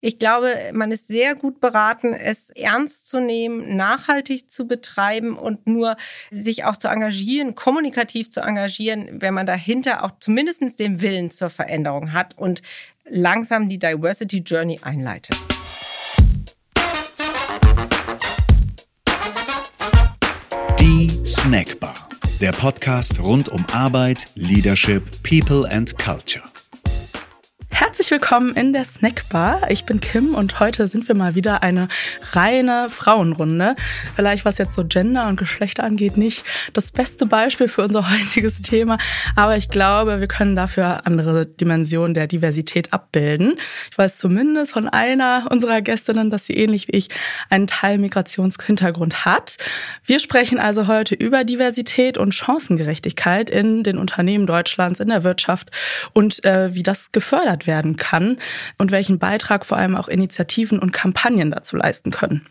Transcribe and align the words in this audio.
Ich 0.00 0.20
glaube, 0.20 0.54
man 0.72 0.92
ist 0.92 1.08
sehr 1.08 1.34
gut 1.34 1.60
beraten, 1.60 2.14
es 2.14 2.50
ernst 2.50 3.08
zu 3.08 3.18
nehmen, 3.18 3.74
nachhaltig 3.76 4.48
zu 4.48 4.68
betreiben 4.68 5.36
und 5.36 5.66
nur 5.66 5.96
sich 6.30 6.64
auch 6.64 6.76
zu 6.76 6.86
engagieren, 6.86 7.56
kommunikativ 7.56 8.30
zu 8.30 8.40
engagieren, 8.40 9.08
wenn 9.20 9.34
man 9.34 9.46
dahinter 9.46 10.04
auch 10.04 10.12
zumindest 10.20 10.78
den 10.78 11.02
Willen 11.02 11.32
zur 11.32 11.50
Veränderung 11.50 12.12
hat 12.12 12.38
und 12.38 12.62
langsam 13.08 13.68
die 13.68 13.80
Diversity 13.80 14.38
Journey 14.38 14.78
einleitet. 14.82 15.36
Die 20.78 21.10
Snackbar, 21.26 22.08
der 22.40 22.52
Podcast 22.52 23.18
rund 23.18 23.48
um 23.48 23.66
Arbeit, 23.72 24.28
Leadership, 24.36 25.02
People 25.24 25.68
and 25.68 25.98
Culture. 25.98 26.44
Herzlich 27.78 28.10
willkommen 28.10 28.56
in 28.56 28.72
der 28.72 28.82
Snackbar. 28.82 29.70
Ich 29.70 29.84
bin 29.84 30.00
Kim 30.00 30.34
und 30.34 30.58
heute 30.58 30.88
sind 30.88 31.06
wir 31.06 31.14
mal 31.14 31.36
wieder 31.36 31.62
eine 31.62 31.86
reine 32.32 32.90
Frauenrunde. 32.90 33.76
Vielleicht 34.16 34.44
was 34.44 34.58
jetzt 34.58 34.74
so 34.74 34.84
Gender 34.84 35.28
und 35.28 35.36
Geschlechter 35.36 35.84
angeht, 35.84 36.16
nicht 36.16 36.44
das 36.72 36.90
beste 36.90 37.24
Beispiel 37.24 37.68
für 37.68 37.82
unser 37.82 38.10
heutiges 38.12 38.62
Thema, 38.62 38.98
aber 39.36 39.56
ich 39.56 39.68
glaube, 39.68 40.18
wir 40.18 40.26
können 40.26 40.56
dafür 40.56 41.06
andere 41.06 41.46
Dimensionen 41.46 42.14
der 42.14 42.26
Diversität 42.26 42.92
abbilden. 42.92 43.54
Ich 43.92 43.96
weiß 43.96 44.18
zumindest 44.18 44.72
von 44.72 44.88
einer 44.88 45.46
unserer 45.48 45.80
Gästinnen, 45.80 46.30
dass 46.30 46.46
sie 46.46 46.54
ähnlich 46.54 46.88
wie 46.88 46.96
ich 46.96 47.10
einen 47.48 47.68
Teil 47.68 47.98
Migrationshintergrund 47.98 49.24
hat. 49.24 49.56
Wir 50.04 50.18
sprechen 50.18 50.58
also 50.58 50.88
heute 50.88 51.14
über 51.14 51.44
Diversität 51.44 52.18
und 52.18 52.34
Chancengerechtigkeit 52.34 53.50
in 53.50 53.84
den 53.84 53.98
Unternehmen 53.98 54.48
Deutschlands, 54.48 54.98
in 54.98 55.10
der 55.10 55.22
Wirtschaft 55.22 55.70
und 56.12 56.44
äh, 56.44 56.74
wie 56.74 56.82
das 56.82 57.12
gefördert 57.12 57.66
wird 57.66 57.67
werden 57.68 57.96
kann 57.96 58.38
und 58.78 58.90
welchen 58.90 59.20
Beitrag 59.20 59.64
vor 59.64 59.78
allem 59.78 59.94
auch 59.94 60.08
Initiativen 60.08 60.80
und 60.80 60.90
Kampagnen 60.90 61.52
dazu 61.52 61.76
leisten 61.76 62.10
können. 62.10 62.44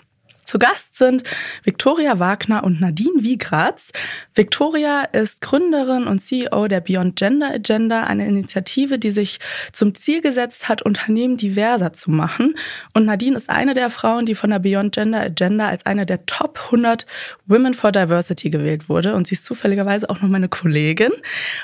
Zu 0.47 0.59
Gast 0.59 0.95
sind 0.95 1.23
Viktoria 1.65 2.19
Wagner 2.19 2.63
und 2.63 2.79
Nadine 2.79 3.21
Wiegratz. 3.21 3.91
Viktoria 4.33 5.01
ist 5.03 5.41
Gründerin 5.41 6.07
und 6.07 6.19
CEO 6.19 6.69
der 6.69 6.79
Beyond 6.79 7.17
Gender 7.17 7.53
Agenda, 7.53 8.05
eine 8.05 8.25
Initiative, 8.25 8.97
die 8.97 9.11
sich 9.11 9.39
zum 9.73 9.93
Ziel 9.93 10.21
gesetzt 10.21 10.69
hat, 10.69 10.81
Unternehmen 10.81 11.35
diverser 11.35 11.91
zu 11.91 12.11
machen. 12.11 12.55
Und 12.93 13.03
Nadine 13.03 13.35
ist 13.35 13.49
eine 13.49 13.73
der 13.73 13.89
Frauen, 13.89 14.25
die 14.25 14.35
von 14.35 14.49
der 14.49 14.59
Beyond 14.59 14.95
Gender 14.95 15.19
Agenda 15.19 15.67
als 15.67 15.85
eine 15.85 16.05
der 16.05 16.25
Top 16.27 16.57
100 16.67 17.05
Women 17.47 17.73
for 17.73 17.91
Diversity 17.91 18.49
gewählt 18.49 18.87
wurde. 18.87 19.15
Und 19.15 19.27
sie 19.27 19.35
ist 19.35 19.43
zufälligerweise 19.43 20.09
auch 20.09 20.21
noch 20.21 20.29
meine 20.29 20.47
Kollegin 20.47 21.11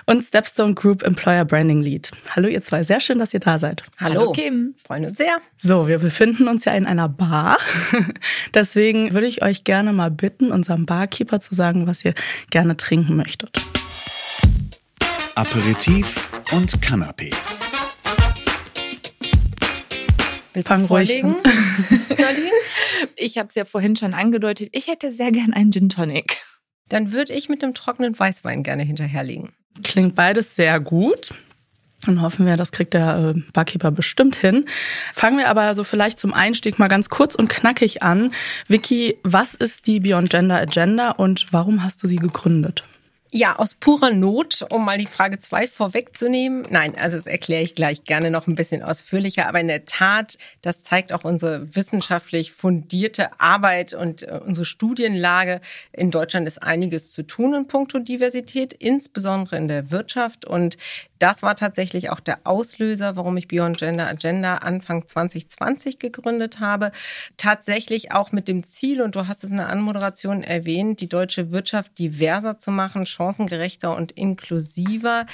und 0.07 0.25
Stepstone 0.25 0.73
Group 0.73 1.03
Employer 1.03 1.45
Branding 1.45 1.81
Lead. 1.81 2.11
Hallo 2.35 2.49
ihr 2.49 2.61
zwei, 2.61 2.83
sehr 2.83 2.99
schön, 2.99 3.17
dass 3.17 3.33
ihr 3.33 3.39
da 3.39 3.57
seid. 3.57 3.83
Hallo, 4.01 4.19
Hallo 4.19 4.31
Kim, 4.33 4.75
freuen 4.85 5.05
uns 5.05 5.17
sehr. 5.17 5.37
So, 5.57 5.87
wir 5.87 5.99
befinden 5.99 6.49
uns 6.49 6.65
ja 6.65 6.73
in 6.73 6.85
einer 6.85 7.07
Bar. 7.07 7.59
Das 8.51 8.72
Deswegen 8.75 9.13
würde 9.13 9.27
ich 9.27 9.43
euch 9.43 9.65
gerne 9.65 9.93
mal 9.93 10.09
bitten, 10.09 10.51
unserem 10.51 10.87
Barkeeper 10.87 11.39
zu 11.39 11.53
sagen, 11.53 11.85
was 11.85 12.03
ihr 12.03 12.15
gerne 12.49 12.75
trinken 12.75 13.15
möchtet. 13.15 13.55
Aperitif 15.35 16.31
und 16.51 16.71
Canapés. 16.79 17.61
Willst 20.53 20.67
Fang 20.67 20.81
du 20.81 20.87
vorlegen, 20.87 21.35
Nadine? 22.17 22.49
Ich 23.15 23.37
habe 23.37 23.49
es 23.49 23.53
ja 23.53 23.65
vorhin 23.65 23.95
schon 23.95 24.15
angedeutet. 24.15 24.69
Ich 24.71 24.87
hätte 24.87 25.11
sehr 25.11 25.31
gern 25.31 25.53
einen 25.53 25.71
Gin 25.71 25.89
Tonic. 25.89 26.37
Dann 26.89 27.11
würde 27.11 27.33
ich 27.33 27.49
mit 27.49 27.61
dem 27.61 27.75
trockenen 27.75 28.17
Weißwein 28.17 28.63
gerne 28.63 28.81
hinterherlegen. 28.81 29.51
Klingt 29.83 30.15
beides 30.15 30.55
sehr 30.55 30.79
gut. 30.79 31.35
Dann 32.05 32.21
hoffen 32.21 32.45
wir, 32.45 32.57
das 32.57 32.71
kriegt 32.71 32.93
der 32.93 33.33
äh, 33.35 33.41
Barkeeper 33.53 33.91
bestimmt 33.91 34.35
hin. 34.35 34.65
Fangen 35.13 35.37
wir 35.37 35.49
aber 35.49 35.75
so 35.75 35.83
vielleicht 35.83 36.19
zum 36.19 36.33
Einstieg 36.33 36.79
mal 36.79 36.87
ganz 36.87 37.09
kurz 37.09 37.35
und 37.35 37.49
knackig 37.49 38.03
an. 38.03 38.31
Vicky, 38.67 39.17
was 39.23 39.53
ist 39.53 39.87
die 39.87 39.99
Beyond 39.99 40.29
Gender 40.29 40.57
Agenda 40.57 41.11
und 41.11 41.51
warum 41.51 41.83
hast 41.83 42.03
du 42.03 42.07
sie 42.07 42.17
gegründet? 42.17 42.83
Ja, 43.35 43.55
aus 43.55 43.73
purer 43.73 44.11
Not, 44.11 44.63
um 44.69 44.85
mal 44.85 44.99
die 44.99 45.07
Frage 45.07 45.39
zwei 45.39 45.65
vorwegzunehmen. 45.65 46.67
Nein, 46.69 46.95
also 46.95 47.17
das 47.17 47.25
erkläre 47.25 47.63
ich 47.63 47.73
gleich 47.73 48.03
gerne 48.03 48.29
noch 48.29 48.45
ein 48.45 48.53
bisschen 48.53 48.83
ausführlicher. 48.83 49.47
Aber 49.47 49.59
in 49.59 49.69
der 49.69 49.85
Tat, 49.85 50.37
das 50.61 50.83
zeigt 50.83 51.11
auch 51.11 51.23
unsere 51.23 51.75
wissenschaftlich 51.75 52.51
fundierte 52.51 53.39
Arbeit 53.39 53.95
und 53.95 54.21
äh, 54.21 54.39
unsere 54.45 54.65
Studienlage. 54.65 55.61
In 55.93 56.11
Deutschland 56.11 56.47
ist 56.47 56.61
einiges 56.61 57.11
zu 57.11 57.23
tun 57.23 57.55
in 57.55 57.67
puncto 57.67 57.97
Diversität, 57.97 58.71
insbesondere 58.71 59.57
in 59.57 59.67
der 59.67 59.89
Wirtschaft. 59.89 60.45
Und 60.45 60.77
das 61.23 61.41
war 61.41 61.55
tatsächlich 61.55 62.09
auch 62.09 62.19
der 62.19 62.39
Auslöser, 62.43 63.15
warum 63.15 63.37
ich 63.37 63.47
Beyond 63.47 63.77
Gender 63.77 64.09
Agenda 64.09 64.55
Anfang 64.55 65.07
2020 65.07 65.97
gegründet 65.97 66.59
habe. 66.59 66.91
Tatsächlich 67.37 68.11
auch 68.11 68.33
mit 68.33 68.49
dem 68.49 68.65
Ziel, 68.65 69.01
und 69.01 69.15
du 69.15 69.25
hast 69.25 69.45
es 69.45 69.49
in 69.49 69.55
der 69.55 69.69
Anmoderation 69.69 70.43
erwähnt, 70.43 70.99
die 70.99 71.07
deutsche 71.07 71.51
Wirtschaft 71.51 71.97
diverser 71.97 72.59
zu 72.59 72.71
machen, 72.71 73.05
chancengerechter 73.05 73.95
und 73.95 74.11
inklusiver 74.11 75.25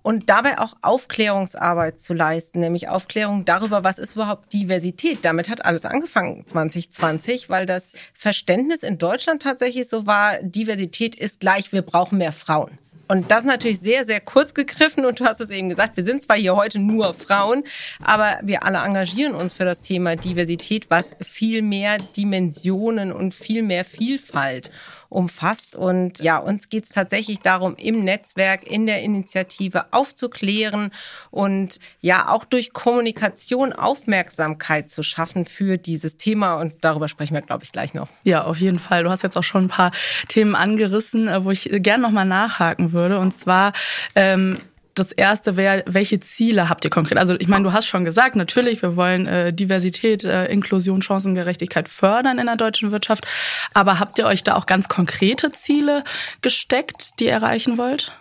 und 0.00 0.30
dabei 0.30 0.58
auch 0.60 0.72
Aufklärungsarbeit 0.80 2.00
zu 2.00 2.14
leisten, 2.14 2.60
nämlich 2.60 2.88
Aufklärung 2.88 3.44
darüber, 3.44 3.84
was 3.84 3.98
ist 3.98 4.14
überhaupt 4.14 4.50
Diversität. 4.54 5.26
Damit 5.26 5.50
hat 5.50 5.66
alles 5.66 5.84
angefangen 5.84 6.46
2020, 6.46 7.50
weil 7.50 7.66
das 7.66 7.92
Verständnis 8.14 8.82
in 8.82 8.96
Deutschland 8.96 9.42
tatsächlich 9.42 9.88
so 9.88 10.06
war, 10.06 10.38
Diversität 10.40 11.14
ist 11.14 11.40
gleich, 11.40 11.70
wir 11.70 11.82
brauchen 11.82 12.16
mehr 12.16 12.32
Frauen. 12.32 12.78
Und 13.08 13.30
das 13.30 13.44
natürlich 13.44 13.80
sehr, 13.80 14.04
sehr 14.04 14.20
kurz 14.20 14.54
gegriffen. 14.54 15.06
Und 15.06 15.18
du 15.18 15.24
hast 15.24 15.40
es 15.40 15.50
eben 15.50 15.68
gesagt, 15.68 15.96
wir 15.96 16.04
sind 16.04 16.22
zwar 16.22 16.36
hier 16.36 16.54
heute 16.54 16.78
nur 16.78 17.14
Frauen, 17.14 17.64
aber 18.04 18.38
wir 18.42 18.64
alle 18.64 18.78
engagieren 18.78 19.34
uns 19.34 19.54
für 19.54 19.64
das 19.64 19.80
Thema 19.80 20.16
Diversität, 20.16 20.90
was 20.90 21.14
viel 21.20 21.62
mehr 21.62 21.96
Dimensionen 22.16 23.12
und 23.12 23.34
viel 23.34 23.62
mehr 23.62 23.84
Vielfalt 23.84 24.70
umfasst. 25.08 25.74
Und 25.74 26.20
ja, 26.20 26.38
uns 26.38 26.68
geht 26.68 26.84
es 26.84 26.90
tatsächlich 26.90 27.40
darum, 27.40 27.76
im 27.76 28.04
Netzwerk, 28.04 28.66
in 28.66 28.86
der 28.86 29.02
Initiative 29.02 29.86
aufzuklären 29.92 30.90
und 31.30 31.78
ja 32.00 32.28
auch 32.28 32.44
durch 32.44 32.72
Kommunikation 32.72 33.72
Aufmerksamkeit 33.72 34.90
zu 34.90 35.02
schaffen 35.02 35.44
für 35.44 35.78
dieses 35.78 36.16
Thema. 36.16 36.54
Und 36.54 36.74
darüber 36.82 37.08
sprechen 37.08 37.34
wir, 37.34 37.42
glaube 37.42 37.64
ich, 37.64 37.72
gleich 37.72 37.94
noch. 37.94 38.08
Ja, 38.24 38.44
auf 38.44 38.58
jeden 38.58 38.78
Fall. 38.78 39.04
Du 39.04 39.10
hast 39.10 39.22
jetzt 39.22 39.36
auch 39.36 39.44
schon 39.44 39.64
ein 39.64 39.68
paar 39.68 39.92
Themen 40.28 40.54
angerissen, 40.54 41.28
äh, 41.28 41.44
wo 41.44 41.50
ich 41.50 41.70
gerne 41.72 42.02
nochmal 42.02 42.26
nachhaken 42.26 42.92
würde. 42.92 43.18
Und 43.18 43.36
zwar 43.36 43.72
ähm, 44.14 44.58
das 44.98 45.12
erste 45.12 45.56
wäre, 45.56 45.84
welche 45.86 46.20
Ziele 46.20 46.68
habt 46.68 46.84
ihr 46.84 46.90
konkret? 46.90 47.18
Also 47.18 47.34
ich 47.38 47.48
meine, 47.48 47.64
du 47.64 47.72
hast 47.72 47.86
schon 47.86 48.04
gesagt, 48.04 48.36
natürlich, 48.36 48.82
wir 48.82 48.96
wollen 48.96 49.26
äh, 49.26 49.52
Diversität, 49.52 50.24
äh, 50.24 50.46
Inklusion, 50.46 51.02
Chancengerechtigkeit 51.02 51.88
fördern 51.88 52.38
in 52.38 52.46
der 52.46 52.56
deutschen 52.56 52.92
Wirtschaft. 52.92 53.26
Aber 53.74 53.98
habt 53.98 54.18
ihr 54.18 54.26
euch 54.26 54.42
da 54.42 54.54
auch 54.54 54.66
ganz 54.66 54.88
konkrete 54.88 55.50
Ziele 55.50 56.04
gesteckt, 56.42 57.20
die 57.20 57.26
ihr 57.26 57.32
erreichen 57.32 57.78
wollt? 57.78 58.12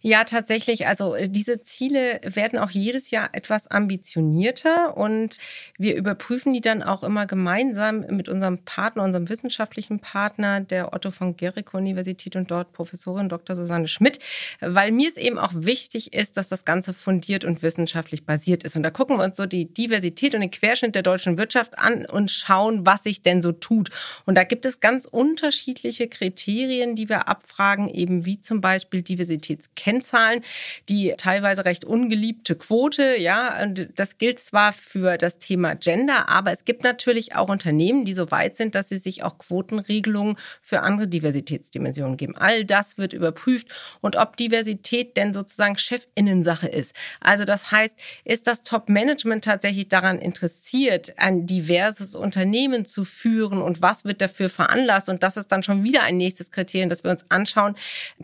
Ja, 0.00 0.22
tatsächlich. 0.24 0.86
Also 0.86 1.14
äh, 1.14 1.28
diese 1.28 1.62
Ziele 1.62 2.20
werden 2.22 2.58
auch 2.58 2.70
jedes 2.70 3.10
Jahr 3.10 3.30
etwas 3.32 3.66
ambitionierter 3.66 4.96
und 4.96 5.38
wir 5.76 5.96
überprüfen 5.96 6.52
die 6.52 6.60
dann 6.60 6.82
auch 6.82 7.02
immer 7.02 7.26
gemeinsam 7.26 8.00
mit 8.08 8.28
unserem 8.28 8.58
Partner, 8.64 9.02
unserem 9.02 9.28
wissenschaftlichen 9.28 9.98
Partner, 9.98 10.60
der 10.60 10.92
Otto 10.92 11.10
von 11.10 11.36
Gericke 11.36 11.76
Universität 11.76 12.36
und 12.36 12.50
dort 12.50 12.72
Professorin 12.72 13.28
Dr. 13.28 13.56
Susanne 13.56 13.88
Schmidt, 13.88 14.20
weil 14.60 14.92
mir 14.92 15.08
es 15.08 15.16
eben 15.16 15.38
auch 15.38 15.52
wichtig 15.54 16.12
ist, 16.12 16.36
dass 16.36 16.48
das 16.48 16.64
Ganze 16.64 16.94
fundiert 16.94 17.44
und 17.44 17.62
wissenschaftlich 17.62 18.24
basiert 18.24 18.62
ist. 18.62 18.76
Und 18.76 18.84
da 18.84 18.90
gucken 18.90 19.16
wir 19.16 19.24
uns 19.24 19.36
so 19.36 19.46
die 19.46 19.72
Diversität 19.72 20.34
und 20.34 20.42
den 20.42 20.50
Querschnitt 20.50 20.94
der 20.94 21.02
deutschen 21.02 21.38
Wirtschaft 21.38 21.76
an 21.76 22.06
und 22.06 22.30
schauen, 22.30 22.86
was 22.86 23.02
sich 23.02 23.22
denn 23.22 23.42
so 23.42 23.50
tut. 23.50 23.90
Und 24.26 24.36
da 24.36 24.44
gibt 24.44 24.64
es 24.64 24.78
ganz 24.78 25.06
unterschiedliche 25.06 26.06
Kriterien, 26.06 26.94
die 26.94 27.08
wir 27.08 27.26
abfragen, 27.26 27.88
eben 27.88 28.24
wie 28.24 28.40
zum 28.40 28.60
Beispiel 28.60 29.02
Diversitätskennzahlen 29.02 29.87
Kennzahlen, 29.88 30.42
die 30.90 31.14
teilweise 31.16 31.64
recht 31.64 31.86
ungeliebte 31.86 32.56
Quote, 32.56 33.16
ja, 33.18 33.62
und 33.62 33.88
das 33.96 34.18
gilt 34.18 34.38
zwar 34.38 34.74
für 34.74 35.16
das 35.16 35.38
Thema 35.38 35.74
Gender, 35.76 36.28
aber 36.28 36.52
es 36.52 36.66
gibt 36.66 36.84
natürlich 36.84 37.34
auch 37.36 37.48
Unternehmen, 37.48 38.04
die 38.04 38.12
so 38.12 38.30
weit 38.30 38.58
sind, 38.58 38.74
dass 38.74 38.90
sie 38.90 38.98
sich 38.98 39.22
auch 39.22 39.38
Quotenregelungen 39.38 40.36
für 40.60 40.80
andere 40.82 41.08
Diversitätsdimensionen 41.08 42.18
geben. 42.18 42.36
All 42.36 42.66
das 42.66 42.98
wird 42.98 43.14
überprüft 43.14 43.68
und 44.02 44.16
ob 44.16 44.36
Diversität 44.36 45.16
denn 45.16 45.32
sozusagen 45.32 45.78
Chefinnensache 45.78 46.68
ist. 46.68 46.94
Also 47.20 47.46
das 47.46 47.72
heißt, 47.72 47.96
ist 48.24 48.46
das 48.46 48.64
Top-Management 48.64 49.42
tatsächlich 49.42 49.88
daran 49.88 50.18
interessiert, 50.18 51.14
ein 51.16 51.46
diverses 51.46 52.14
Unternehmen 52.14 52.84
zu 52.84 53.06
führen 53.06 53.62
und 53.62 53.80
was 53.80 54.04
wird 54.04 54.20
dafür 54.20 54.50
veranlasst? 54.50 55.08
Und 55.08 55.22
das 55.22 55.38
ist 55.38 55.50
dann 55.50 55.62
schon 55.62 55.82
wieder 55.82 56.02
ein 56.02 56.18
nächstes 56.18 56.50
Kriterium, 56.50 56.90
dass 56.90 57.04
wir 57.04 57.10
uns 57.10 57.24
anschauen, 57.30 57.74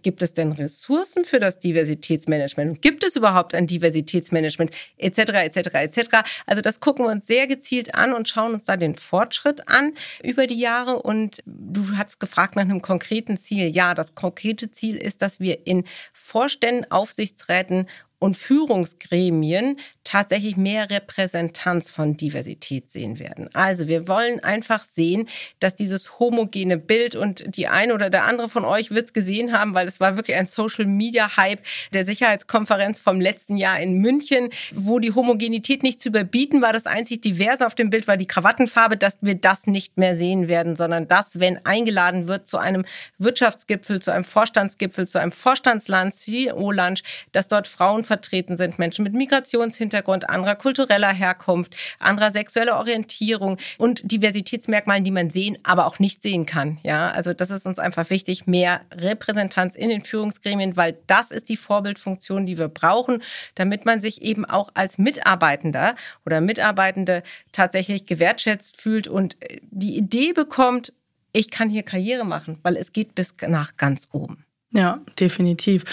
gibt 0.02 0.22
es 0.22 0.34
denn 0.34 0.52
Ressourcen 0.52 1.24
für 1.24 1.40
das 1.40 1.53
das 1.54 1.58
Diversitätsmanagement? 1.60 2.82
Gibt 2.82 3.04
es 3.04 3.16
überhaupt 3.16 3.54
ein 3.54 3.66
Diversitätsmanagement? 3.66 4.70
Etc. 4.98 5.18
etc. 5.18 5.58
etc. 5.74 6.00
Also 6.46 6.60
das 6.60 6.80
gucken 6.80 7.06
wir 7.06 7.12
uns 7.12 7.26
sehr 7.26 7.46
gezielt 7.46 7.94
an 7.94 8.12
und 8.12 8.28
schauen 8.28 8.54
uns 8.54 8.64
da 8.64 8.76
den 8.76 8.94
Fortschritt 8.94 9.68
an 9.68 9.92
über 10.22 10.46
die 10.46 10.58
Jahre. 10.58 11.02
Und 11.02 11.42
du 11.46 11.96
hast 11.96 12.20
gefragt 12.20 12.56
nach 12.56 12.62
einem 12.62 12.82
konkreten 12.82 13.38
Ziel. 13.38 13.68
Ja, 13.68 13.94
das 13.94 14.14
konkrete 14.14 14.70
Ziel 14.70 14.96
ist, 14.96 15.22
dass 15.22 15.40
wir 15.40 15.66
in 15.66 15.84
Vorständen, 16.12 16.90
Aufsichtsräten 16.90 17.86
und 18.18 18.36
Führungsgremien 18.36 19.78
tatsächlich 20.04 20.56
mehr 20.56 20.90
Repräsentanz 20.90 21.90
von 21.90 22.16
Diversität 22.16 22.90
sehen 22.90 23.18
werden. 23.18 23.48
Also 23.54 23.88
wir 23.88 24.06
wollen 24.06 24.40
einfach 24.40 24.84
sehen, 24.84 25.28
dass 25.60 25.74
dieses 25.74 26.18
homogene 26.18 26.78
Bild 26.78 27.16
und 27.16 27.56
die 27.56 27.68
eine 27.68 27.94
oder 27.94 28.10
der 28.10 28.24
andere 28.24 28.48
von 28.48 28.64
euch 28.64 28.90
wird 28.90 29.06
es 29.06 29.12
gesehen 29.12 29.52
haben, 29.52 29.74
weil 29.74 29.88
es 29.88 30.00
war 30.00 30.16
wirklich 30.16 30.36
ein 30.36 30.46
Social 30.46 30.84
Media 30.84 31.36
Hype 31.36 31.60
der 31.92 32.04
Sicherheitskonferenz 32.04 33.00
vom 33.00 33.20
letzten 33.20 33.56
Jahr 33.56 33.80
in 33.80 33.98
München, 33.98 34.50
wo 34.72 34.98
die 34.98 35.14
Homogenität 35.14 35.82
nicht 35.82 36.00
zu 36.00 36.10
überbieten 36.10 36.62
war. 36.62 36.72
Das 36.72 36.86
einzig 36.86 37.22
diverse 37.22 37.66
auf 37.66 37.74
dem 37.74 37.90
Bild 37.90 38.06
war 38.06 38.16
die 38.16 38.26
Krawattenfarbe, 38.26 38.96
dass 38.96 39.18
wir 39.20 39.34
das 39.34 39.66
nicht 39.66 39.96
mehr 39.96 40.16
sehen 40.18 40.48
werden, 40.48 40.76
sondern 40.76 41.08
das, 41.08 41.40
wenn 41.40 41.64
eingeladen 41.64 42.28
wird 42.28 42.46
zu 42.46 42.58
einem 42.58 42.84
Wirtschaftsgipfel, 43.18 44.00
zu 44.00 44.12
einem 44.12 44.24
Vorstandsgipfel, 44.24 45.08
zu 45.08 45.18
einem 45.18 45.32
Vorstandsland, 45.32 46.14
CEO-Lunch, 46.14 47.02
dass 47.32 47.48
dort 47.48 47.66
Frauen 47.66 48.03
vertreten 48.04 48.56
sind, 48.56 48.78
Menschen 48.78 49.02
mit 49.02 49.14
Migrationshintergrund, 49.14 50.28
anderer 50.28 50.54
kultureller 50.54 51.12
Herkunft, 51.12 51.76
anderer 51.98 52.30
sexueller 52.30 52.76
Orientierung 52.76 53.58
und 53.78 54.10
Diversitätsmerkmalen, 54.10 55.04
die 55.04 55.10
man 55.10 55.30
sehen, 55.30 55.58
aber 55.62 55.86
auch 55.86 55.98
nicht 55.98 56.22
sehen 56.22 56.46
kann. 56.46 56.78
Ja, 56.82 57.10
also 57.10 57.34
das 57.34 57.50
ist 57.50 57.66
uns 57.66 57.78
einfach 57.78 58.10
wichtig, 58.10 58.46
mehr 58.46 58.82
Repräsentanz 58.92 59.74
in 59.74 59.88
den 59.88 60.04
Führungsgremien, 60.04 60.76
weil 60.76 60.98
das 61.06 61.30
ist 61.30 61.48
die 61.48 61.56
Vorbildfunktion, 61.56 62.46
die 62.46 62.58
wir 62.58 62.68
brauchen, 62.68 63.22
damit 63.54 63.84
man 63.84 64.00
sich 64.00 64.22
eben 64.22 64.44
auch 64.44 64.70
als 64.74 64.98
Mitarbeitender 64.98 65.94
oder 66.24 66.40
Mitarbeitende 66.40 67.22
tatsächlich 67.52 68.06
gewertschätzt 68.06 68.80
fühlt 68.80 69.08
und 69.08 69.36
die 69.70 69.96
Idee 69.96 70.32
bekommt, 70.32 70.92
ich 71.32 71.50
kann 71.50 71.68
hier 71.68 71.82
Karriere 71.82 72.24
machen, 72.24 72.58
weil 72.62 72.76
es 72.76 72.92
geht 72.92 73.14
bis 73.14 73.34
nach 73.46 73.76
ganz 73.76 74.08
oben. 74.12 74.44
Ja, 74.74 74.98
definitiv. 75.20 75.84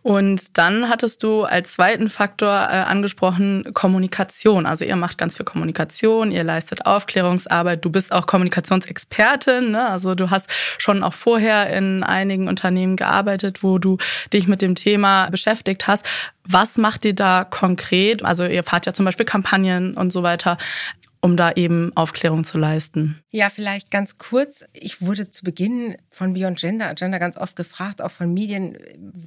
Und 0.00 0.56
dann 0.56 0.88
hattest 0.88 1.22
du 1.22 1.42
als 1.42 1.74
zweiten 1.74 2.08
Faktor 2.08 2.48
äh, 2.48 2.84
angesprochen 2.84 3.64
Kommunikation. 3.74 4.64
Also 4.64 4.86
ihr 4.86 4.96
macht 4.96 5.18
ganz 5.18 5.36
viel 5.36 5.44
Kommunikation, 5.44 6.32
ihr 6.32 6.42
leistet 6.42 6.86
Aufklärungsarbeit, 6.86 7.84
du 7.84 7.90
bist 7.90 8.12
auch 8.12 8.26
Kommunikationsexpertin. 8.26 9.72
Ne? 9.72 9.86
Also 9.86 10.14
du 10.14 10.30
hast 10.30 10.48
schon 10.78 11.02
auch 11.02 11.12
vorher 11.12 11.70
in 11.76 12.02
einigen 12.02 12.48
Unternehmen 12.48 12.96
gearbeitet, 12.96 13.62
wo 13.62 13.76
du 13.76 13.98
dich 14.32 14.48
mit 14.48 14.62
dem 14.62 14.74
Thema 14.74 15.28
beschäftigt 15.28 15.86
hast. 15.86 16.06
Was 16.44 16.78
macht 16.78 17.04
ihr 17.04 17.14
da 17.14 17.44
konkret? 17.44 18.24
Also 18.24 18.46
ihr 18.46 18.64
fahrt 18.64 18.86
ja 18.86 18.94
zum 18.94 19.04
Beispiel 19.04 19.26
Kampagnen 19.26 19.98
und 19.98 20.14
so 20.14 20.22
weiter 20.22 20.56
um 21.22 21.36
da 21.36 21.52
eben 21.52 21.92
Aufklärung 21.96 22.44
zu 22.44 22.56
leisten. 22.56 23.22
Ja, 23.30 23.50
vielleicht 23.50 23.90
ganz 23.90 24.16
kurz. 24.16 24.64
Ich 24.72 25.02
wurde 25.02 25.28
zu 25.28 25.44
Beginn 25.44 25.96
von 26.08 26.32
Beyond 26.32 26.58
Gender, 26.58 26.94
Gender 26.94 27.18
ganz 27.18 27.36
oft 27.36 27.56
gefragt, 27.56 28.00
auch 28.00 28.10
von 28.10 28.32
Medien, 28.32 28.78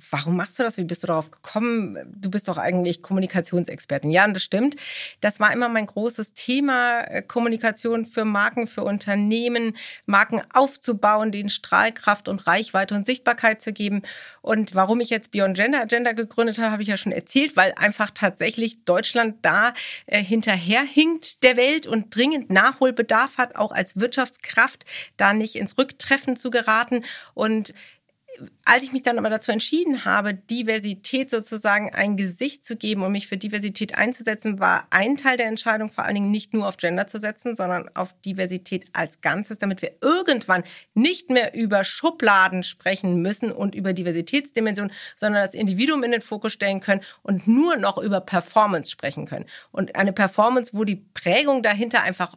warum 0.10 0.36
machst 0.36 0.58
du 0.58 0.64
das? 0.64 0.78
Wie 0.78 0.84
bist 0.84 1.04
du 1.04 1.08
darauf 1.08 1.30
gekommen? 1.30 1.98
Du 2.16 2.32
bist 2.32 2.48
doch 2.48 2.58
eigentlich 2.58 3.04
Kommunikationsexpertin. 3.04 4.10
Ja, 4.10 4.26
und 4.26 4.34
das 4.34 4.44
stimmt. 4.44 4.76
Das 5.22 5.40
war 5.40 5.54
immer 5.54 5.70
mein 5.70 5.86
großes 5.86 6.34
Thema, 6.34 7.02
äh, 7.02 7.22
Kommunikation 7.22 8.06
für 8.06 8.26
Marken, 8.26 8.66
für 8.66 8.84
Unternehmen, 8.84 9.76
Marken 10.08 10.42
aufzubauen, 10.52 11.32
denen 11.32 11.50
Strahlkraft 11.50 12.28
und 12.28 12.48
Reichweite 12.48 12.96
und 12.96 13.06
Sichtbarkeit 13.06 13.62
zu 13.62 13.72
geben. 13.72 14.02
Und 14.42 14.74
warum 14.74 15.00
ich 15.00 15.12
jetzt 15.12 15.32
Beyond 15.32 15.56
Gender 15.58 15.82
Agenda 15.82 16.14
gegründet 16.14 16.58
habe, 16.58 16.72
habe 16.72 16.82
ich 16.82 16.90
ja 16.90 16.98
schon 16.98 17.12
erzählt, 17.12 17.56
weil 17.56 17.74
einfach 17.78 18.10
tatsächlich 18.10 18.84
Deutschland 18.84 19.38
da 19.44 19.74
äh, 20.08 20.24
hinterherhinkt 20.24 21.44
der 21.44 21.56
Welt 21.56 21.83
und 21.88 22.16
dringend 22.16 22.50
Nachholbedarf 22.50 23.38
hat, 23.38 23.56
auch 23.56 23.72
als 23.72 24.00
Wirtschaftskraft 24.00 24.86
da 25.18 25.34
nicht 25.34 25.56
ins 25.56 25.78
Rücktreffen 25.78 26.36
zu 26.36 26.50
geraten. 26.50 27.04
Und 27.34 27.74
als 28.66 28.84
ich 28.84 28.94
mich 28.94 29.02
dann 29.02 29.18
aber 29.18 29.30
dazu 29.30 29.52
entschieden 29.52 30.06
habe, 30.06 30.34
Diversität 30.34 31.30
sozusagen 31.30 31.94
ein 31.94 32.18
Gesicht 32.18 32.64
zu 32.64 32.76
geben 32.76 33.04
und 33.04 33.12
mich 33.12 33.28
für 33.28 33.38
Diversität 33.38 33.98
einzusetzen, 33.98 34.60
war 34.60 34.88
ein 34.90 35.18
Teil 35.18 35.38
der 35.38 35.48
Entscheidung 35.48 35.90
vor 35.90 36.06
allen 36.06 36.16
Dingen 36.16 36.32
nicht 36.32 36.54
nur 36.54 36.68
auf 36.68 36.78
Gender 36.78 37.08
zu 37.08 37.20
setzen, 37.20 37.56
sondern 37.56 37.90
auf 37.96 38.14
Diversität 38.22 38.86
als 38.94 39.22
Ganzes, 39.22 39.58
damit 39.58 39.82
wir 39.82 39.92
irgendwann 40.02 40.64
nicht 40.94 41.30
mehr 41.30 41.54
über 41.54 41.84
Schubladen 41.84 42.64
sprechen 42.64 43.22
müssen 43.22 43.52
und 43.52 43.76
über 43.76 43.94
Diversitätsdimensionen, 43.94 44.94
sondern 45.16 45.44
das 45.46 45.56
Individuum 45.56 46.04
in 46.04 46.12
den 46.12 46.22
Fokus 46.22 46.54
stellen 46.54 46.80
können 46.80 47.02
und 47.22 47.48
nur 47.48 47.76
noch 47.76 47.98
über 47.98 48.22
Performance 48.22 48.92
sprechen 48.92 49.26
können. 49.26 49.46
Und 49.72 49.96
eine 49.96 50.14
Performance, 50.14 50.72
wo 50.74 50.84
die 50.84 51.04
Prägung 51.14 51.64
dahinter 51.64 52.02
einfach 52.02 52.36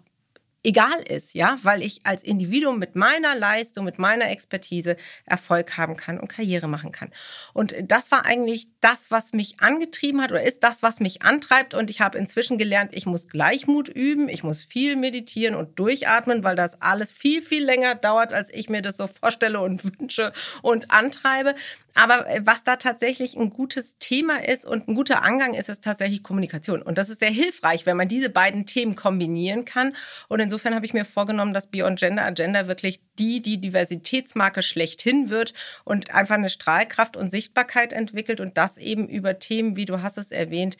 egal 0.66 1.00
ist, 1.08 1.34
ja, 1.34 1.56
weil 1.62 1.80
ich 1.80 2.00
als 2.04 2.24
Individuum 2.24 2.80
mit 2.80 2.96
meiner 2.96 3.36
Leistung, 3.36 3.84
mit 3.84 4.00
meiner 4.00 4.28
Expertise 4.28 4.96
Erfolg 5.24 5.76
haben 5.76 5.96
kann 5.96 6.18
und 6.18 6.26
Karriere 6.26 6.66
machen 6.66 6.90
kann. 6.90 7.12
Und 7.52 7.72
das 7.84 8.10
war 8.10 8.26
eigentlich 8.26 8.66
das, 8.80 9.12
was 9.12 9.32
mich 9.32 9.60
angetrieben 9.60 10.20
hat 10.20 10.32
oder 10.32 10.42
ist 10.42 10.64
das, 10.64 10.82
was 10.82 10.98
mich 10.98 11.22
antreibt. 11.22 11.74
Und 11.74 11.88
ich 11.88 12.00
habe 12.00 12.18
inzwischen 12.18 12.58
gelernt, 12.58 12.90
ich 12.94 13.06
muss 13.06 13.28
Gleichmut 13.28 13.88
üben, 13.88 14.28
ich 14.28 14.42
muss 14.42 14.64
viel 14.64 14.96
meditieren 14.96 15.54
und 15.54 15.78
durchatmen, 15.78 16.42
weil 16.42 16.56
das 16.56 16.82
alles 16.82 17.12
viel, 17.12 17.42
viel 17.42 17.64
länger 17.64 17.94
dauert, 17.94 18.32
als 18.32 18.52
ich 18.52 18.68
mir 18.68 18.82
das 18.82 18.96
so 18.96 19.06
vorstelle 19.06 19.60
und 19.60 19.84
wünsche 20.00 20.32
und 20.62 20.90
antreibe. 20.90 21.54
Aber 21.94 22.28
äh, 22.28 22.40
was 22.44 22.64
da 22.64 22.74
tatsächlich 22.74 23.36
ein 23.36 23.50
gutes 23.50 23.98
Thema 23.98 24.44
ist 24.44 24.66
und 24.66 24.88
ein 24.88 24.96
guter 24.96 25.22
Angang 25.22 25.54
ist, 25.54 25.68
ist 25.68 25.84
tatsächlich 25.84 26.24
Kommunikation. 26.24 26.82
Und 26.82 26.98
das 26.98 27.08
ist 27.08 27.20
sehr 27.20 27.30
hilfreich, 27.30 27.86
wenn 27.86 27.96
man 27.96 28.08
diese 28.08 28.30
beiden 28.30 28.66
Themen 28.66 28.96
kombinieren 28.96 29.64
kann. 29.64 29.94
Und 30.28 30.40
insofern 30.40 30.55
insofern 30.56 30.74
habe 30.74 30.86
ich 30.86 30.94
mir 30.94 31.04
vorgenommen, 31.04 31.52
dass 31.52 31.66
Beyond 31.66 31.98
Gender 31.98 32.24
Agenda 32.24 32.66
wirklich 32.66 33.00
die, 33.18 33.42
die 33.42 33.60
Diversitätsmarke 33.60 34.62
schlechthin 34.62 35.28
wird 35.28 35.52
und 35.84 36.14
einfach 36.14 36.36
eine 36.36 36.48
Strahlkraft 36.48 37.14
und 37.14 37.30
Sichtbarkeit 37.30 37.92
entwickelt 37.92 38.40
und 38.40 38.56
das 38.56 38.78
eben 38.78 39.06
über 39.06 39.38
Themen, 39.38 39.76
wie 39.76 39.84
du 39.84 40.00
hast 40.00 40.16
es 40.16 40.32
erwähnt, 40.32 40.78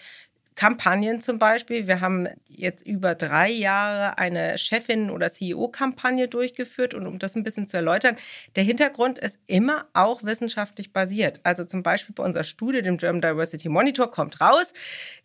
Kampagnen 0.56 1.20
zum 1.20 1.38
Beispiel. 1.38 1.86
Wir 1.86 2.00
haben 2.00 2.28
jetzt 2.48 2.84
über 2.84 3.14
drei 3.14 3.50
Jahre 3.50 4.18
eine 4.18 4.56
Chefin- 4.58 5.10
oder 5.10 5.28
CEO-Kampagne 5.28 6.28
durchgeführt. 6.28 6.94
Und 6.94 7.06
um 7.06 7.18
das 7.18 7.36
ein 7.36 7.44
bisschen 7.44 7.68
zu 7.68 7.76
erläutern, 7.76 8.16
der 8.56 8.64
Hintergrund 8.64 9.18
ist 9.18 9.38
immer 9.46 9.86
auch 9.92 10.24
wissenschaftlich 10.24 10.92
basiert. 10.92 11.40
Also 11.44 11.64
zum 11.64 11.82
Beispiel 11.82 12.14
bei 12.14 12.24
unserer 12.24 12.44
Studie, 12.44 12.82
dem 12.82 12.96
German 12.96 13.20
Diversity 13.20 13.68
Monitor, 13.68 14.10
kommt 14.10 14.40
raus. 14.40 14.72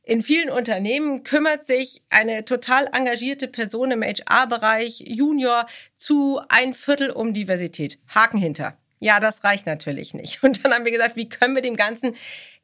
In 0.03 0.21
vielen 0.21 0.49
Unternehmen 0.49 1.23
kümmert 1.23 1.65
sich 1.65 2.03
eine 2.09 2.43
total 2.43 2.89
engagierte 2.91 3.47
Person 3.47 3.91
im 3.91 4.03
HR-Bereich, 4.03 5.01
Junior, 5.07 5.65
zu 5.95 6.41
ein 6.49 6.73
Viertel 6.73 7.09
um 7.09 7.33
Diversität. 7.33 7.99
Haken 8.13 8.37
hinter. 8.37 8.77
Ja, 9.03 9.19
das 9.19 9.43
reicht 9.43 9.65
natürlich 9.65 10.13
nicht. 10.13 10.43
Und 10.43 10.63
dann 10.63 10.73
haben 10.73 10.85
wir 10.85 10.91
gesagt, 10.91 11.15
wie 11.15 11.27
können 11.27 11.55
wir 11.55 11.61
dem 11.61 11.75
Ganzen 11.75 12.15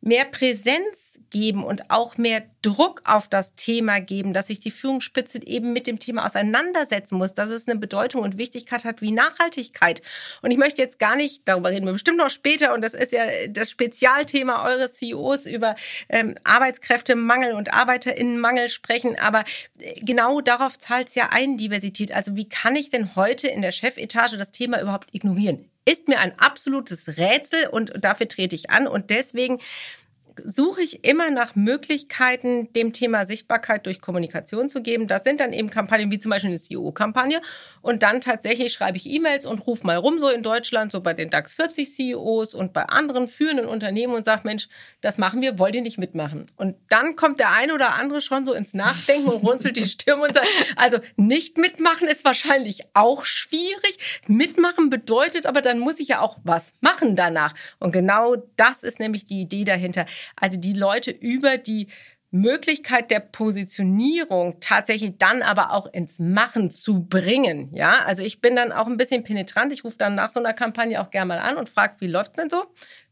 mehr 0.02 0.26
Präsenz 0.26 1.20
geben 1.32 1.64
und 1.64 1.90
auch 1.90 2.18
mehr 2.18 2.44
Druck 2.62 3.02
auf 3.06 3.28
das 3.28 3.56
Thema 3.56 4.00
geben, 4.00 4.34
dass 4.34 4.48
sich 4.48 4.60
die 4.60 4.72
Führungsspitze 4.72 5.46
eben 5.46 5.74
mit 5.74 5.88
dem 5.88 6.00
Thema 6.00 6.26
auseinandersetzen 6.26 7.18
muss, 7.18 7.34
dass 7.34 7.50
es 7.50 7.68
eine 7.68 7.80
Bedeutung 7.80 8.22
und 8.22 8.38
Wichtigkeit 8.38 8.86
hat 8.86 9.02
wie 9.02 9.12
Nachhaltigkeit. 9.12 10.02
Und 10.42 10.52
ich 10.52 10.58
möchte 10.58 10.82
jetzt 10.82 11.00
gar 11.00 11.16
nicht, 11.16 11.42
darüber 11.46 11.72
reden 11.72 11.86
wir 11.86 11.94
bestimmt 11.94 12.18
noch 12.18 12.30
später, 12.30 12.74
und 12.74 12.82
das 12.82 12.94
ist 12.94 13.12
ja 13.12 13.26
das 13.50 13.72
Spezialthema 13.72 14.66
eures 14.66 14.96
CEOs 14.96 15.46
über 15.46 15.76
ähm, 16.10 16.36
Arbeitskräftemangel 16.44 17.54
und 17.54 17.74
Arbeiterinnenmangel 17.74 18.70
sprechen, 18.70 19.18
aber 19.20 19.44
äh, 19.80 20.00
genau 20.02 20.42
darauf 20.42 20.78
zahlt 20.78 21.08
es 21.08 21.16
ja 21.16 21.30
ein, 21.32 21.58
Diversität. 21.58 22.12
Also 22.12 22.36
wie 22.36 22.48
kann 22.48 22.76
ich 22.76 22.90
denn 22.90 23.16
heute 23.16 23.48
in 23.48 23.62
der 23.62 23.72
Chefetage 23.72 24.38
das 24.38 24.52
Thema 24.52 24.80
überhaupt 24.82 25.14
ignorieren? 25.14 25.70
Ist 25.88 26.10
mir 26.10 26.20
ein 26.20 26.38
absolutes 26.38 27.18
Rätsel 27.18 27.68
und 27.68 27.94
dafür 27.96 28.28
trete 28.28 28.56
ich 28.56 28.72
an. 28.72 28.88
Und 28.88 29.10
deswegen 29.10 29.60
suche 30.46 30.82
ich 30.82 31.04
immer 31.04 31.30
nach 31.30 31.56
Möglichkeiten, 31.56 32.72
dem 32.74 32.94
Thema 32.94 33.26
Sichtbarkeit 33.26 33.86
durch 33.86 34.02
Kommunikation 34.02 34.70
zu 34.70 34.82
geben. 34.82 35.08
Das 35.08 35.24
sind 35.24 35.40
dann 35.40 35.54
eben 35.54 35.70
Kampagnen 35.70 36.12
wie 36.12 36.20
zum 36.20 36.30
Beispiel 36.30 36.50
eine 36.50 36.60
CEO-Kampagne. 36.60 37.42
Und 37.82 38.04
dann 38.04 38.22
tatsächlich 38.22 38.74
schreibe 38.74 38.98
ich 38.98 39.10
E-Mails 39.10 39.46
und 39.46 39.66
rufe 39.66 39.86
mal 39.86 39.96
rum 39.96 40.20
so 40.20 40.30
in 40.30 40.44
Deutschland, 40.44 40.92
so 40.92 41.02
bei 41.02 41.14
den 41.14 41.30
DAX 41.30 41.54
40 41.54 41.90
CEOs 41.94 42.54
und 42.54 42.74
bei 42.74 42.84
anderen 42.84 43.28
führenden 43.28 43.66
Unternehmen 43.66 44.14
und 44.14 44.26
sage, 44.26 44.42
Mensch, 44.44 44.68
das 45.02 45.18
machen 45.18 45.42
wir, 45.42 45.60
wollt 45.60 45.76
ihr 45.76 45.82
nicht 45.82 45.98
mitmachen? 45.98 46.48
Und 46.56 46.76
dann 46.90 47.16
kommt 47.16 47.40
der 47.40 47.52
eine 47.54 47.74
oder 47.74 47.96
andere 47.96 48.22
schon 48.22 48.46
so 48.46 48.54
ins 48.54 48.74
Nachdenken 48.74 49.30
und 49.30 49.44
runzelt 49.44 49.78
die 49.78 49.88
Stirn 49.88 50.20
und 50.20 50.34
sagt, 50.34 50.48
also 50.76 50.98
nicht 51.16 51.58
mitmachen 51.58 52.08
ist 52.08 52.26
wahrscheinlich 52.26 52.82
auch 52.94 53.26
schwierig. 53.26 54.22
Mitmachen 54.28 54.90
bedeutet 54.90 55.46
aber, 55.46 55.62
dann 55.62 55.80
muss 55.80 56.00
ich 56.00 56.10
ja 56.10 56.22
auch 56.22 56.38
was 56.44 56.74
machen 56.82 57.16
danach. 57.16 57.54
Und 57.80 57.92
genau 57.92 58.36
das 58.56 58.84
ist 58.84 59.00
nämlich 59.00 59.26
die 59.26 59.42
Idee 59.42 59.64
dahinter. 59.64 60.06
Also 60.36 60.60
die 60.60 60.74
Leute 60.74 61.12
über 61.12 61.58
die 61.58 61.88
Möglichkeit 62.30 63.10
der 63.10 63.22
Positionierung 63.22 64.58
tatsächlich 64.60 65.18
dann 65.18 65.42
aber 65.42 65.72
auch 65.72 65.88
ins 65.88 66.20
Machen 66.20 66.70
zu 66.70 67.06
bringen. 67.06 67.74
Ja, 67.74 68.04
also 68.06 68.22
ich 68.22 68.42
bin 68.42 68.56
dann 68.56 68.72
auch 68.72 68.88
ein 68.88 68.98
bisschen 68.98 69.24
penetrant. 69.24 69.72
Ich 69.72 69.84
rufe 69.84 69.98
dann 69.98 70.16
nach 70.16 70.30
so 70.30 70.40
einer 70.40 70.54
Kampagne 70.54 71.02
auch 71.02 71.10
gerne 71.10 71.28
mal 71.30 71.40
an 71.40 71.58
und 71.58 71.70
frage, 71.70 71.96
wie 72.00 72.08
läuft's 72.08 72.36
denn 72.36 72.50
so? 72.50 72.66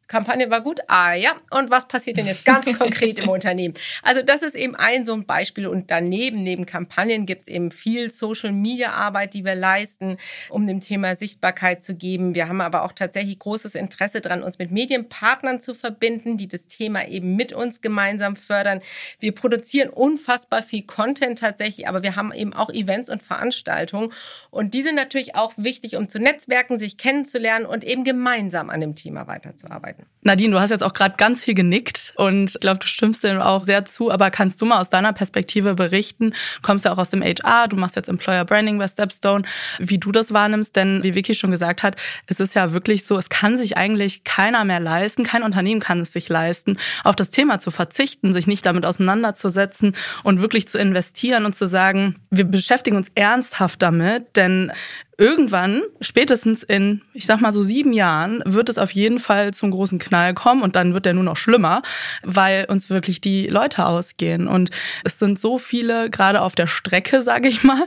Kampagne 0.08 0.52
war 0.52 0.62
gut. 0.62 0.82
Ah 0.88 1.14
ja, 1.14 1.32
und 1.50 1.72
was 1.72 1.88
passiert 1.88 2.18
denn 2.18 2.28
jetzt 2.28 2.46
ganz 2.46 2.66
konkret 2.78 3.18
im 3.18 3.30
Unternehmen? 3.30 3.74
Also 4.04 4.22
das 4.22 4.44
ist 4.44 4.56
eben 4.56 4.76
ein 4.76 5.04
so 5.04 5.14
ein 5.14 5.26
Beispiel. 5.26 5.66
Und 5.66 5.90
daneben, 5.90 6.44
neben 6.44 6.66
Kampagnen, 6.68 7.26
gibt 7.26 7.44
es 7.44 7.48
eben 7.48 7.72
viel 7.72 8.12
Social-Media-Arbeit, 8.12 9.34
die 9.34 9.44
wir 9.44 9.56
leisten, 9.56 10.18
um 10.50 10.68
dem 10.68 10.80
Thema 10.80 11.16
Sichtbarkeit 11.16 11.84
zu 11.84 11.96
geben. 11.96 12.36
Wir 12.36 12.48
haben 12.48 12.62
aber 12.62 12.84
auch 12.84 12.92
tatsächlich 12.92 13.40
großes 13.40 13.74
Interesse 13.74 14.22
daran, 14.22 14.44
uns 14.44 14.60
mit 14.60 14.72
Medienpartnern 14.72 15.60
zu 15.60 15.74
verbinden, 15.74 16.38
die 16.38 16.48
das 16.48 16.68
Thema 16.68 17.08
eben 17.08 17.36
mit 17.36 17.54
uns 17.54 17.82
gemeinsam 17.82 18.36
fördern. 18.36 18.82
Wir 19.20 19.34
produzieren 19.34 19.90
unfassbar 19.90 20.62
viel 20.62 20.84
Content 20.84 21.40
tatsächlich, 21.40 21.88
aber 21.88 22.04
wir 22.04 22.16
haben 22.16 22.32
eben 22.32 22.54
auch 22.54 22.70
Events 22.70 23.10
und 23.10 23.24
Veranstaltungen. 23.24 24.14
Und 24.52 24.76
die 24.76 24.84
sind 24.84 24.96
natürlich 24.96 25.34
auch 25.34 25.54
wichtig, 25.58 25.96
um 25.96 26.10
zu 26.10 26.20
netzwerken, 26.20 26.78
sich 26.78 26.98
kennenzulernen 26.98 27.66
und 27.66 27.84
eben 27.84 28.04
gemeinsam 28.04 28.70
an 28.70 28.82
dem 28.82 28.94
Thema 28.94 29.26
weiterzuarbeiten 29.26 29.95
arbeiten. 29.96 30.15
Nadine, 30.26 30.50
du 30.50 30.60
hast 30.60 30.72
jetzt 30.72 30.84
auch 30.84 30.94
gerade 30.94 31.18
ganz 31.18 31.44
viel 31.44 31.54
genickt 31.54 32.12
und 32.16 32.50
ich 32.50 32.60
glaube, 32.60 32.80
du 32.80 32.88
stimmst 32.88 33.24
dem 33.24 33.40
auch 33.40 33.64
sehr 33.64 33.86
zu, 33.86 34.10
aber 34.10 34.32
kannst 34.32 34.60
du 34.60 34.66
mal 34.66 34.82
aus 34.82 34.90
deiner 34.90 35.14
Perspektive 35.14 35.76
berichten? 35.76 36.32
Du 36.32 36.62
kommst 36.64 36.84
ja 36.84 36.92
auch 36.92 36.98
aus 36.98 37.12
dem 37.12 37.22
HR, 37.22 37.68
du 37.68 37.76
machst 37.76 37.96
jetzt 37.96 38.10
Employer 38.10 38.44
Branding 38.44 38.80
bei 38.80 38.88
Stepstone, 38.88 39.44
wie 39.78 40.00
du 40.00 40.12
das 40.12 40.34
wahrnimmst, 40.34 40.76
denn 40.76 41.04
wie 41.04 41.14
Vicky 41.14 41.36
schon 41.36 41.52
gesagt 41.52 41.84
hat, 41.84 41.96
es 42.26 42.40
ist 42.40 42.56
ja 42.56 42.74
wirklich 42.74 43.06
so, 43.06 43.20
es 43.20 43.30
kann 43.30 43.60
sich 43.60 43.78
eigentlich 43.78 44.24
keiner 44.24 44.66
mehr 44.66 44.80
leisten, 44.80 45.26
kein 45.26 45.44
Unternehmen 45.44 45.80
kann 45.80 46.00
es 46.00 46.12
sich 46.12 46.28
leisten, 46.28 46.80
auf 47.04 47.16
das 47.16 47.30
Thema 47.30 47.60
zu 47.60 47.70
verzichten, 47.70 48.34
sich 48.34 48.48
nicht 48.48 48.66
damit 48.66 48.84
auseinanderzusetzen 48.84 49.96
und 50.24 50.42
wirklich 50.42 50.68
zu 50.68 50.80
investieren 50.80 51.46
und 51.46 51.56
zu 51.56 51.68
sagen, 51.68 52.16
wir 52.32 52.46
beschäftigen 52.46 52.98
uns 52.98 53.12
ernsthaft 53.14 53.84
damit, 53.84 54.36
denn 54.36 54.72
irgendwann, 55.18 55.84
spätestens 56.02 56.64
in, 56.64 57.02
ich 57.14 57.26
sag 57.26 57.40
mal 57.42 57.52
so 57.52 57.62
sieben 57.62 57.94
Jahren, 57.94 58.42
wird 58.46 58.70
es 58.70 58.78
auf 58.78 58.92
jeden 58.92 59.20
Fall 59.20 59.54
zum 59.54 59.72
großen 59.72 60.00
Knall 60.00 60.15
kommen 60.34 60.62
und 60.62 60.76
dann 60.76 60.94
wird 60.94 61.06
der 61.06 61.14
nur 61.14 61.24
noch 61.24 61.38
schlimmer, 61.38 61.82
weil 62.24 62.66
uns 62.66 62.90
wirklich 62.90 63.22
die 63.22 63.48
Leute 63.48 63.86
ausgehen. 63.86 64.48
Und 64.48 64.72
es 65.04 65.20
sind 65.20 65.40
so 65.40 65.58
viele, 65.58 66.10
gerade 66.10 66.42
auf 66.42 66.56
der 66.56 66.68
Strecke, 66.68 67.22
sage 67.22 67.48
ich 67.48 67.64
mal, 67.64 67.84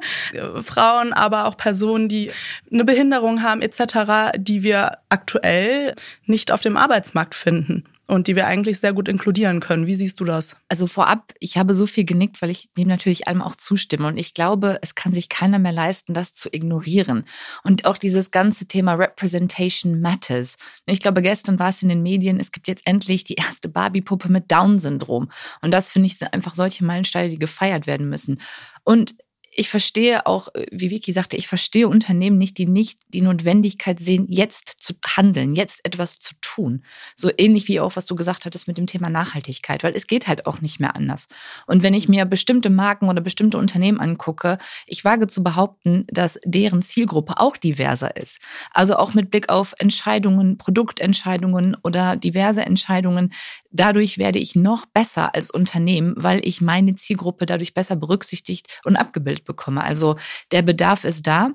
Frauen, 0.63 1.13
aber 1.13 1.47
auch 1.47 1.57
Personen, 1.57 2.09
die 2.09 2.31
eine 2.73 2.85
Behinderung 2.85 3.43
haben 3.43 3.63
etc., 3.63 4.33
die 4.37 4.63
wir 4.63 4.99
aktuell 5.09 5.95
nicht 6.27 6.53
auf 6.53 6.61
dem 6.61 6.77
Arbeitsmarkt 6.77 7.35
finden 7.35 7.85
und 8.09 8.27
die 8.27 8.37
wir 8.37 8.47
eigentlich 8.47 8.81
sehr 8.81 8.95
gut 8.95 9.07
inkludieren 9.07 9.61
können. 9.61 9.87
Wie 9.87 9.95
siehst 9.95 10.19
du 10.19 10.25
das? 10.25 10.57
Also 10.69 10.87
vorab, 10.87 11.35
ich 11.41 11.59
habe 11.59 11.75
so 11.75 11.87
viel 11.87 12.05
genickt, 12.05 12.41
weil 12.41 12.49
ich 12.49 12.73
dem 12.73 12.89
natürlich 12.89 13.29
allem 13.29 13.43
auch 13.43 13.55
zustimme. 13.55 14.09
Und 14.09 14.17
ich 14.17 14.33
glaube, 14.33 14.79
es 14.81 14.95
kann 14.95 15.13
sich 15.13 15.29
keiner 15.29 15.59
mehr 15.59 15.73
leisten, 15.73 16.15
das 16.15 16.33
zu 16.33 16.49
ignorieren. 16.51 17.25
Und 17.65 17.85
auch 17.85 17.99
dieses 17.99 18.31
ganze 18.31 18.67
Thema 18.67 18.95
Representation 18.95 20.01
Matters. 20.01 20.57
Ich 20.87 21.01
glaube, 21.01 21.21
gestern 21.21 21.59
war 21.59 21.69
es 21.69 21.83
in 21.83 21.91
den 21.91 22.03
Medien, 22.03 22.41
es 22.41 22.51
gibt 22.51 22.67
jetzt 22.67 22.87
endlich 22.87 23.25
die 23.25 23.35
erste 23.35 23.69
Barbie-Puppe 23.69 24.33
mit 24.33 24.51
Down-Syndrom. 24.51 25.29
Und 25.61 25.71
das 25.71 25.91
finde 25.91 26.07
ich 26.07 26.33
einfach 26.33 26.55
solche 26.55 26.85
Meilensteine, 26.85 27.29
die 27.29 27.39
gefeiert 27.39 27.87
werden 27.87 28.09
müssen. 28.09 28.41
Und 28.85 29.15
ich 29.59 29.69
verstehe 29.69 30.25
auch, 30.25 30.55
äh, 30.55 30.67
wie 30.71 30.91
Vicky 30.91 31.13
sagte, 31.13 31.37
ich 31.37 31.49
verstehe 31.49 31.89
Unternehmen 31.89 32.39
nicht, 32.39 32.59
die 32.59 32.67
nicht 32.67 33.01
die 33.09 33.23
Notwendigkeit 33.23 33.99
sehen, 33.99 34.27
jetzt 34.29 34.77
zu 34.79 34.95
handeln, 35.05 35.53
jetzt 35.53 35.81
etwas 35.83 36.21
zu 36.21 36.35
tun. 36.41 36.85
So 37.17 37.29
ähnlich 37.37 37.67
wie 37.67 37.81
auch, 37.81 37.97
was 37.97 38.07
du 38.07 38.15
gesagt 38.15 38.45
hattest 38.45 38.69
mit 38.69 38.79
dem 38.79 38.87
Thema 38.87 39.11
Nachhaltigkeit, 39.11 39.83
weil 39.83 39.97
es 39.97 40.07
geht 40.07 40.29
halt 40.29 40.47
auch 40.47 40.61
nicht 40.61 40.79
mehr 40.79 40.95
anders. 40.95 41.27
Und 41.67 41.83
wenn 41.83 41.93
ich 41.93 42.09
mir 42.09 42.25
bestimmte 42.25 42.71
Marken 42.71 43.09
oder 43.09 43.21
bestimmte 43.21 43.59
Unternehmen 43.59 43.99
angucke, 43.99 44.59
ich 44.87 45.05
wage 45.05 45.27
zu 45.27 45.43
behaupten, 45.43 46.07
dass 46.07 46.39
deren 46.45 46.81
Zielgruppe 46.81 47.41
auch 47.41 47.57
diverser 47.57 48.17
ist. 48.17 48.39
Also 48.73 48.95
auch 48.95 49.13
mit 49.13 49.29
Blick 49.29 49.49
auf 49.49 49.75
Entscheidungen, 49.79 50.57
Produktentscheidungen 50.57 51.77
oder 51.83 52.15
diverse 52.15 52.65
Entscheidungen. 52.65 53.33
Dadurch 53.71 54.19
werde 54.19 54.39
ich 54.39 54.57
noch 54.57 54.87
besser 54.87 55.35
als 55.35 55.51
Unternehmen, 55.51 56.15
weil 56.17 56.41
ich 56.47 56.61
meine 56.61 56.95
Zielgruppe 56.95 57.47
dadurch 57.47 57.75
besser 57.75 57.97
berücksichtigt 57.97 58.81
und 58.85 58.97
abgebildet 58.97 59.45
bekomme. 59.45 59.85
Also 59.85 60.17
der 60.53 60.63
Bedarf 60.63 61.05
ist 61.05 61.27
da. 61.27 61.51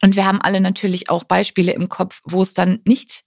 Und 0.00 0.14
wir 0.14 0.24
haben 0.24 0.40
alle 0.40 0.60
natürlich 0.60 1.10
auch 1.10 1.24
Beispiele 1.24 1.72
im 1.72 1.88
Kopf, 1.88 2.20
wo 2.24 2.42
es 2.42 2.54
dann 2.54 2.78
nicht 2.86 3.24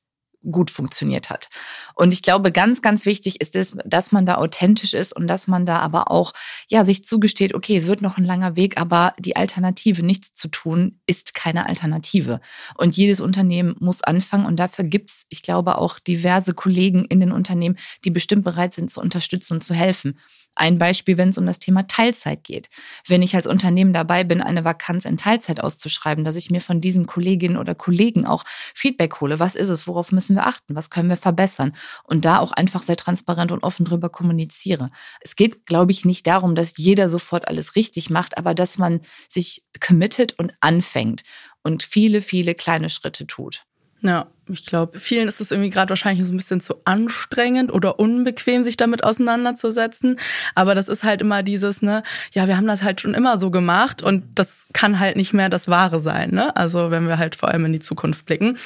gut 0.49 0.71
funktioniert 0.71 1.29
hat. 1.29 1.49
Und 1.93 2.13
ich 2.13 2.21
glaube, 2.21 2.51
ganz, 2.51 2.81
ganz 2.81 3.05
wichtig 3.05 3.41
ist 3.41 3.55
es, 3.55 3.75
dass 3.85 4.11
man 4.11 4.25
da 4.25 4.35
authentisch 4.35 4.93
ist 4.93 5.15
und 5.15 5.27
dass 5.27 5.47
man 5.47 5.65
da 5.65 5.79
aber 5.79 6.09
auch, 6.09 6.33
ja, 6.67 6.83
sich 6.83 7.03
zugesteht, 7.03 7.53
okay, 7.53 7.75
es 7.77 7.87
wird 7.87 8.01
noch 8.01 8.17
ein 8.17 8.25
langer 8.25 8.55
Weg, 8.55 8.79
aber 8.79 9.13
die 9.19 9.35
Alternative, 9.35 10.03
nichts 10.03 10.33
zu 10.33 10.47
tun, 10.47 10.99
ist 11.05 11.33
keine 11.33 11.67
Alternative. 11.67 12.39
Und 12.75 12.97
jedes 12.97 13.21
Unternehmen 13.21 13.75
muss 13.79 14.03
anfangen 14.03 14.45
und 14.45 14.57
dafür 14.57 14.85
gibt's, 14.85 15.25
ich 15.29 15.43
glaube, 15.43 15.77
auch 15.77 15.99
diverse 15.99 16.53
Kollegen 16.53 17.05
in 17.05 17.19
den 17.19 17.31
Unternehmen, 17.31 17.77
die 18.03 18.11
bestimmt 18.11 18.43
bereit 18.43 18.73
sind 18.73 18.89
zu 18.89 19.01
unterstützen 19.01 19.53
und 19.53 19.61
zu 19.61 19.73
helfen. 19.73 20.17
Ein 20.53 20.77
Beispiel, 20.77 21.17
wenn 21.17 21.29
es 21.29 21.37
um 21.37 21.45
das 21.45 21.59
Thema 21.59 21.87
Teilzeit 21.87 22.43
geht. 22.43 22.69
Wenn 23.07 23.21
ich 23.21 23.35
als 23.35 23.47
Unternehmen 23.47 23.93
dabei 23.93 24.25
bin, 24.25 24.41
eine 24.41 24.65
Vakanz 24.65 25.05
in 25.05 25.15
Teilzeit 25.15 25.63
auszuschreiben, 25.63 26.25
dass 26.25 26.35
ich 26.35 26.51
mir 26.51 26.59
von 26.59 26.81
diesen 26.81 27.05
Kolleginnen 27.05 27.55
oder 27.55 27.73
Kollegen 27.73 28.25
auch 28.25 28.43
Feedback 28.45 29.21
hole. 29.21 29.39
Was 29.39 29.55
ist 29.55 29.69
es? 29.69 29.87
Worauf 29.87 30.11
müssen 30.11 30.30
wir 30.35 30.45
achten? 30.45 30.75
Was 30.75 30.89
können 30.89 31.09
wir 31.09 31.17
verbessern? 31.17 31.73
Und 32.03 32.25
da 32.25 32.39
auch 32.39 32.51
einfach 32.51 32.81
sehr 32.81 32.97
transparent 32.97 33.51
und 33.51 33.63
offen 33.63 33.85
drüber 33.85 34.09
kommuniziere. 34.09 34.91
Es 35.21 35.35
geht, 35.35 35.65
glaube 35.65 35.91
ich, 35.91 36.05
nicht 36.05 36.27
darum, 36.27 36.55
dass 36.55 36.73
jeder 36.77 37.09
sofort 37.09 37.47
alles 37.47 37.75
richtig 37.75 38.09
macht, 38.09 38.37
aber 38.37 38.53
dass 38.53 38.77
man 38.77 39.01
sich 39.27 39.63
committet 39.79 40.37
und 40.37 40.53
anfängt 40.59 41.23
und 41.63 41.83
viele, 41.83 42.21
viele 42.21 42.55
kleine 42.55 42.89
Schritte 42.89 43.27
tut. 43.27 43.63
Ja, 44.03 44.25
ich 44.49 44.65
glaube, 44.65 44.99
vielen 44.99 45.27
ist 45.27 45.41
es 45.41 45.51
irgendwie 45.51 45.69
gerade 45.69 45.89
wahrscheinlich 45.89 46.25
so 46.25 46.33
ein 46.33 46.37
bisschen 46.37 46.59
zu 46.59 46.75
anstrengend 46.85 47.71
oder 47.71 47.99
unbequem, 47.99 48.63
sich 48.63 48.75
damit 48.75 49.03
auseinanderzusetzen. 49.03 50.19
Aber 50.55 50.73
das 50.73 50.89
ist 50.89 51.03
halt 51.03 51.21
immer 51.21 51.43
dieses, 51.43 51.83
ne, 51.83 52.01
ja, 52.33 52.47
wir 52.47 52.57
haben 52.57 52.65
das 52.65 52.81
halt 52.81 52.99
schon 52.99 53.13
immer 53.13 53.37
so 53.37 53.51
gemacht 53.51 54.01
und 54.01 54.23
das 54.33 54.65
kann 54.73 54.99
halt 54.99 55.17
nicht 55.17 55.33
mehr 55.33 55.49
das 55.49 55.67
Wahre 55.67 55.99
sein, 55.99 56.31
ne? 56.31 56.55
Also 56.55 56.89
wenn 56.89 57.07
wir 57.07 57.19
halt 57.19 57.35
vor 57.35 57.49
allem 57.49 57.65
in 57.65 57.73
die 57.73 57.79
Zukunft 57.79 58.25
blicken. 58.25 58.57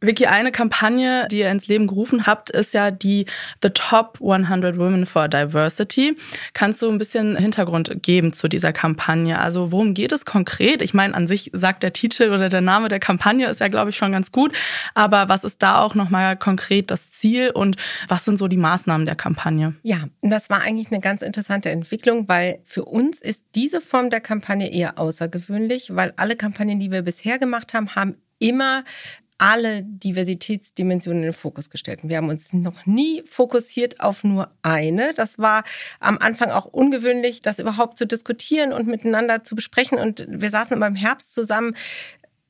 Vicky, 0.00 0.26
eine 0.26 0.52
Kampagne, 0.52 1.26
die 1.28 1.40
ihr 1.40 1.50
ins 1.50 1.66
Leben 1.66 1.88
gerufen 1.88 2.26
habt, 2.26 2.50
ist 2.50 2.72
ja 2.72 2.92
die 2.92 3.26
The 3.62 3.70
Top 3.70 4.18
100 4.20 4.78
Women 4.78 5.06
for 5.06 5.26
Diversity. 5.26 6.16
Kannst 6.52 6.80
du 6.82 6.88
ein 6.88 6.98
bisschen 6.98 7.36
Hintergrund 7.36 8.02
geben 8.02 8.32
zu 8.32 8.46
dieser 8.46 8.72
Kampagne? 8.72 9.40
Also 9.40 9.72
worum 9.72 9.94
geht 9.94 10.12
es 10.12 10.24
konkret? 10.24 10.82
Ich 10.82 10.94
meine, 10.94 11.14
an 11.14 11.26
sich 11.26 11.50
sagt 11.52 11.82
der 11.82 11.92
Titel 11.92 12.32
oder 12.32 12.48
der 12.48 12.60
Name 12.60 12.88
der 12.88 13.00
Kampagne 13.00 13.48
ist 13.48 13.58
ja, 13.58 13.66
glaube 13.66 13.90
ich, 13.90 13.96
schon 13.96 14.12
ganz 14.12 14.30
gut. 14.30 14.56
Aber 14.94 15.28
was 15.28 15.42
ist 15.42 15.64
da 15.64 15.80
auch 15.80 15.96
nochmal 15.96 16.36
konkret 16.36 16.92
das 16.92 17.10
Ziel 17.10 17.50
und 17.50 17.76
was 18.06 18.24
sind 18.24 18.38
so 18.38 18.46
die 18.46 18.56
Maßnahmen 18.56 19.04
der 19.04 19.16
Kampagne? 19.16 19.74
Ja, 19.82 20.04
das 20.22 20.48
war 20.48 20.60
eigentlich 20.60 20.92
eine 20.92 21.00
ganz 21.00 21.22
interessante 21.22 21.70
Entwicklung, 21.70 22.28
weil 22.28 22.60
für 22.62 22.84
uns 22.84 23.20
ist 23.20 23.46
diese 23.56 23.80
Form 23.80 24.10
der 24.10 24.20
Kampagne 24.20 24.70
eher 24.70 24.96
außergewöhnlich, 24.96 25.96
weil 25.96 26.12
alle 26.16 26.36
Kampagnen, 26.36 26.78
die 26.78 26.92
wir 26.92 27.02
bisher 27.02 27.38
gemacht 27.38 27.74
haben, 27.74 27.96
haben 27.96 28.14
immer 28.38 28.84
alle 29.38 29.84
Diversitätsdimensionen 29.84 31.22
in 31.22 31.28
den 31.28 31.32
Fokus 31.32 31.70
gestellt. 31.70 32.02
Und 32.02 32.10
wir 32.10 32.16
haben 32.16 32.28
uns 32.28 32.52
noch 32.52 32.86
nie 32.86 33.22
fokussiert 33.24 34.00
auf 34.00 34.24
nur 34.24 34.50
eine. 34.62 35.14
Das 35.14 35.38
war 35.38 35.64
am 36.00 36.18
Anfang 36.18 36.50
auch 36.50 36.66
ungewöhnlich, 36.66 37.40
das 37.40 37.60
überhaupt 37.60 37.98
zu 37.98 38.06
diskutieren 38.06 38.72
und 38.72 38.88
miteinander 38.88 39.44
zu 39.44 39.54
besprechen. 39.54 39.98
Und 39.98 40.26
wir 40.28 40.50
saßen 40.50 40.76
immer 40.76 40.88
im 40.88 40.96
Herbst 40.96 41.32
zusammen. 41.32 41.74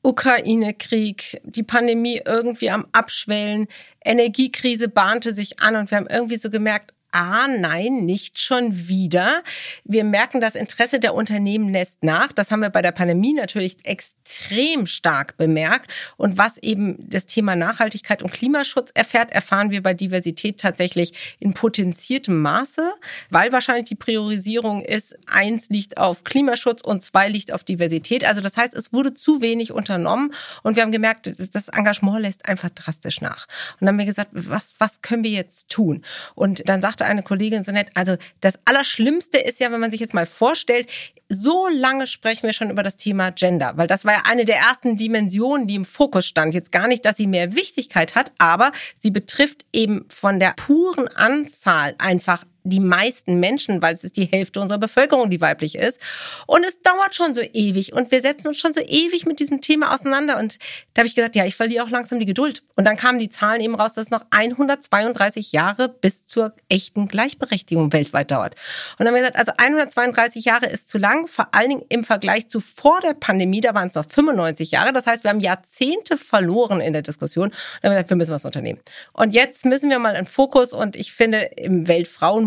Ukraine-Krieg, 0.01 1.41
die 1.43 1.63
Pandemie 1.63 2.21
irgendwie 2.25 2.69
am 2.69 2.87
Abschwellen, 2.93 3.67
Energiekrise 4.03 4.87
bahnte 4.87 5.33
sich 5.33 5.59
an 5.59 5.75
und 5.75 5.91
wir 5.91 5.97
haben 5.97 6.07
irgendwie 6.07 6.37
so 6.37 6.49
gemerkt, 6.49 6.93
ah 7.11 7.47
nein, 7.47 8.05
nicht 8.05 8.39
schon 8.39 8.87
wieder. 8.87 9.43
Wir 9.83 10.03
merken, 10.03 10.41
das 10.41 10.55
Interesse 10.55 10.99
der 10.99 11.13
Unternehmen 11.13 11.69
lässt 11.69 12.03
nach. 12.03 12.31
Das 12.31 12.51
haben 12.51 12.61
wir 12.61 12.69
bei 12.69 12.81
der 12.81 12.91
Pandemie 12.91 13.33
natürlich 13.33 13.77
extrem 13.83 14.85
stark 14.85 15.37
bemerkt. 15.37 15.91
Und 16.17 16.37
was 16.37 16.57
eben 16.57 17.09
das 17.09 17.25
Thema 17.25 17.55
Nachhaltigkeit 17.55 18.21
und 18.21 18.31
Klimaschutz 18.31 18.91
erfährt, 18.93 19.31
erfahren 19.31 19.71
wir 19.71 19.81
bei 19.81 19.93
Diversität 19.93 20.59
tatsächlich 20.59 21.37
in 21.39 21.53
potenziertem 21.53 22.39
Maße, 22.41 22.93
weil 23.29 23.51
wahrscheinlich 23.51 23.85
die 23.85 23.95
Priorisierung 23.95 24.83
ist, 24.83 25.17
eins 25.27 25.69
liegt 25.69 25.97
auf 25.97 26.23
Klimaschutz 26.23 26.81
und 26.81 27.03
zwei 27.03 27.29
liegt 27.29 27.51
auf 27.51 27.63
Diversität. 27.63 28.23
Also 28.25 28.41
das 28.41 28.57
heißt, 28.57 28.73
es 28.73 28.93
wurde 28.93 29.13
zu 29.13 29.41
wenig 29.41 29.71
unternommen 29.71 30.33
und 30.63 30.75
wir 30.75 30.83
haben 30.83 30.91
gemerkt, 30.91 31.33
das 31.53 31.67
Engagement 31.69 32.21
lässt 32.21 32.45
einfach 32.45 32.69
drastisch 32.69 33.21
nach. 33.21 33.47
Und 33.73 33.85
dann 33.85 33.89
haben 33.89 33.99
wir 33.99 34.05
gesagt, 34.05 34.31
was, 34.33 34.75
was 34.79 35.01
können 35.01 35.23
wir 35.23 35.31
jetzt 35.31 35.69
tun? 35.69 36.03
Und 36.35 36.67
dann 36.69 36.81
sagt 36.81 36.98
sagte 36.99 37.11
eine 37.11 37.23
Kollegin 37.23 37.63
so 37.63 37.71
nett, 37.71 37.89
also 37.95 38.15
das 38.41 38.59
Allerschlimmste 38.65 39.39
ist 39.39 39.59
ja, 39.59 39.71
wenn 39.71 39.79
man 39.79 39.91
sich 39.91 39.99
jetzt 39.99 40.13
mal 40.13 40.25
vorstellt, 40.25 40.89
so 41.29 41.67
lange 41.67 42.07
sprechen 42.07 42.43
wir 42.43 42.53
schon 42.53 42.71
über 42.71 42.83
das 42.83 42.97
Thema 42.97 43.31
Gender, 43.31 43.73
weil 43.75 43.87
das 43.87 44.05
war 44.05 44.13
ja 44.13 44.23
eine 44.25 44.45
der 44.45 44.57
ersten 44.57 44.97
Dimensionen, 44.97 45.67
die 45.67 45.75
im 45.75 45.85
Fokus 45.85 46.25
stand. 46.25 46.53
Jetzt 46.53 46.71
gar 46.71 46.87
nicht, 46.87 47.05
dass 47.05 47.17
sie 47.17 47.27
mehr 47.27 47.55
Wichtigkeit 47.55 48.15
hat, 48.15 48.31
aber 48.39 48.71
sie 48.97 49.11
betrifft 49.11 49.65
eben 49.71 50.05
von 50.09 50.39
der 50.39 50.53
puren 50.53 51.07
Anzahl 51.07 51.95
einfach 51.99 52.45
die 52.63 52.79
meisten 52.79 53.39
Menschen, 53.39 53.81
weil 53.81 53.93
es 53.93 54.03
ist 54.03 54.17
die 54.17 54.25
Hälfte 54.25 54.61
unserer 54.61 54.79
Bevölkerung, 54.79 55.29
die 55.29 55.41
weiblich 55.41 55.75
ist. 55.75 55.99
Und 56.47 56.63
es 56.63 56.81
dauert 56.81 57.15
schon 57.15 57.33
so 57.33 57.41
ewig 57.41 57.93
und 57.93 58.11
wir 58.11 58.21
setzen 58.21 58.49
uns 58.49 58.57
schon 58.57 58.73
so 58.73 58.81
ewig 58.81 59.25
mit 59.25 59.39
diesem 59.39 59.61
Thema 59.61 59.93
auseinander. 59.93 60.37
Und 60.37 60.57
da 60.93 61.01
habe 61.01 61.07
ich 61.07 61.15
gesagt, 61.15 61.35
ja, 61.35 61.45
ich 61.45 61.55
verliere 61.55 61.83
auch 61.83 61.89
langsam 61.89 62.19
die 62.19 62.25
Geduld. 62.25 62.63
Und 62.75 62.85
dann 62.85 62.97
kamen 62.97 63.19
die 63.19 63.29
Zahlen 63.29 63.61
eben 63.61 63.75
raus, 63.75 63.93
dass 63.93 64.05
es 64.05 64.11
noch 64.11 64.25
132 64.31 65.51
Jahre 65.51 65.89
bis 65.89 66.25
zur 66.25 66.53
echten 66.69 67.07
Gleichberechtigung 67.07 67.93
weltweit 67.93 68.31
dauert. 68.31 68.55
Und 68.97 69.05
dann 69.05 69.07
haben 69.07 69.15
wir 69.15 69.21
gesagt, 69.21 69.37
also 69.37 69.51
132 69.57 70.45
Jahre 70.45 70.67
ist 70.67 70.89
zu 70.89 70.97
lang, 70.97 71.27
vor 71.27 71.49
allen 71.51 71.69
Dingen 71.69 71.85
im 71.89 72.03
Vergleich 72.03 72.49
zu 72.49 72.59
vor 72.59 72.99
der 73.01 73.13
Pandemie, 73.13 73.61
da 73.61 73.73
waren 73.73 73.87
es 73.87 73.95
noch 73.95 74.05
95 74.05 74.71
Jahre. 74.71 74.93
Das 74.93 75.07
heißt, 75.07 75.23
wir 75.23 75.29
haben 75.29 75.39
Jahrzehnte 75.39 76.17
verloren 76.17 76.81
in 76.81 76.93
der 76.93 77.01
Diskussion. 77.01 77.49
Und 77.49 77.55
dann 77.81 77.91
haben 77.91 77.95
wir 77.95 77.97
gesagt, 77.97 78.09
wir 78.09 78.17
müssen 78.17 78.33
was 78.33 78.45
unternehmen. 78.45 78.79
Und 79.13 79.33
jetzt 79.33 79.65
müssen 79.65 79.89
wir 79.89 79.99
mal 79.99 80.15
einen 80.15 80.27
Fokus 80.27 80.73
und 80.73 80.95
ich 80.95 81.13
finde 81.13 81.39
im 81.57 81.87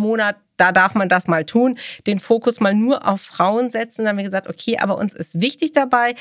Monat 0.02 0.36
da 0.56 0.72
darf 0.72 0.94
man 0.94 1.08
das 1.08 1.26
mal 1.26 1.44
tun, 1.44 1.78
den 2.06 2.18
Fokus 2.18 2.60
mal 2.60 2.74
nur 2.74 3.06
auf 3.08 3.20
Frauen 3.20 3.70
setzen. 3.70 4.02
Dann 4.02 4.10
haben 4.10 4.18
wir 4.18 4.24
gesagt, 4.24 4.48
okay, 4.48 4.78
aber 4.78 4.98
uns 4.98 5.14
ist 5.14 5.40
wichtig 5.40 5.72
dabei 5.72 6.14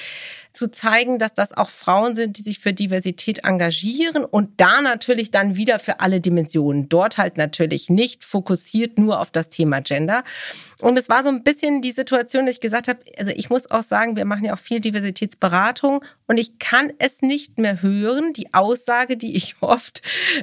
zu 0.53 0.69
zeigen, 0.69 1.17
dass 1.17 1.33
das 1.33 1.55
auch 1.55 1.69
Frauen 1.69 2.15
sind, 2.15 2.37
die 2.37 2.41
sich 2.41 2.59
für 2.59 2.73
Diversität 2.73 3.43
engagieren 3.45 4.25
und 4.25 4.59
da 4.59 4.81
natürlich 4.81 5.31
dann 5.31 5.55
wieder 5.55 5.79
für 5.79 5.99
alle 5.99 6.19
Dimensionen. 6.19 6.89
Dort 6.89 7.17
halt 7.17 7.37
natürlich 7.37 7.89
nicht 7.89 8.23
fokussiert 8.23 8.97
nur 8.97 9.19
auf 9.19 9.31
das 9.31 9.49
Thema 9.49 9.81
Gender. 9.81 10.23
Und 10.81 10.97
es 10.97 11.09
war 11.09 11.23
so 11.23 11.29
ein 11.29 11.43
bisschen 11.43 11.81
die 11.81 11.91
Situation, 11.91 12.45
dass 12.45 12.55
ich 12.55 12.61
gesagt 12.61 12.87
habe, 12.87 12.99
also 13.17 13.31
ich 13.33 13.49
muss 13.49 13.69
auch 13.71 13.83
sagen, 13.83 14.15
wir 14.15 14.25
machen 14.25 14.45
ja 14.45 14.53
auch 14.53 14.59
viel 14.59 14.79
Diversitätsberatung 14.79 16.03
und 16.27 16.37
ich 16.37 16.59
kann 16.59 16.91
es 16.97 17.21
nicht 17.21 17.57
mehr 17.57 17.81
hören, 17.81 18.33
die 18.33 18.53
Aussage, 18.53 19.17
die 19.17 19.35
ich 19.35 19.55
oft 19.61 20.01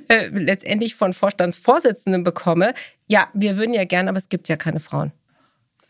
äh, 0.09 0.29
letztendlich 0.29 0.95
von 0.95 1.13
Vorstandsvorsitzenden 1.13 2.25
bekomme, 2.25 2.75
ja, 3.11 3.29
wir 3.33 3.57
würden 3.57 3.73
ja 3.73 3.78
gerne, 3.85 4.11
aber 4.11 4.19
es 4.19 4.29
gibt 4.29 4.49
ja 4.49 4.57
keine 4.57 4.81
Frauen. 4.81 5.13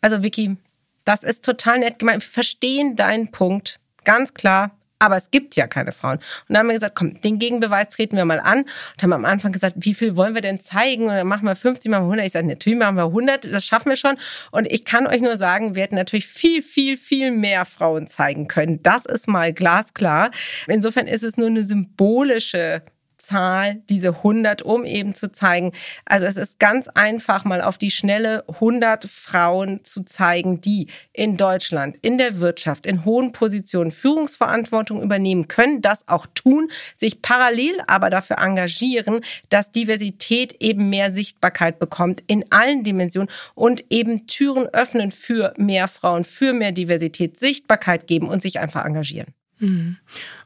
Also 0.01 0.23
Vicky, 0.23 0.57
das 1.05 1.23
ist 1.23 1.45
total 1.45 1.81
nett 1.81 1.99
gemeint. 1.99 2.23
Wir 2.23 2.31
verstehen 2.31 2.97
deinen 2.97 3.31
Punkt, 3.31 3.81
ganz 4.05 4.35
klar. 4.35 4.73
Aber 5.01 5.17
es 5.17 5.31
gibt 5.31 5.55
ja 5.55 5.69
keine 5.69 5.93
Frauen. 5.93 6.17
Und 6.17 6.25
dann 6.49 6.59
haben 6.59 6.67
wir 6.67 6.75
gesagt, 6.75 6.97
komm, 6.97 7.21
den 7.21 7.39
Gegenbeweis 7.39 7.89
treten 7.89 8.17
wir 8.17 8.25
mal 8.25 8.41
an. 8.41 8.63
Und 8.63 9.03
haben 9.03 9.13
am 9.13 9.25
Anfang 9.25 9.53
gesagt, 9.53 9.77
wie 9.79 9.95
viel 9.95 10.17
wollen 10.17 10.35
wir 10.35 10.41
denn 10.41 10.61
zeigen? 10.61 11.05
Und 11.05 11.11
dann 11.11 11.27
machen 11.27 11.47
wir 11.47 11.55
50, 11.55 11.89
machen 11.91 12.03
wir 12.03 12.07
100. 12.07 12.27
Ich 12.27 12.33
sage, 12.33 12.47
natürlich 12.49 12.79
machen 12.79 12.97
wir 12.97 13.05
100, 13.05 13.53
das 13.53 13.65
schaffen 13.65 13.91
wir 13.91 13.97
schon. 13.97 14.17
Und 14.51 14.71
ich 14.73 14.85
kann 14.85 15.07
euch 15.07 15.21
nur 15.21 15.37
sagen, 15.37 15.77
wir 15.77 15.85
hätten 15.85 15.95
natürlich 15.95 16.27
viel, 16.27 16.63
viel, 16.63 16.97
viel 16.97 17.31
mehr 17.31 17.65
Frauen 17.65 18.09
zeigen 18.09 18.49
können. 18.49 18.83
Das 18.83 19.07
ist 19.07 19.29
mal 19.29 19.53
glasklar. 19.53 20.33
Insofern 20.67 21.07
ist 21.07 21.23
es 21.23 21.37
nur 21.37 21.47
eine 21.47 21.63
symbolische 21.63 22.83
Zahl, 23.19 23.83
diese 23.89 24.09
100, 24.09 24.63
um 24.63 24.85
eben 24.85 25.15
zu 25.15 25.31
zeigen, 25.33 25.73
also 26.05 26.27
es 26.27 26.37
ist 26.37 26.59
ganz 26.59 26.89
einfach 26.89 27.45
mal 27.45 27.61
auf 27.61 27.77
die 27.77 27.91
schnelle 27.91 28.45
100 28.49 29.05
Frauen 29.05 29.85
zu 29.85 30.05
zeigen, 30.05 30.61
die 30.61 30.87
in 31.13 31.37
Deutschland, 31.37 31.97
in 32.03 32.17
der 32.17 32.41
Wirtschaft, 32.41 32.87
in 32.87 33.05
hohen 33.05 33.33
Positionen 33.33 33.91
Führungsverantwortung 33.91 35.03
übernehmen 35.03 35.49
können, 35.49 35.83
das 35.83 36.09
auch 36.09 36.27
tun, 36.35 36.71
sich 36.97 37.21
parallel 37.21 37.83
aber 37.87 38.11
dafür 38.11 38.39
engagieren, 38.39 39.21
dass 39.51 39.73
Diversität 39.73 40.57
eben 40.61 40.89
mehr 40.89 41.11
Sichtbarkeit 41.11 41.79
bekommt 41.79 42.23
in 42.27 42.45
allen 42.51 42.85
Dimensionen 42.85 43.31
und 43.55 43.85
eben 43.91 44.27
Türen 44.27 44.67
öffnen 44.69 45.11
für 45.11 45.53
mehr 45.57 45.89
Frauen, 45.89 46.25
für 46.25 46.53
mehr 46.53 46.73
Diversität, 46.73 47.39
Sichtbarkeit 47.39 48.07
geben 48.07 48.29
und 48.29 48.43
sich 48.43 48.61
einfach 48.61 48.85
engagieren. 48.85 49.35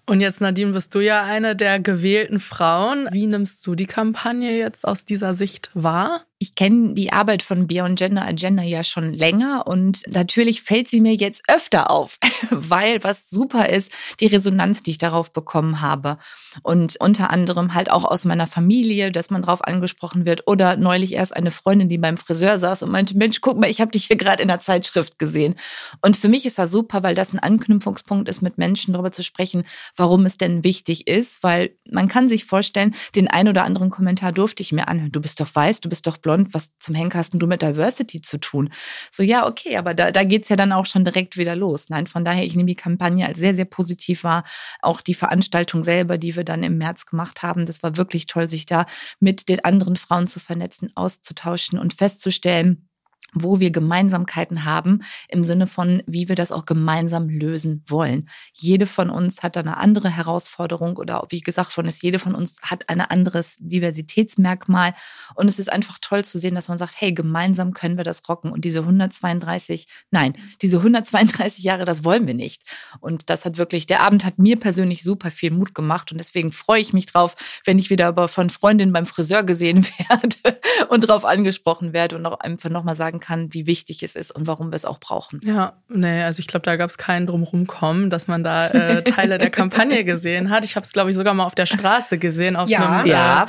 Und 0.04 0.21
jetzt, 0.21 0.40
Nadine, 0.40 0.73
bist 0.73 0.94
du 0.94 1.00
ja 1.00 1.23
eine 1.23 1.54
der 1.54 1.78
gewählten 1.78 2.40
Frauen. 2.40 3.09
Wie 3.12 3.26
nimmst 3.26 3.64
du 3.66 3.75
die 3.76 3.87
Kampagne 3.87 4.59
jetzt 4.59 4.87
aus 4.87 5.04
dieser 5.04 5.32
Sicht 5.32 5.71
wahr? 5.75 6.26
Ich 6.42 6.56
kenne 6.56 6.94
die 6.94 7.12
Arbeit 7.12 7.44
von 7.44 7.68
Beyond 7.68 8.00
Gender 8.00 8.26
Agenda 8.26 8.64
ja 8.64 8.82
schon 8.82 9.12
länger 9.12 9.68
und 9.68 10.02
natürlich 10.09 10.62
fällt 10.62 10.88
sie 10.88 11.00
mir 11.00 11.14
jetzt 11.14 11.44
öfter 11.47 11.88
auf, 11.88 12.18
weil 12.50 13.04
was 13.04 13.30
super 13.30 13.68
ist, 13.68 13.92
die 14.18 14.26
Resonanz, 14.26 14.82
die 14.82 14.90
ich 14.90 14.99
darauf 14.99 15.32
bekommen 15.32 15.80
habe. 15.80 16.18
Und 16.64 16.97
unter 16.99 17.30
anderem 17.30 17.75
halt 17.75 17.92
auch 17.92 18.04
aus 18.04 18.25
meiner 18.25 18.49
Familie, 18.49 19.12
dass 19.12 19.30
man 19.30 19.42
darauf 19.42 19.62
angesprochen 19.64 20.26
wird. 20.26 20.49
Oder 20.49 20.76
neulich 20.76 21.12
erst 21.12 21.37
eine 21.37 21.52
Freundin, 21.52 21.88
die 21.88 21.97
beim 21.97 22.16
Friseur 22.16 22.59
saß 22.59 22.82
und 22.82 22.90
meinte, 22.90 23.16
Mensch, 23.16 23.40
guck 23.40 23.56
mal, 23.56 23.71
ich 23.71 23.80
habe 23.80 23.92
dich 23.92 24.06
hier 24.06 24.16
gerade 24.16 24.42
in 24.42 24.49
der 24.49 24.59
Zeitschrift 24.59 25.21
gesehen. 25.21 25.54
Und 26.00 26.16
für 26.16 26.28
mich 26.28 26.44
ist 26.44 26.59
das 26.59 26.73
super, 26.73 27.04
weil 27.04 27.14
das 27.14 27.32
ein 27.32 27.38
Anknüpfungspunkt 27.38 28.28
ist, 28.28 28.42
mit 28.42 28.59
Menschen 28.59 28.94
darüber 28.94 29.12
zu 29.12 29.23
sprechen, 29.23 29.62
warum 29.97 30.27
es 30.27 30.39
denn 30.39 30.65
wichtig 30.65 31.07
ist. 31.09 31.43
Weil 31.43 31.77
man 31.91 32.09
kann 32.09 32.29
sich 32.29 32.45
vorstellen, 32.45 32.95
den 33.15 33.29
ein 33.29 33.49
oder 33.49 33.65
anderen 33.65 33.91
Kommentar 33.91 34.33
durfte 34.33 34.63
ich 34.63 34.73
mir 34.73 34.89
anhören. 34.89 35.13
Du 35.13 35.21
bist 35.21 35.41
doch 35.41 35.55
weiß, 35.55 35.81
du 35.81 35.89
bist 35.89 36.07
doch 36.07 36.19
blond 36.19 36.55
was 36.55 36.73
zum 36.79 36.95
Henker 36.95 37.19
hast 37.19 37.35
du 37.35 37.47
mit 37.47 37.63
Diversity 37.63 38.21
zu 38.21 38.39
tun? 38.39 38.71
So, 39.11 39.23
ja, 39.23 39.47
okay, 39.47 39.77
aber 39.77 39.95
da, 39.95 40.11
da 40.11 40.25
geht's 40.25 40.49
ja 40.49 40.57
dann 40.57 40.73
auch 40.73 40.87
schon 40.87 41.05
direkt 41.05 41.37
wieder 41.37 41.57
los. 41.57 41.89
Nein, 41.89 42.07
von 42.07 42.25
daher, 42.25 42.45
ich 42.45 42.57
nehme 42.57 42.69
die 42.69 42.75
Kampagne 42.75 43.27
als 43.27 43.39
sehr, 43.39 43.55
sehr 43.55 43.65
positiv 43.65 44.25
wahr. 44.25 44.45
Auch 44.81 45.01
die 45.01 45.15
Veranstaltung 45.15 45.85
selber, 45.85 46.19
die 46.19 46.37
wir 46.37 46.45
dann 46.45 46.63
im 46.63 46.78
März 46.78 47.07
gemacht 47.07 47.43
haben, 47.43 47.67
das 47.67 47.83
war 47.83 47.97
wirklich 47.97 48.26
toll, 48.26 48.49
sich 48.49 48.67
da 48.67 48.87
mit 49.21 49.49
den 49.49 49.65
anderen 49.65 49.97
Frauen 49.97 50.26
zu 50.26 50.41
vernetzen, 50.41 50.91
auszutauschen 50.95 51.78
und 51.78 51.93
festzustellen, 51.93 52.89
wo 53.34 53.60
wir 53.60 53.71
Gemeinsamkeiten 53.71 54.64
haben 54.64 55.00
im 55.28 55.45
Sinne 55.45 55.66
von, 55.66 56.02
wie 56.06 56.28
wir 56.28 56.36
das 56.36 56.52
auch 56.52 56.66
gemeinsam 56.66 57.28
lösen 57.28 57.82
wollen. 57.86 58.28
Jede 58.52 58.86
von 58.86 59.10
uns 59.10 59.42
hat 59.42 59.56
eine 59.56 59.76
andere 59.78 60.10
Herausforderung 60.10 60.97
oder 60.97 61.25
wie 61.30 61.40
gesagt 61.40 61.73
von 61.73 61.86
ist, 61.86 62.02
jede 62.02 62.18
von 62.18 62.34
uns 62.34 62.60
hat 62.62 62.88
ein 62.88 63.00
anderes 63.00 63.56
Diversitätsmerkmal 63.60 64.95
und 65.34 65.49
es 65.49 65.58
ist 65.58 65.73
einfach 65.73 65.99
toll 66.00 66.25
zu 66.25 66.38
sehen, 66.38 66.54
dass 66.54 66.68
man 66.68 66.78
sagt, 66.78 66.95
hey, 66.99 67.12
gemeinsam 67.12 67.73
können 67.73 67.97
wir 67.97 68.04
das 68.04 68.28
rocken 68.28 68.52
und 68.52 68.64
diese 68.64 68.80
132, 68.80 69.86
nein, 70.10 70.34
diese 70.60 70.78
132 70.78 71.64
Jahre, 71.64 71.84
das 71.84 72.04
wollen 72.04 72.26
wir 72.26 72.34
nicht. 72.34 72.62
Und 73.00 73.30
das 73.30 73.45
hat 73.45 73.58
wirklich, 73.58 73.86
der 73.86 74.00
Abend 74.00 74.25
hat 74.25 74.38
mir 74.38 74.58
persönlich 74.58 75.02
super 75.02 75.30
viel 75.30 75.50
Mut 75.50 75.75
gemacht 75.75 76.12
und 76.12 76.18
deswegen 76.18 76.52
freue 76.52 76.80
ich 76.80 76.92
mich 76.92 77.06
drauf, 77.06 77.36
wenn 77.64 77.78
ich 77.78 77.90
wieder 77.90 78.08
aber 78.08 78.28
von 78.28 78.50
Freundinnen 78.50 78.92
beim 78.92 79.06
Friseur 79.06 79.42
gesehen 79.42 79.86
werde 80.08 80.60
und 80.88 81.08
drauf 81.08 81.25
angesprochen 81.25 81.92
werde 81.92 82.16
und 82.16 82.26
auch 82.26 82.40
einfach 82.40 82.71
nochmal 82.71 82.97
sagen 82.97 83.21
kann, 83.23 83.54
wie 83.54 83.67
wichtig 83.67 84.02
es 84.02 84.17
ist 84.17 84.30
und 84.30 84.47
warum 84.47 84.71
wir 84.71 84.76
es 84.76 84.85
auch 84.85 85.00
brauchen. 85.00 85.41
Ja, 85.45 85.73
nee, 85.89 86.23
also 86.23 86.41
ich 86.41 86.47
glaube, 86.47 86.65
da 86.65 86.76
gab 86.76 86.91
es 86.91 86.99
keinen 86.99 87.26
drumherum 87.26 87.67
kommen, 87.67 88.11
dass 88.11 88.28
man 88.28 88.45
da 88.45 88.69
äh, 88.69 89.02
Teile 89.02 89.39
der 89.39 89.49
Kampagne 89.49 90.04
gesehen 90.04 90.50
hat. 90.50 90.65
Ich 90.67 90.76
habe 90.76 90.85
es, 90.85 90.93
glaube 90.93 91.11
ich, 91.11 91.17
sogar 91.17 91.32
mal 91.32 91.45
auf 91.45 91.54
der 91.54 91.67
Straße 91.67 92.19
gesehen, 92.19 92.56
auf 92.56 92.69
ja. 92.69 93.00
einem, 93.00 93.06
ja. 93.06 93.47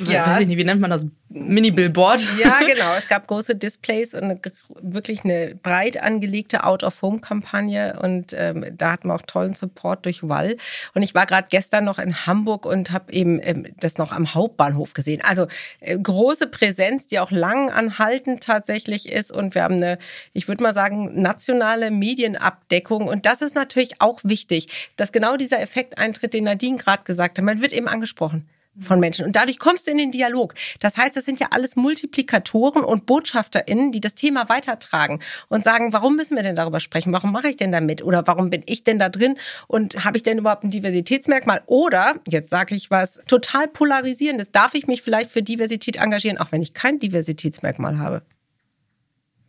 Äh, 0.00 0.12
ja. 0.12 0.26
weiß 0.26 0.40
ich 0.40 0.48
nicht, 0.48 0.58
wie 0.58 0.64
nennt 0.64 0.82
man 0.82 0.90
das? 0.90 1.06
Mini-Billboard. 1.34 2.26
Ja, 2.38 2.60
genau. 2.66 2.94
Es 2.96 3.08
gab 3.08 3.26
große 3.26 3.56
Displays 3.56 4.14
und 4.14 4.24
eine, 4.24 4.40
wirklich 4.80 5.24
eine 5.24 5.56
breit 5.56 6.00
angelegte 6.00 6.64
Out-of-Home-Kampagne 6.64 7.98
und 8.00 8.32
ähm, 8.32 8.64
da 8.76 8.92
hatten 8.92 9.08
wir 9.08 9.14
auch 9.14 9.22
tollen 9.22 9.54
Support 9.54 10.06
durch 10.06 10.26
Wall. 10.28 10.56
Und 10.94 11.02
ich 11.02 11.14
war 11.14 11.26
gerade 11.26 11.48
gestern 11.50 11.84
noch 11.84 11.98
in 11.98 12.26
Hamburg 12.26 12.66
und 12.66 12.92
habe 12.92 13.12
eben 13.12 13.40
ähm, 13.42 13.66
das 13.80 13.98
noch 13.98 14.12
am 14.12 14.34
Hauptbahnhof 14.34 14.92
gesehen. 14.92 15.22
Also 15.24 15.48
äh, 15.80 15.98
große 15.98 16.46
Präsenz, 16.46 17.08
die 17.08 17.18
auch 17.18 17.32
lang 17.32 17.68
anhaltend 17.70 18.42
tatsächlich 18.42 19.10
ist 19.10 19.32
und 19.32 19.56
wir 19.56 19.64
haben 19.64 19.74
eine, 19.74 19.98
ich 20.32 20.46
würde 20.46 20.62
mal 20.62 20.74
sagen, 20.74 21.20
nationale 21.20 21.90
Medienabdeckung 21.90 23.08
und 23.08 23.26
das 23.26 23.42
ist 23.42 23.56
natürlich 23.56 24.00
auch 24.00 24.20
wichtig, 24.22 24.92
dass 24.96 25.10
genau 25.10 25.36
dieser 25.36 25.60
Effekt 25.60 25.98
eintritt, 25.98 26.32
den 26.32 26.44
Nadine 26.44 26.76
gerade 26.76 27.02
gesagt 27.02 27.38
hat. 27.38 27.44
Man 27.44 27.60
wird 27.60 27.72
eben 27.72 27.88
angesprochen 27.88 28.48
von 28.80 29.00
Menschen. 29.00 29.26
Und 29.26 29.36
dadurch 29.36 29.58
kommst 29.58 29.86
du 29.86 29.90
in 29.90 29.98
den 29.98 30.10
Dialog. 30.10 30.54
Das 30.80 30.96
heißt, 30.96 31.16
das 31.16 31.24
sind 31.24 31.40
ja 31.40 31.48
alles 31.50 31.76
Multiplikatoren 31.76 32.84
und 32.84 33.06
BotschafterInnen, 33.06 33.92
die 33.92 34.00
das 34.00 34.14
Thema 34.14 34.48
weitertragen 34.48 35.20
und 35.48 35.64
sagen, 35.64 35.92
warum 35.92 36.16
müssen 36.16 36.36
wir 36.36 36.42
denn 36.42 36.54
darüber 36.54 36.80
sprechen? 36.80 37.12
Warum 37.12 37.32
mache 37.32 37.48
ich 37.48 37.56
denn 37.56 37.72
da 37.72 37.80
mit? 37.80 38.02
Oder 38.02 38.26
warum 38.26 38.50
bin 38.50 38.62
ich 38.66 38.84
denn 38.84 38.98
da 38.98 39.08
drin? 39.08 39.36
Und 39.68 40.04
habe 40.04 40.16
ich 40.16 40.22
denn 40.22 40.38
überhaupt 40.38 40.64
ein 40.64 40.70
Diversitätsmerkmal? 40.70 41.62
Oder, 41.66 42.16
jetzt 42.28 42.50
sage 42.50 42.74
ich 42.74 42.90
was 42.90 43.20
total 43.26 43.68
polarisierendes, 43.68 44.50
darf 44.50 44.74
ich 44.74 44.86
mich 44.86 45.02
vielleicht 45.02 45.30
für 45.30 45.42
Diversität 45.42 45.96
engagieren, 45.96 46.38
auch 46.38 46.52
wenn 46.52 46.62
ich 46.62 46.74
kein 46.74 46.98
Diversitätsmerkmal 46.98 47.98
habe? 47.98 48.22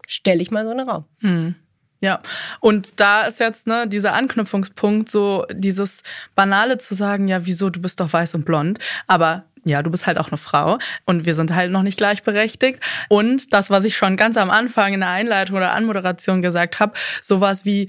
Stelle 0.08 0.42
ich 0.42 0.52
mal 0.52 0.66
so 0.66 0.72
einen 0.72 0.88
Raum. 0.88 1.06
Hm. 1.20 1.56
Ja, 2.06 2.20
und 2.60 3.00
da 3.00 3.24
ist 3.24 3.40
jetzt 3.40 3.66
ne 3.66 3.88
dieser 3.88 4.14
Anknüpfungspunkt, 4.14 5.10
so 5.10 5.48
dieses 5.52 6.04
banale 6.36 6.78
zu 6.78 6.94
sagen, 6.94 7.28
ja, 7.28 7.48
wieso, 7.48 7.72
du 7.72 7.82
bist 7.82 8.00
doch 8.00 8.14
weiß 8.14 8.36
und 8.36 8.46
blond, 8.46 8.78
aber 9.08 9.46
ja, 9.64 9.82
du 9.82 9.90
bist 9.90 10.06
halt 10.06 10.20
auch 10.20 10.28
eine 10.28 10.38
Frau 10.38 10.78
und 11.06 11.26
wir 11.26 11.34
sind 11.34 11.56
halt 11.56 11.72
noch 11.72 11.82
nicht 11.82 11.98
gleichberechtigt. 11.98 12.80
Und 13.10 13.52
das, 13.56 13.72
was 13.72 13.86
ich 13.86 13.98
schon 13.98 14.18
ganz 14.18 14.38
am 14.38 14.52
Anfang 14.52 14.94
in 14.94 15.00
der 15.00 15.10
Einleitung 15.10 15.58
oder 15.58 15.72
Anmoderation 15.72 16.44
gesagt 16.44 16.80
habe, 16.80 16.94
sowas 17.24 17.66
wie 17.66 17.88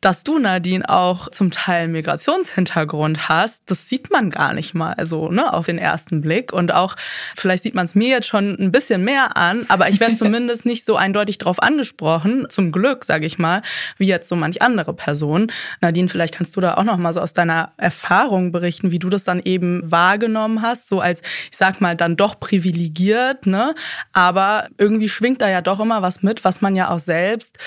Dass 0.00 0.24
du, 0.24 0.38
Nadine, 0.38 0.88
auch 0.88 1.30
zum 1.30 1.50
Teil 1.50 1.88
Migrationshintergrund 1.88 3.28
hast, 3.28 3.62
das 3.66 3.88
sieht 3.88 4.10
man 4.10 4.30
gar 4.30 4.52
nicht 4.52 4.74
mal 4.74 4.94
so, 5.04 5.30
ne, 5.30 5.52
auf 5.52 5.66
den 5.66 5.78
ersten 5.78 6.20
Blick. 6.20 6.52
Und 6.52 6.72
auch, 6.72 6.96
vielleicht 7.34 7.62
sieht 7.62 7.74
man 7.74 7.86
es 7.86 7.94
mir 7.94 8.08
jetzt 8.08 8.28
schon 8.28 8.56
ein 8.60 8.72
bisschen 8.72 9.04
mehr 9.04 9.36
an, 9.36 9.64
aber 9.68 9.88
ich 9.88 9.98
werde 9.98 10.14
zumindest 10.16 10.66
nicht 10.66 10.84
so 10.84 10.96
eindeutig 10.96 11.38
drauf 11.38 11.62
angesprochen, 11.62 12.46
zum 12.50 12.72
Glück, 12.72 13.04
sage 13.04 13.26
ich 13.26 13.38
mal, 13.38 13.62
wie 13.96 14.06
jetzt 14.06 14.28
so 14.28 14.36
manch 14.36 14.62
andere 14.62 14.92
Person. 14.92 15.50
Nadine, 15.80 16.08
vielleicht 16.08 16.34
kannst 16.34 16.56
du 16.56 16.60
da 16.60 16.74
auch 16.74 16.84
noch 16.84 16.98
mal 16.98 17.12
so 17.12 17.20
aus 17.20 17.32
deiner 17.32 17.72
Erfahrung 17.76 18.52
berichten, 18.52 18.90
wie 18.90 18.98
du 18.98 19.08
das 19.08 19.24
dann 19.24 19.40
eben 19.40 19.90
wahrgenommen 19.90 20.62
hast, 20.62 20.88
so 20.88 21.00
als, 21.00 21.22
ich 21.50 21.56
sag 21.56 21.80
mal, 21.80 21.96
dann 21.96 22.16
doch 22.16 22.38
privilegiert, 22.38 23.46
ne? 23.46 23.74
Aber 24.12 24.68
irgendwie 24.78 25.08
schwingt 25.08 25.40
da 25.40 25.48
ja 25.48 25.62
doch 25.62 25.80
immer 25.80 26.02
was 26.02 26.22
mit, 26.22 26.44
was 26.44 26.60
man 26.60 26.76
ja 26.76 26.90
auch 26.90 26.98
selbst 26.98 27.58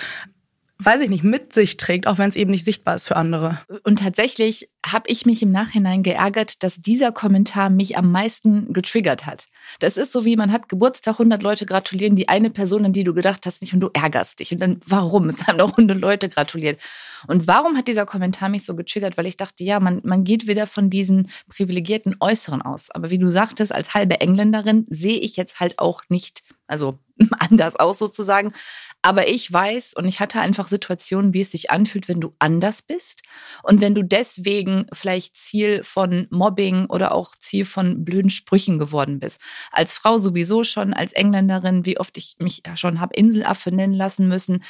weiß 0.81 1.01
ich 1.01 1.09
nicht, 1.09 1.25
mit 1.25 1.53
sich 1.53 1.75
trägt, 1.75 2.07
auch 2.07 2.17
wenn 2.17 2.29
es 2.29 2.37
eben 2.37 2.51
nicht 2.51 2.63
sichtbar 2.63 2.95
ist 2.95 3.05
für 3.05 3.17
andere. 3.17 3.59
Und 3.83 3.99
tatsächlich 3.99 4.69
habe 4.85 5.09
ich 5.09 5.25
mich 5.25 5.43
im 5.43 5.51
Nachhinein 5.51 6.03
geärgert, 6.03 6.63
dass 6.63 6.77
dieser 6.77 7.11
Kommentar 7.11 7.69
mich 7.69 7.97
am 7.97 8.11
meisten 8.11 8.71
getriggert 8.71 9.25
hat. 9.25 9.47
Das 9.79 9.97
ist 9.97 10.13
so 10.13 10.23
wie, 10.23 10.37
man 10.37 10.53
hat 10.53 10.69
Geburtstag, 10.69 11.15
100 11.15 11.43
Leute 11.43 11.65
gratulieren, 11.65 12.15
die 12.15 12.29
eine 12.29 12.49
Person, 12.49 12.85
an 12.85 12.93
die 12.93 13.03
du 13.03 13.13
gedacht 13.13 13.45
hast, 13.45 13.61
nicht 13.61 13.73
und 13.73 13.81
du 13.81 13.89
ärgerst 13.93 14.39
dich. 14.39 14.53
Und 14.53 14.61
dann, 14.61 14.79
warum? 14.87 15.27
Es 15.27 15.47
haben 15.47 15.57
doch 15.57 15.71
100 15.71 15.99
Leute 15.99 16.29
gratuliert. 16.29 16.79
Und 17.27 17.45
warum 17.45 17.75
hat 17.75 17.89
dieser 17.89 18.05
Kommentar 18.05 18.47
mich 18.47 18.65
so 18.65 18.73
getriggert? 18.73 19.17
Weil 19.17 19.27
ich 19.27 19.35
dachte, 19.35 19.65
ja, 19.65 19.81
man, 19.81 19.99
man 20.05 20.23
geht 20.23 20.47
wieder 20.47 20.65
von 20.65 20.89
diesen 20.89 21.29
privilegierten 21.49 22.15
Äußeren 22.21 22.61
aus. 22.61 22.89
Aber 22.91 23.09
wie 23.09 23.19
du 23.19 23.29
sagtest, 23.29 23.75
als 23.75 23.93
halbe 23.93 24.21
Engländerin 24.21 24.85
sehe 24.89 25.19
ich 25.19 25.35
jetzt 25.35 25.59
halt 25.59 25.77
auch 25.77 26.03
nicht, 26.07 26.41
also 26.67 26.99
anders 27.39 27.75
aus 27.75 27.99
sozusagen. 27.99 28.53
Aber 29.01 29.29
ich 29.29 29.51
weiß 29.51 29.93
und 29.93 30.05
ich 30.07 30.19
hatte 30.19 30.41
einfach 30.41 30.67
Situationen, 30.67 31.33
wie 31.33 31.39
es 31.39 31.51
sich 31.51 31.71
anfühlt, 31.71 32.09
wenn 32.09 32.19
du 32.19 32.33
anders 32.37 32.81
bist 32.81 33.21
und 33.63 33.79
wenn 33.79 33.95
du 33.95 34.03
deswegen 34.03 34.87
vielleicht 34.91 35.35
Ziel 35.35 35.85
von 35.85 36.27
Mobbing 36.31 36.87
oder 36.87 37.13
auch 37.13 37.35
Ziel 37.37 37.63
von 37.63 38.03
blöden 38.03 38.29
Sprüchen 38.29 38.77
geworden 38.77 39.19
bist. 39.19 39.39
Als 39.71 39.93
Frau 39.93 40.17
sowieso 40.17 40.65
schon, 40.65 40.93
als 40.93 41.13
Engländerin, 41.13 41.85
wie 41.85 41.97
oft 41.97 42.17
ich 42.17 42.35
mich 42.39 42.61
schon 42.75 42.99
habe 42.99 43.15
Inselaffe 43.15 43.71
nennen 43.71 43.93
lassen 43.93 44.27
müssen. 44.27 44.63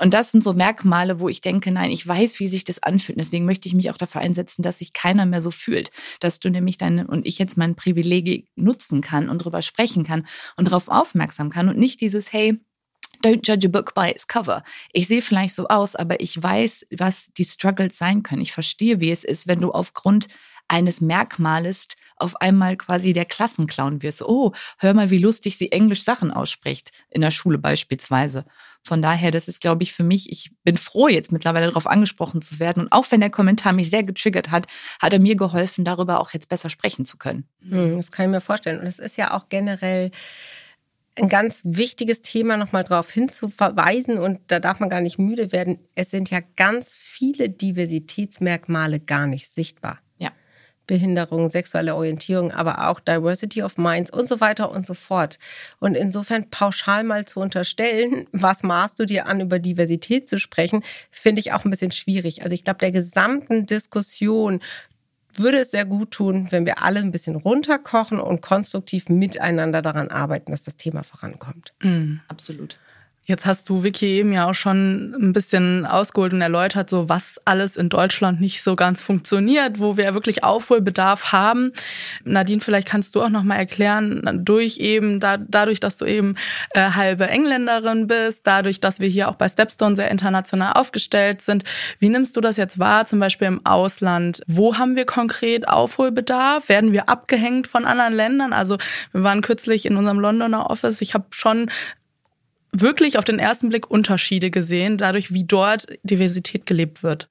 Und 0.00 0.12
das 0.14 0.32
sind 0.32 0.42
so 0.42 0.52
Merkmale, 0.52 1.20
wo 1.20 1.28
ich 1.28 1.40
denke, 1.40 1.70
nein, 1.70 1.92
ich 1.92 2.06
weiß, 2.06 2.40
wie 2.40 2.48
sich 2.48 2.64
das 2.64 2.82
anfühlt. 2.82 3.20
deswegen 3.20 3.44
möchte 3.44 3.68
ich 3.68 3.74
mich 3.74 3.92
auch 3.92 3.98
dafür 3.98 4.20
einsetzen, 4.20 4.62
dass 4.62 4.78
sich 4.78 4.94
keiner 4.94 5.26
mehr 5.26 5.42
so 5.42 5.52
fühlt, 5.52 5.92
dass 6.18 6.40
du 6.40 6.50
nämlich 6.50 6.76
deine 6.76 7.06
und 7.06 7.24
ich 7.24 7.38
jetzt 7.38 7.56
mein 7.56 7.76
Privileg 7.76 8.48
nutzen 8.56 9.00
kann 9.00 9.28
und 9.28 9.38
drüber 9.38 9.62
sprechen 9.62 10.02
kann 10.02 10.26
und 10.56 10.66
darauf 10.66 10.88
aufmerksam 10.88 11.50
kann 11.50 11.68
und 11.68 11.78
nicht 11.78 12.00
dieses, 12.00 12.32
hey, 12.32 12.58
Don't 13.26 13.44
judge 13.44 13.66
a 13.66 13.70
book 13.70 13.94
by 13.94 14.10
its 14.10 14.26
cover. 14.26 14.62
Ich 14.92 15.08
sehe 15.08 15.20
vielleicht 15.20 15.54
so 15.54 15.66
aus, 15.68 15.96
aber 15.96 16.20
ich 16.20 16.40
weiß, 16.40 16.86
was 16.96 17.32
die 17.36 17.44
Struggles 17.44 17.98
sein 17.98 18.22
können. 18.22 18.42
Ich 18.42 18.52
verstehe, 18.52 19.00
wie 19.00 19.10
es 19.10 19.24
ist, 19.24 19.48
wenn 19.48 19.60
du 19.60 19.72
aufgrund 19.72 20.28
eines 20.68 21.00
Merkmales 21.00 21.88
auf 22.16 22.40
einmal 22.40 22.76
quasi 22.76 23.12
der 23.12 23.24
Klassenclown 23.24 24.02
wirst. 24.02 24.22
Oh, 24.22 24.52
hör 24.78 24.94
mal, 24.94 25.10
wie 25.10 25.18
lustig 25.18 25.58
sie 25.58 25.70
Englisch 25.72 26.02
Sachen 26.02 26.30
ausspricht, 26.30 26.90
in 27.10 27.20
der 27.20 27.30
Schule 27.30 27.58
beispielsweise. 27.58 28.44
Von 28.82 29.02
daher, 29.02 29.32
das 29.32 29.48
ist, 29.48 29.60
glaube 29.60 29.82
ich, 29.82 29.92
für 29.92 30.04
mich, 30.04 30.30
ich 30.30 30.52
bin 30.62 30.76
froh, 30.76 31.08
jetzt 31.08 31.32
mittlerweile 31.32 31.66
darauf 31.66 31.88
angesprochen 31.88 32.40
zu 32.40 32.60
werden. 32.60 32.84
Und 32.84 32.92
auch 32.92 33.10
wenn 33.10 33.20
der 33.20 33.30
Kommentar 33.30 33.72
mich 33.72 33.90
sehr 33.90 34.04
getriggert 34.04 34.52
hat, 34.52 34.66
hat 35.02 35.12
er 35.12 35.18
mir 35.18 35.34
geholfen, 35.34 35.84
darüber 35.84 36.20
auch 36.20 36.32
jetzt 36.32 36.48
besser 36.48 36.70
sprechen 36.70 37.04
zu 37.04 37.16
können. 37.16 37.48
Hm, 37.68 37.96
das 37.96 38.12
kann 38.12 38.26
ich 38.26 38.30
mir 38.30 38.40
vorstellen. 38.40 38.78
Und 38.80 38.86
es 38.86 39.00
ist 39.00 39.16
ja 39.16 39.34
auch 39.34 39.48
generell 39.48 40.12
ein 41.16 41.28
ganz 41.28 41.62
wichtiges 41.64 42.20
Thema 42.20 42.56
nochmal 42.56 42.84
darauf 42.84 43.10
hinzuverweisen 43.10 44.18
und 44.18 44.40
da 44.48 44.60
darf 44.60 44.80
man 44.80 44.90
gar 44.90 45.00
nicht 45.00 45.18
müde 45.18 45.50
werden. 45.50 45.78
Es 45.94 46.10
sind 46.10 46.30
ja 46.30 46.40
ganz 46.56 46.96
viele 46.96 47.48
Diversitätsmerkmale 47.48 49.00
gar 49.00 49.26
nicht 49.26 49.48
sichtbar. 49.48 49.98
Ja. 50.18 50.30
Behinderung, 50.86 51.48
sexuelle 51.48 51.96
Orientierung, 51.96 52.52
aber 52.52 52.88
auch 52.88 53.00
Diversity 53.00 53.62
of 53.62 53.78
Minds 53.78 54.12
und 54.12 54.28
so 54.28 54.40
weiter 54.40 54.70
und 54.70 54.86
so 54.86 54.92
fort. 54.92 55.38
Und 55.80 55.94
insofern 55.94 56.50
pauschal 56.50 57.02
mal 57.02 57.24
zu 57.24 57.40
unterstellen, 57.40 58.26
was 58.32 58.62
maßt 58.62 59.00
du 59.00 59.06
dir 59.06 59.26
an, 59.26 59.40
über 59.40 59.58
Diversität 59.58 60.28
zu 60.28 60.38
sprechen, 60.38 60.84
finde 61.10 61.40
ich 61.40 61.52
auch 61.52 61.64
ein 61.64 61.70
bisschen 61.70 61.92
schwierig. 61.92 62.42
Also 62.42 62.52
ich 62.52 62.62
glaube, 62.62 62.78
der 62.78 62.92
gesamten 62.92 63.64
Diskussion 63.64 64.60
würde 65.38 65.58
es 65.58 65.70
sehr 65.70 65.84
gut 65.84 66.10
tun, 66.10 66.48
wenn 66.50 66.66
wir 66.66 66.82
alle 66.82 67.00
ein 67.00 67.12
bisschen 67.12 67.36
runterkochen 67.36 68.18
und 68.18 68.42
konstruktiv 68.42 69.08
miteinander 69.08 69.82
daran 69.82 70.08
arbeiten, 70.08 70.50
dass 70.50 70.64
das 70.64 70.76
Thema 70.76 71.02
vorankommt. 71.02 71.74
Mhm. 71.82 72.20
Absolut. 72.28 72.78
Jetzt 73.28 73.44
hast 73.44 73.68
du 73.68 73.82
Vicky 73.82 74.06
eben 74.06 74.32
ja 74.32 74.48
auch 74.48 74.54
schon 74.54 75.12
ein 75.18 75.32
bisschen 75.32 75.84
ausgeholt 75.84 76.32
und 76.32 76.42
erläutert, 76.42 76.88
so 76.88 77.08
was 77.08 77.40
alles 77.44 77.76
in 77.76 77.88
Deutschland 77.88 78.40
nicht 78.40 78.62
so 78.62 78.76
ganz 78.76 79.02
funktioniert, 79.02 79.80
wo 79.80 79.96
wir 79.96 80.14
wirklich 80.14 80.44
Aufholbedarf 80.44 81.32
haben. 81.32 81.72
Nadine, 82.22 82.60
vielleicht 82.60 82.86
kannst 82.86 83.16
du 83.16 83.22
auch 83.22 83.28
noch 83.28 83.42
mal 83.42 83.56
erklären, 83.56 84.42
durch 84.44 84.78
eben 84.78 85.18
da, 85.18 85.38
dadurch, 85.38 85.80
dass 85.80 85.96
du 85.96 86.04
eben 86.04 86.36
äh, 86.70 86.90
halbe 86.92 87.26
Engländerin 87.26 88.06
bist, 88.06 88.46
dadurch, 88.46 88.78
dass 88.78 89.00
wir 89.00 89.08
hier 89.08 89.28
auch 89.28 89.34
bei 89.34 89.48
Stepstone 89.48 89.96
sehr 89.96 90.12
international 90.12 90.74
aufgestellt 90.74 91.42
sind, 91.42 91.64
wie 91.98 92.10
nimmst 92.10 92.36
du 92.36 92.40
das 92.40 92.56
jetzt 92.56 92.78
wahr, 92.78 93.06
zum 93.06 93.18
Beispiel 93.18 93.48
im 93.48 93.66
Ausland? 93.66 94.40
Wo 94.46 94.78
haben 94.78 94.94
wir 94.94 95.04
konkret 95.04 95.66
Aufholbedarf? 95.66 96.68
Werden 96.68 96.92
wir 96.92 97.08
abgehängt 97.08 97.66
von 97.66 97.86
anderen 97.86 98.14
Ländern? 98.14 98.52
Also 98.52 98.78
wir 99.10 99.24
waren 99.24 99.42
kürzlich 99.42 99.84
in 99.84 99.96
unserem 99.96 100.20
Londoner 100.20 100.70
Office. 100.70 101.00
Ich 101.00 101.14
habe 101.14 101.26
schon 101.30 101.68
wirklich 102.80 103.18
auf 103.18 103.24
den 103.24 103.38
ersten 103.38 103.68
Blick 103.68 103.90
Unterschiede 103.90 104.50
gesehen, 104.50 104.98
dadurch, 104.98 105.32
wie 105.32 105.44
dort 105.44 105.86
Diversität 106.02 106.66
gelebt 106.66 107.02
wird. 107.02 107.28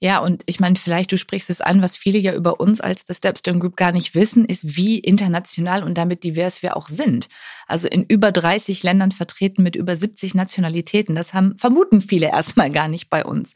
Ja, 0.00 0.20
und 0.20 0.44
ich 0.46 0.60
meine, 0.60 0.76
vielleicht 0.76 1.10
du 1.10 1.18
sprichst 1.18 1.50
es 1.50 1.60
an, 1.60 1.82
was 1.82 1.96
viele 1.96 2.18
ja 2.18 2.32
über 2.32 2.60
uns 2.60 2.80
als 2.80 3.02
The 3.08 3.14
Stepstone 3.14 3.58
Group 3.58 3.76
gar 3.76 3.90
nicht 3.90 4.14
wissen, 4.14 4.44
ist, 4.44 4.76
wie 4.76 5.00
international 5.00 5.82
und 5.82 5.98
damit 5.98 6.22
divers 6.22 6.62
wir 6.62 6.76
auch 6.76 6.86
sind. 6.86 7.26
Also 7.66 7.88
in 7.88 8.04
über 8.04 8.30
30 8.30 8.84
Ländern 8.84 9.10
vertreten 9.10 9.64
mit 9.64 9.74
über 9.74 9.96
70 9.96 10.36
Nationalitäten. 10.36 11.16
Das 11.16 11.34
haben, 11.34 11.58
vermuten 11.58 12.00
viele 12.00 12.28
erstmal 12.28 12.70
gar 12.70 12.86
nicht 12.86 13.10
bei 13.10 13.24
uns. 13.24 13.54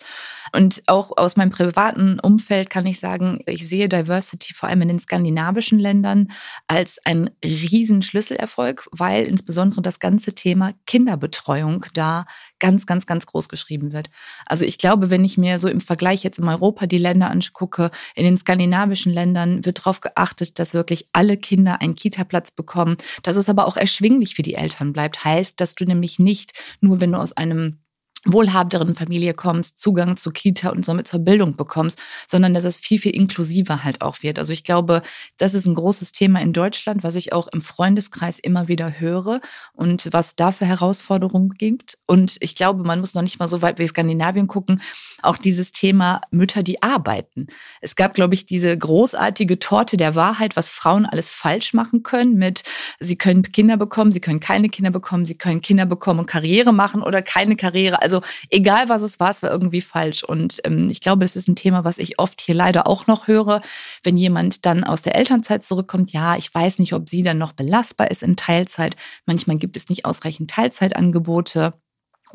Und 0.53 0.83
auch 0.87 1.17
aus 1.17 1.37
meinem 1.37 1.51
privaten 1.51 2.19
Umfeld 2.19 2.71
kann 2.71 2.87
ich 2.87 2.99
sagen, 2.99 3.39
ich 3.47 3.69
sehe 3.69 3.89
Diversity 3.89 4.53
vor 4.53 4.69
allem 4.69 4.83
in 4.83 4.89
den 4.89 4.99
skandinavischen 4.99 5.79
Ländern 5.79 6.29
als 6.67 6.99
einen 7.05 7.31
riesen 7.45 8.03
Schlüsselerfolg, 8.03 8.89
weil 8.91 9.27
insbesondere 9.27 9.81
das 9.81 10.01
ganze 10.01 10.35
Thema 10.35 10.73
Kinderbetreuung 10.87 11.87
da 11.95 12.27
ganz, 12.63 12.87
ganz, 12.87 13.07
ganz 13.07 13.27
groß 13.27 13.49
geschrieben 13.49 13.93
wird. 13.93 14.09
Also 14.47 14.65
ich 14.65 14.79
glaube, 14.79 15.11
wenn 15.11 15.25
ich 15.25 15.37
mir 15.37 15.59
so 15.59 15.67
im 15.67 15.81
Vergleich 15.81 16.23
jetzt 16.23 16.39
in 16.39 16.49
Europa 16.49 16.87
die 16.87 16.97
Länder 16.97 17.29
angucke, 17.29 17.91
in 18.15 18.25
den 18.25 18.37
skandinavischen 18.37 19.13
Ländern 19.13 19.65
wird 19.67 19.81
darauf 19.81 20.01
geachtet, 20.01 20.61
dass 20.61 20.73
wirklich 20.73 21.09
alle 21.13 21.37
Kinder 21.37 21.83
einen 21.83 21.97
Kita-Platz 21.97 22.53
bekommen, 22.53 22.97
dass 23.25 23.37
es 23.37 23.49
aber 23.49 23.67
auch 23.67 23.77
erschwinglich 23.77 24.37
für 24.37 24.43
die 24.43 24.55
Eltern 24.55 24.93
bleibt. 24.93 25.25
Heißt, 25.25 25.61
dass 25.61 25.75
du 25.75 25.85
nämlich 25.85 26.21
nicht 26.21 26.53
nur, 26.81 27.01
wenn 27.01 27.11
du 27.11 27.19
aus 27.19 27.37
einem 27.37 27.82
wohlhabenderen 28.25 28.95
Familie 28.95 29.35
kommst, 29.35 29.79
Zugang 29.79 30.17
zu 30.17 30.31
Kita 30.31 30.71
und 30.71 30.85
somit 30.85 31.09
zur 31.09 31.21
Bildung 31.21 31.57
bekommst, 31.57 32.01
sondern 32.29 32.55
dass 32.55 32.65
es 32.65 32.77
viel, 32.77 32.99
viel 32.99 33.15
inklusiver 33.15 33.83
halt 33.83 34.01
auch 34.01 34.23
wird. 34.23 34.39
Also 34.39 34.53
ich 34.53 34.63
glaube, 34.63 35.03
das 35.39 35.55
ist 35.55 35.67
ein 35.67 35.75
großes 35.75 36.13
Thema 36.13 36.41
in 36.41 36.53
Deutschland, 36.53 37.03
was 37.03 37.17
ich 37.17 37.33
auch 37.33 37.49
im 37.49 37.61
Freundeskreis 37.61 38.39
immer 38.39 38.69
wieder 38.69 39.01
höre 39.01 39.41
und 39.73 40.09
was 40.13 40.37
da 40.37 40.53
für 40.53 40.67
Herausforderungen 40.67 41.51
gibt. 41.55 41.99
Und 42.07 42.37
ich 42.41 42.55
glaube, 42.55 42.85
man 42.85 43.01
muss 43.01 43.15
noch 43.15 43.23
nicht 43.23 43.41
mal 43.41 43.49
so 43.49 43.63
weit 43.63 43.79
wie 43.79 43.89
Skandinavien 43.89 44.47
gucken, 44.47 44.81
auch 45.23 45.37
dieses 45.37 45.73
Thema 45.73 46.21
Mütter, 46.31 46.63
die 46.63 46.83
arbeiten. 46.83 47.47
Es 47.81 47.97
gab, 47.97 48.15
glaube 48.15 48.35
ich, 48.35 48.45
diese 48.45 48.77
großartige 48.77 49.59
Torte 49.59 49.97
der 49.97 50.15
Wahrheit, 50.15 50.57
was 50.57 50.69
Frauen 50.69 51.07
alles 51.07 51.31
falsch 51.31 51.75
machen 51.75 52.03
können 52.03 52.35
mit, 52.35 52.63
sie 53.01 53.17
können 53.17 53.43
Kinder 53.43 53.77
bekommen, 53.77 54.13
sie 54.13 54.21
können 54.21 54.41
keine 54.41 54.69
Kinder 54.69 54.91
bekommen, 54.91 55.25
sie 55.25 55.37
können 55.37 55.61
Kinder 55.61 55.87
bekommen 55.87 56.21
und 56.21 56.27
Karriere 56.27 56.73
machen 56.73 57.03
oder 57.03 57.23
keine 57.23 57.57
Karriere. 57.57 58.03
Also 58.03 58.12
egal, 58.51 58.89
was 58.89 59.03
es 59.03 59.19
war, 59.21 59.31
es 59.31 59.43
war 59.43 59.51
irgendwie 59.51 59.81
falsch. 59.81 60.23
Und 60.23 60.61
ähm, 60.65 60.89
ich 60.91 61.01
glaube, 61.01 61.25
das 61.25 61.37
ist 61.37 61.49
ein 61.49 61.57
Thema, 61.57 61.85
was 61.85 61.99
ich 61.99 62.19
oft 62.19 62.41
hier 62.41 62.55
leider 62.55 62.87
auch 62.87 63.07
noch 63.07 63.27
höre, 63.27 63.63
wenn 64.03 64.17
jemand 64.17 64.67
dann 64.67 64.85
aus 64.85 65.03
der 65.03 65.15
Elternzeit 65.15 65.65
zurückkommt. 65.65 66.13
Ja, 66.13 66.37
ich 66.37 66.55
weiß 66.55 66.79
nicht, 66.79 66.93
ob 66.93 67.09
sie 67.09 67.23
dann 67.23 67.39
noch 67.39 67.53
belastbar 67.53 68.11
ist 68.11 68.23
in 68.23 68.37
Teilzeit. 68.37 68.97
Manchmal 69.27 69.57
gibt 69.57 69.77
es 69.77 69.89
nicht 69.89 70.05
ausreichend 70.05 70.51
Teilzeitangebote. 70.51 71.75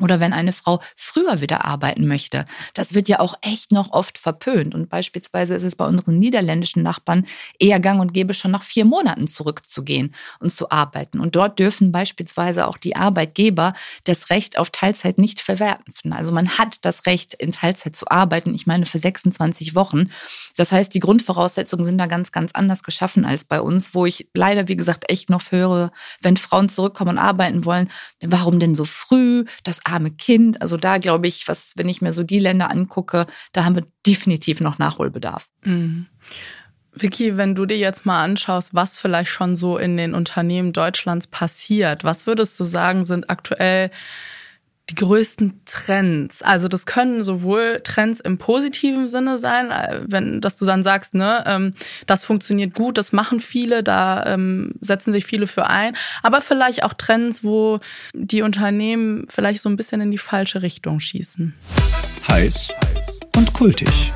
Oder 0.00 0.20
wenn 0.20 0.32
eine 0.32 0.52
Frau 0.52 0.80
früher 0.96 1.40
wieder 1.40 1.64
arbeiten 1.64 2.06
möchte. 2.06 2.46
Das 2.74 2.94
wird 2.94 3.08
ja 3.08 3.20
auch 3.20 3.34
echt 3.42 3.72
noch 3.72 3.92
oft 3.92 4.18
verpönt. 4.18 4.74
Und 4.74 4.88
beispielsweise 4.88 5.54
ist 5.54 5.62
es 5.62 5.76
bei 5.76 5.86
unseren 5.86 6.18
niederländischen 6.18 6.82
Nachbarn 6.82 7.26
eher 7.58 7.80
gang 7.80 8.00
und 8.00 8.14
gäbe, 8.14 8.34
schon 8.34 8.50
nach 8.50 8.62
vier 8.62 8.84
Monaten 8.84 9.26
zurückzugehen 9.26 10.14
und 10.40 10.50
zu 10.50 10.70
arbeiten. 10.70 11.20
Und 11.20 11.36
dort 11.36 11.58
dürfen 11.58 11.92
beispielsweise 11.92 12.66
auch 12.66 12.76
die 12.76 12.96
Arbeitgeber 12.96 13.74
das 14.04 14.30
Recht 14.30 14.58
auf 14.58 14.70
Teilzeit 14.70 15.18
nicht 15.18 15.40
verwerten. 15.40 16.12
Also 16.12 16.32
man 16.32 16.58
hat 16.58 16.84
das 16.84 17.06
Recht, 17.06 17.34
in 17.34 17.52
Teilzeit 17.52 17.96
zu 17.96 18.08
arbeiten. 18.08 18.54
Ich 18.54 18.66
meine, 18.66 18.86
für 18.86 18.98
26 18.98 19.74
Wochen. 19.74 20.10
Das 20.56 20.72
heißt, 20.72 20.94
die 20.94 21.00
Grundvoraussetzungen 21.00 21.84
sind 21.84 21.98
da 21.98 22.06
ganz, 22.06 22.32
ganz 22.32 22.52
anders 22.52 22.82
geschaffen 22.82 23.24
als 23.24 23.44
bei 23.44 23.60
uns, 23.60 23.94
wo 23.94 24.06
ich 24.06 24.28
leider, 24.34 24.68
wie 24.68 24.76
gesagt, 24.76 25.10
echt 25.10 25.30
noch 25.30 25.50
höre, 25.50 25.90
wenn 26.20 26.36
Frauen 26.36 26.68
zurückkommen 26.68 27.12
und 27.12 27.18
arbeiten 27.18 27.64
wollen, 27.64 27.90
warum 28.20 28.58
denn 28.60 28.74
so 28.74 28.84
früh? 28.84 29.44
Das 29.62 29.80
arme 29.88 30.10
Kind. 30.10 30.60
Also 30.62 30.76
da 30.76 30.98
glaube 30.98 31.26
ich, 31.26 31.48
was, 31.48 31.72
wenn 31.76 31.88
ich 31.88 32.02
mir 32.02 32.12
so 32.12 32.22
die 32.22 32.38
Länder 32.38 32.70
angucke, 32.70 33.26
da 33.52 33.64
haben 33.64 33.76
wir 33.76 33.86
definitiv 34.06 34.60
noch 34.60 34.78
Nachholbedarf. 34.78 35.48
Mhm. 35.64 36.06
Vicky, 36.92 37.36
wenn 37.36 37.54
du 37.54 37.66
dir 37.66 37.76
jetzt 37.76 38.06
mal 38.06 38.24
anschaust, 38.24 38.74
was 38.74 38.98
vielleicht 38.98 39.30
schon 39.30 39.56
so 39.56 39.78
in 39.78 39.96
den 39.96 40.14
Unternehmen 40.14 40.72
Deutschlands 40.72 41.26
passiert, 41.26 42.04
was 42.04 42.26
würdest 42.26 42.58
du 42.58 42.64
sagen, 42.64 43.04
sind 43.04 43.30
aktuell 43.30 43.90
die 44.90 44.94
größten 44.94 45.60
Trends? 45.64 46.42
Also 46.42 46.68
das 46.68 46.86
können 46.86 47.24
sowohl 47.24 47.80
Trends 47.84 48.20
im 48.20 48.38
positiven 48.38 49.08
Sinne 49.08 49.38
sein, 49.38 49.70
äh, 49.70 50.00
wenn 50.06 50.40
dass 50.40 50.56
du 50.56 50.64
dann 50.64 50.82
sagst, 50.82 51.14
ne, 51.14 51.44
ähm, 51.46 51.74
das 52.06 52.24
funktioniert 52.24 52.74
gut, 52.74 52.98
das 52.98 53.12
machen 53.12 53.40
viele, 53.40 53.82
da 53.82 54.24
ähm, 54.26 54.72
setzen 54.80 55.12
sich 55.12 55.26
viele 55.26 55.46
für 55.46 55.66
ein, 55.66 55.94
aber 56.22 56.40
vielleicht 56.40 56.84
auch 56.84 56.94
Trends, 56.94 57.44
wo 57.44 57.80
die 58.14 58.42
Unternehmen 58.42 59.26
vielleicht 59.28 59.60
so 59.60 59.68
ein 59.68 59.76
bisschen 59.76 60.00
in 60.00 60.10
die 60.10 60.18
falsche 60.18 60.62
Richtung 60.62 61.00
schießen. 61.00 61.54
Heiß 62.28 62.68
und 63.36 63.52
kultig. 63.52 64.12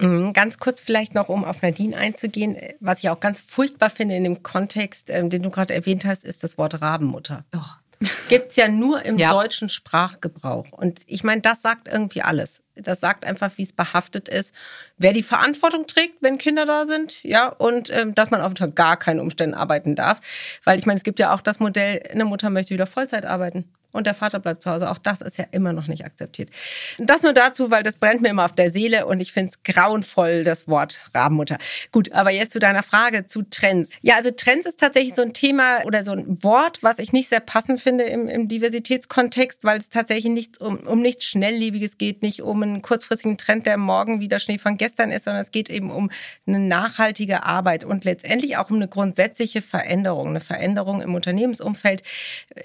Mhm, 0.00 0.32
ganz 0.32 0.58
kurz 0.58 0.80
vielleicht 0.80 1.14
noch, 1.14 1.28
um 1.28 1.44
auf 1.44 1.62
Nadine 1.62 1.96
einzugehen. 1.96 2.56
Was 2.80 2.98
ich 3.02 3.10
auch 3.10 3.20
ganz 3.20 3.40
furchtbar 3.40 3.90
finde 3.90 4.16
in 4.16 4.24
dem 4.24 4.42
Kontext, 4.42 5.10
ähm, 5.10 5.30
den 5.30 5.42
du 5.42 5.50
gerade 5.50 5.74
erwähnt 5.74 6.04
hast, 6.04 6.24
ist 6.24 6.44
das 6.44 6.58
Wort 6.58 6.80
Rabenmutter. 6.80 7.44
Doch. 7.50 7.78
Gibt's 8.28 8.56
ja 8.56 8.68
nur 8.68 9.04
im 9.04 9.18
ja. 9.18 9.32
deutschen 9.32 9.68
Sprachgebrauch. 9.68 10.72
Und 10.72 11.00
ich 11.06 11.24
meine, 11.24 11.40
das 11.40 11.62
sagt 11.62 11.88
irgendwie 11.88 12.22
alles. 12.22 12.62
Das 12.74 13.00
sagt 13.00 13.24
einfach, 13.24 13.52
wie 13.56 13.62
es 13.62 13.72
behaftet 13.72 14.28
ist, 14.28 14.54
wer 14.98 15.12
die 15.12 15.22
Verantwortung 15.22 15.86
trägt, 15.86 16.20
wenn 16.20 16.36
Kinder 16.36 16.66
da 16.66 16.84
sind, 16.84 17.22
ja, 17.22 17.48
und 17.48 17.90
ähm, 17.90 18.14
dass 18.14 18.30
man 18.30 18.42
auf 18.42 18.52
gar 18.74 18.98
keinen 18.98 19.20
Umständen 19.20 19.54
arbeiten 19.54 19.96
darf. 19.96 20.20
Weil 20.64 20.78
ich 20.78 20.86
meine, 20.86 20.98
es 20.98 21.04
gibt 21.04 21.18
ja 21.18 21.34
auch 21.34 21.40
das 21.40 21.58
Modell, 21.58 22.02
eine 22.10 22.24
Mutter 22.24 22.50
möchte 22.50 22.74
wieder 22.74 22.86
Vollzeit 22.86 23.24
arbeiten 23.24 23.70
und 23.96 24.06
der 24.06 24.14
Vater 24.14 24.38
bleibt 24.38 24.62
zu 24.62 24.70
Hause. 24.70 24.90
Auch 24.90 24.98
das 24.98 25.20
ist 25.20 25.38
ja 25.38 25.46
immer 25.50 25.72
noch 25.72 25.86
nicht 25.86 26.04
akzeptiert. 26.04 26.50
Das 26.98 27.22
nur 27.22 27.32
dazu, 27.32 27.70
weil 27.70 27.82
das 27.82 27.96
brennt 27.96 28.22
mir 28.22 28.28
immer 28.28 28.44
auf 28.44 28.54
der 28.54 28.70
Seele 28.70 29.06
und 29.06 29.20
ich 29.20 29.32
finde 29.32 29.50
es 29.50 29.62
grauenvoll, 29.62 30.44
das 30.44 30.68
Wort 30.68 31.00
Rabenmutter. 31.14 31.58
Gut, 31.92 32.12
aber 32.12 32.30
jetzt 32.30 32.52
zu 32.52 32.58
deiner 32.58 32.82
Frage 32.82 33.26
zu 33.26 33.42
Trends. 33.42 33.92
Ja, 34.02 34.16
also 34.16 34.30
Trends 34.30 34.66
ist 34.66 34.80
tatsächlich 34.80 35.14
so 35.14 35.22
ein 35.22 35.32
Thema 35.32 35.84
oder 35.84 36.04
so 36.04 36.12
ein 36.12 36.42
Wort, 36.42 36.82
was 36.82 36.98
ich 36.98 37.12
nicht 37.12 37.28
sehr 37.28 37.40
passend 37.40 37.80
finde 37.80 38.04
im, 38.04 38.28
im 38.28 38.48
Diversitätskontext, 38.48 39.64
weil 39.64 39.78
es 39.78 39.88
tatsächlich 39.88 40.32
nicht 40.32 40.60
um, 40.60 40.78
um 40.78 41.00
nichts 41.00 41.24
Schnelllebiges 41.24 41.98
geht, 41.98 42.22
nicht 42.22 42.42
um 42.42 42.62
einen 42.62 42.82
kurzfristigen 42.82 43.38
Trend, 43.38 43.66
der 43.66 43.76
morgen 43.76 44.20
wieder 44.20 44.38
Schnee 44.38 44.58
von 44.58 44.76
gestern 44.76 45.10
ist, 45.10 45.24
sondern 45.24 45.42
es 45.42 45.50
geht 45.50 45.70
eben 45.70 45.90
um 45.90 46.10
eine 46.46 46.58
nachhaltige 46.58 47.42
Arbeit 47.44 47.84
und 47.84 48.04
letztendlich 48.04 48.56
auch 48.56 48.70
um 48.70 48.76
eine 48.76 48.88
grundsätzliche 48.88 49.62
Veränderung, 49.62 50.28
eine 50.28 50.40
Veränderung 50.40 51.00
im 51.00 51.14
Unternehmensumfeld. 51.14 52.02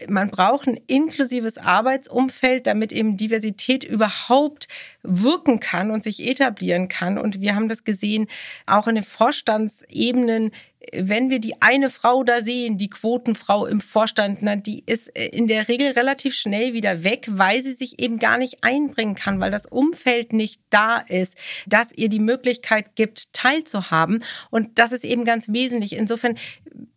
Man 0.07 0.29
braucht 0.29 0.67
ein 0.67 0.79
inklusives 1.21 1.57
Arbeitsumfeld, 1.57 2.65
damit 2.65 2.91
eben 2.91 3.15
Diversität 3.15 3.83
überhaupt 3.83 4.67
wirken 5.03 5.59
kann 5.59 5.91
und 5.91 6.03
sich 6.03 6.27
etablieren 6.27 6.87
kann. 6.87 7.17
Und 7.17 7.41
wir 7.41 7.55
haben 7.55 7.69
das 7.69 7.83
gesehen, 7.83 8.27
auch 8.65 8.87
in 8.87 8.95
den 8.95 9.03
Vorstandsebenen 9.03 10.51
wenn 10.93 11.29
wir 11.29 11.39
die 11.39 11.61
eine 11.61 11.89
Frau 11.89 12.23
da 12.23 12.41
sehen, 12.41 12.77
die 12.77 12.89
Quotenfrau 12.89 13.67
im 13.67 13.81
Vorstand, 13.81 14.39
na, 14.41 14.55
die 14.55 14.83
ist 14.85 15.09
in 15.09 15.47
der 15.47 15.67
Regel 15.67 15.91
relativ 15.91 16.33
schnell 16.33 16.73
wieder 16.73 17.03
weg, 17.03 17.27
weil 17.29 17.61
sie 17.61 17.73
sich 17.73 17.99
eben 17.99 18.17
gar 18.17 18.37
nicht 18.37 18.63
einbringen 18.63 19.13
kann, 19.13 19.39
weil 19.39 19.51
das 19.51 19.67
Umfeld 19.67 20.33
nicht 20.33 20.59
da 20.71 20.97
ist, 20.97 21.37
dass 21.67 21.93
ihr 21.93 22.09
die 22.09 22.19
Möglichkeit 22.19 22.95
gibt, 22.95 23.31
teilzuhaben. 23.31 24.23
Und 24.49 24.79
das 24.79 24.91
ist 24.91 25.05
eben 25.05 25.23
ganz 25.23 25.49
wesentlich. 25.49 25.93
Insofern 25.93 26.35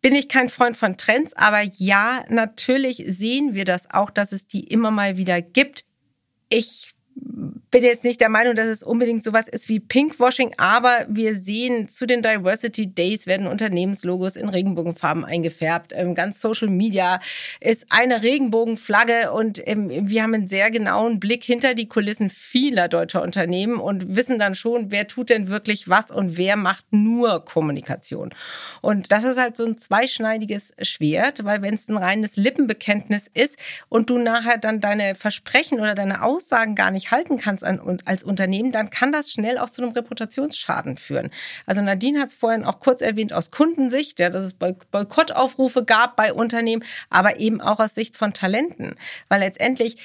bin 0.05 0.15
ich 0.15 0.29
kein 0.29 0.51
Freund 0.51 0.77
von 0.77 0.99
Trends, 0.99 1.33
aber 1.33 1.63
ja, 1.63 2.27
natürlich 2.29 3.03
sehen 3.09 3.55
wir 3.55 3.65
das 3.65 3.91
auch, 3.91 4.11
dass 4.11 4.33
es 4.33 4.47
die 4.47 4.65
immer 4.65 4.91
mal 4.91 5.17
wieder 5.17 5.41
gibt. 5.41 5.87
Ich 6.51 6.94
bin 7.75 7.83
jetzt 7.83 8.05
nicht 8.05 8.21
der 8.21 8.29
Meinung, 8.29 8.55
dass 8.55 8.69
es 8.69 8.85
unbedingt 8.85 9.25
sowas 9.25 9.49
ist 9.49 9.69
wie 9.69 9.81
Pinkwashing, 9.81 10.55
aber 10.59 11.07
wir 11.09 11.35
sehen, 11.35 11.89
zu 11.89 12.07
den 12.07 12.23
Diversity 12.23 12.87
Days 12.87 13.27
werden 13.27 13.49
Unternehmenslogos 13.49 14.37
in 14.37 14.49
Regenbogenfarben 14.49 15.25
eingefärbt. 15.25 15.93
Ähm, 15.93 16.15
ganz 16.15 16.41
Social 16.41 16.69
Media 16.69 17.19
ist 17.59 17.87
eine 17.91 18.23
Regenbogenflagge 18.23 19.33
und 19.33 19.61
ähm, 19.67 19.91
wir 19.91 20.23
haben 20.23 20.35
einen 20.35 20.47
sehr 20.47 20.71
genauen 20.71 21.19
Blick 21.19 21.43
hinter 21.43 21.75
die 21.75 21.89
Kulissen 21.89 22.31
vieler 22.31 22.87
deutscher 22.87 23.23
Unternehmen 23.23 23.81
und 23.81 24.15
wissen 24.15 24.39
dann 24.39 24.55
schon, 24.55 24.93
wer 24.93 25.09
tut 25.09 25.31
denn 25.31 25.49
wirklich 25.49 25.89
was 25.89 26.13
und 26.13 26.37
wer 26.37 26.55
macht 26.55 26.85
nur 26.93 27.45
Kommunikation. 27.45 28.31
Und 28.83 29.11
das 29.11 29.25
ist 29.25 29.37
halt 29.37 29.57
so 29.57 29.65
ein 29.65 29.79
zweischneidiges 29.79 30.75
Schwert, 30.81 31.45
weil 31.45 31.61
wenn 31.61 31.75
es 31.75 31.89
ein 31.89 31.97
reines 31.97 32.37
Lippenbekenntnis 32.37 33.29
ist 33.35 33.59
und 33.89 34.11
du 34.11 34.19
nachher 34.19 34.59
dann 34.59 34.81
deine 34.81 35.17
Versprechen 35.17 35.81
oder 35.81 35.97
deine 35.97 36.23
Aussagen 36.23 36.77
gar 36.77 36.93
nicht 36.93 37.04
nicht 37.05 37.11
halten 37.11 37.37
kannst 37.37 37.65
als 37.65 38.25
Unternehmen, 38.25 38.73
dann 38.73 38.91
kann 38.91 39.13
das 39.13 39.31
schnell 39.31 39.59
auch 39.59 39.69
zu 39.69 39.83
einem 39.83 39.93
Reputationsschaden 39.93 40.97
führen. 40.97 41.31
Also 41.67 41.83
Nadine 41.83 42.21
hat 42.21 42.29
es 42.29 42.35
vorhin 42.35 42.65
auch 42.65 42.81
kurz 42.81 43.03
erwähnt 43.03 43.33
aus 43.33 43.51
Kundensicht, 43.51 44.19
ja, 44.21 44.31
dass 44.31 44.45
es 44.45 44.55
Boykottaufrufe 44.55 45.85
gab 45.85 46.17
bei 46.17 46.33
Unternehmen, 46.33 46.83
aber 47.11 47.41
eben 47.41 47.61
auch 47.61 47.81
aus 47.81 47.95
Sicht 47.95 48.17
von 48.17 48.33
Talenten. 48.33 48.97
Weil 49.29 49.41
letztendlich 49.41 49.97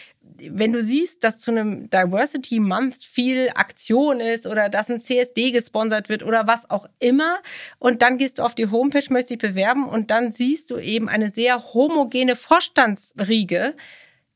wenn 0.42 0.72
du 0.72 0.82
siehst, 0.82 1.26
dass 1.26 1.40
zu 1.40 1.52
einem 1.52 1.90
Diversity 1.90 2.62
Month 2.62 3.04
viel 3.04 3.50
Aktion 3.56 4.22
ist 4.22 4.48
oder 4.48 4.70
dass 4.70 4.90
ein 4.90 5.02
CSD 5.02 5.52
gesponsert 5.52 6.08
wird 6.08 6.24
oder 6.24 6.48
was 6.48 6.70
auch 6.70 6.88
immer 7.00 7.40
und 7.78 8.02
dann 8.02 8.18
gehst 8.18 8.40
du 8.40 8.44
auf 8.44 8.56
die 8.56 8.70
Homepage, 8.70 9.04
möchtest 9.10 9.32
dich 9.32 9.38
bewerben 9.38 9.86
und 9.86 10.12
dann 10.12 10.32
siehst 10.32 10.72
du 10.72 10.78
eben 10.78 11.10
eine 11.10 11.28
sehr 11.28 11.74
homogene 11.74 12.38
Vorstandsriege, 12.38 13.76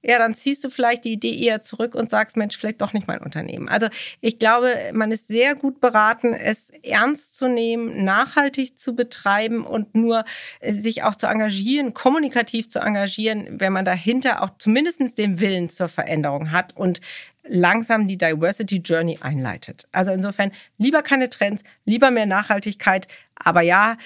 ja, 0.03 0.17
dann 0.17 0.35
ziehst 0.35 0.63
du 0.63 0.69
vielleicht 0.69 1.05
die 1.05 1.13
Idee 1.13 1.35
eher 1.35 1.61
zurück 1.61 1.95
und 1.95 2.09
sagst, 2.09 2.35
Mensch, 2.35 2.57
vielleicht 2.57 2.81
doch 2.81 2.91
nicht 2.91 3.07
mein 3.07 3.21
Unternehmen. 3.21 3.69
Also 3.69 3.87
ich 4.19 4.37
glaube, 4.37 4.67
man 4.91 5.11
ist 5.11 5.27
sehr 5.27 5.55
gut 5.55 5.79
beraten, 5.79 6.33
es 6.33 6.71
ernst 6.83 7.35
zu 7.35 7.47
nehmen, 7.47 8.03
nachhaltig 8.03 8.77
zu 8.77 8.95
betreiben 8.95 9.65
und 9.65 9.95
nur 9.95 10.25
äh, 10.59 10.73
sich 10.73 11.03
auch 11.03 11.15
zu 11.15 11.27
engagieren, 11.27 11.93
kommunikativ 11.93 12.69
zu 12.69 12.79
engagieren, 12.79 13.47
wenn 13.49 13.71
man 13.71 13.85
dahinter 13.85 14.43
auch 14.43 14.51
zumindest 14.59 15.17
den 15.17 15.39
Willen 15.39 15.69
zur 15.69 15.87
Veränderung 15.87 16.51
hat 16.51 16.75
und 16.75 16.99
langsam 17.47 18.07
die 18.07 18.17
Diversity 18.17 18.77
Journey 18.77 19.17
einleitet. 19.21 19.87
Also 19.91 20.11
insofern 20.11 20.51
lieber 20.77 21.01
keine 21.01 21.29
Trends, 21.29 21.63
lieber 21.85 22.11
mehr 22.11 22.25
Nachhaltigkeit. 22.25 23.07
Aber 23.35 23.61
ja, 23.61 23.97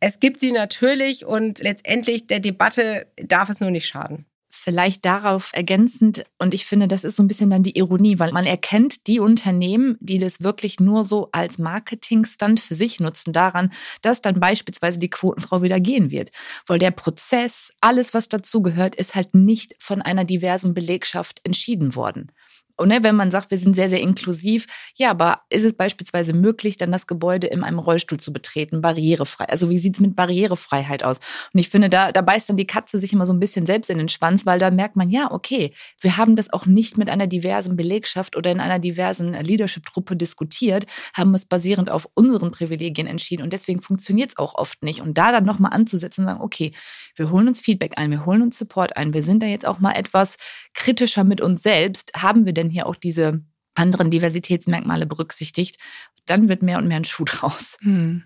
es 0.00 0.20
gibt 0.20 0.40
sie 0.40 0.52
natürlich 0.52 1.24
und 1.24 1.60
letztendlich 1.60 2.26
der 2.26 2.40
Debatte 2.40 3.06
darf 3.16 3.48
es 3.48 3.60
nur 3.60 3.70
nicht 3.70 3.86
schaden. 3.86 4.26
Vielleicht 4.56 5.04
darauf 5.04 5.50
ergänzend, 5.52 6.24
und 6.38 6.54
ich 6.54 6.64
finde, 6.64 6.86
das 6.86 7.02
ist 7.02 7.16
so 7.16 7.22
ein 7.24 7.28
bisschen 7.28 7.50
dann 7.50 7.64
die 7.64 7.76
Ironie, 7.76 8.20
weil 8.20 8.30
man 8.30 8.46
erkennt 8.46 9.08
die 9.08 9.18
Unternehmen, 9.18 9.96
die 10.00 10.18
das 10.18 10.42
wirklich 10.42 10.78
nur 10.78 11.02
so 11.02 11.28
als 11.32 11.58
Marketingstand 11.58 12.60
für 12.60 12.74
sich 12.74 13.00
nutzen, 13.00 13.32
daran, 13.32 13.72
dass 14.00 14.20
dann 14.20 14.38
beispielsweise 14.38 15.00
die 15.00 15.10
Quotenfrau 15.10 15.62
wieder 15.62 15.80
gehen 15.80 16.12
wird. 16.12 16.30
Weil 16.66 16.78
der 16.78 16.92
Prozess, 16.92 17.72
alles, 17.80 18.14
was 18.14 18.28
dazugehört, 18.28 18.94
ist 18.94 19.16
halt 19.16 19.34
nicht 19.34 19.74
von 19.80 20.00
einer 20.00 20.24
diversen 20.24 20.72
Belegschaft 20.72 21.40
entschieden 21.42 21.96
worden. 21.96 22.30
Und 22.76 22.88
ne, 22.88 23.02
wenn 23.02 23.14
man 23.14 23.30
sagt, 23.30 23.50
wir 23.50 23.58
sind 23.58 23.74
sehr, 23.74 23.88
sehr 23.88 24.00
inklusiv, 24.00 24.66
ja, 24.96 25.10
aber 25.10 25.42
ist 25.48 25.64
es 25.64 25.74
beispielsweise 25.74 26.32
möglich, 26.32 26.76
dann 26.76 26.90
das 26.90 27.06
Gebäude 27.06 27.46
in 27.46 27.62
einem 27.62 27.78
Rollstuhl 27.78 28.18
zu 28.18 28.32
betreten, 28.32 28.80
barrierefrei? 28.80 29.44
Also 29.44 29.70
wie 29.70 29.78
sieht's 29.78 30.00
mit 30.00 30.16
Barrierefreiheit 30.16 31.04
aus? 31.04 31.18
Und 31.52 31.60
ich 31.60 31.68
finde, 31.68 31.88
da, 31.88 32.10
da 32.10 32.20
beißt 32.20 32.48
dann 32.48 32.56
die 32.56 32.66
Katze 32.66 32.98
sich 32.98 33.12
immer 33.12 33.26
so 33.26 33.32
ein 33.32 33.40
bisschen 33.40 33.64
selbst 33.66 33.90
in 33.90 33.98
den 33.98 34.08
Schwanz, 34.08 34.44
weil 34.44 34.58
da 34.58 34.70
merkt 34.70 34.96
man, 34.96 35.08
ja, 35.08 35.30
okay, 35.30 35.72
wir 36.00 36.16
haben 36.16 36.34
das 36.36 36.52
auch 36.52 36.66
nicht 36.66 36.98
mit 36.98 37.08
einer 37.08 37.26
diversen 37.26 37.76
Belegschaft 37.76 38.36
oder 38.36 38.50
in 38.50 38.60
einer 38.60 38.78
diversen 38.78 39.34
Leadership-Truppe 39.34 40.16
diskutiert, 40.16 40.86
haben 41.16 41.34
es 41.34 41.46
basierend 41.46 41.90
auf 41.90 42.08
unseren 42.14 42.50
Privilegien 42.50 43.06
entschieden 43.06 43.42
und 43.42 43.52
deswegen 43.52 43.80
funktioniert's 43.80 44.36
auch 44.36 44.54
oft 44.56 44.82
nicht. 44.82 45.00
Und 45.00 45.16
da 45.16 45.30
dann 45.30 45.44
nochmal 45.44 45.72
anzusetzen 45.72 46.22
und 46.22 46.28
sagen, 46.28 46.40
okay, 46.40 46.72
wir 47.14 47.30
holen 47.30 47.46
uns 47.46 47.60
Feedback 47.60 47.98
ein, 47.98 48.10
wir 48.10 48.26
holen 48.26 48.42
uns 48.42 48.58
Support 48.58 48.96
ein, 48.96 49.14
wir 49.14 49.22
sind 49.22 49.42
da 49.42 49.46
jetzt 49.46 49.66
auch 49.66 49.78
mal 49.78 49.92
etwas 49.92 50.36
kritischer 50.72 51.24
mit 51.24 51.40
uns 51.40 51.62
selbst. 51.62 52.12
Haben 52.16 52.46
wir 52.46 52.52
denn 52.52 52.63
hier 52.70 52.86
auch 52.86 52.96
diese 52.96 53.42
anderen 53.74 54.10
Diversitätsmerkmale 54.10 55.06
berücksichtigt? 55.06 55.78
Dann 56.26 56.48
wird 56.48 56.62
mehr 56.62 56.78
und 56.78 56.88
mehr 56.88 56.98
ein 56.98 57.04
Schuh 57.04 57.24
draus. 57.24 57.76
Hm. 57.80 58.24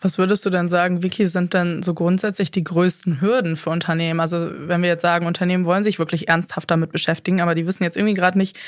Was 0.00 0.18
würdest 0.18 0.46
du 0.46 0.50
denn 0.50 0.68
sagen, 0.68 1.02
Vicky, 1.02 1.26
sind 1.26 1.54
denn 1.54 1.82
so 1.82 1.94
grundsätzlich 1.94 2.50
die 2.50 2.64
größten 2.64 3.20
Hürden 3.20 3.56
für 3.56 3.70
Unternehmen? 3.70 4.20
Also 4.20 4.50
wenn 4.52 4.82
wir 4.82 4.88
jetzt 4.88 5.02
sagen, 5.02 5.26
Unternehmen 5.26 5.66
wollen 5.66 5.84
sich 5.84 5.98
wirklich 5.98 6.28
ernsthaft 6.28 6.70
damit 6.70 6.92
beschäftigen, 6.92 7.40
aber 7.40 7.54
die 7.54 7.66
wissen 7.66 7.84
jetzt 7.84 7.96
irgendwie 7.96 8.14
gerade 8.14 8.38
nicht, 8.38 8.58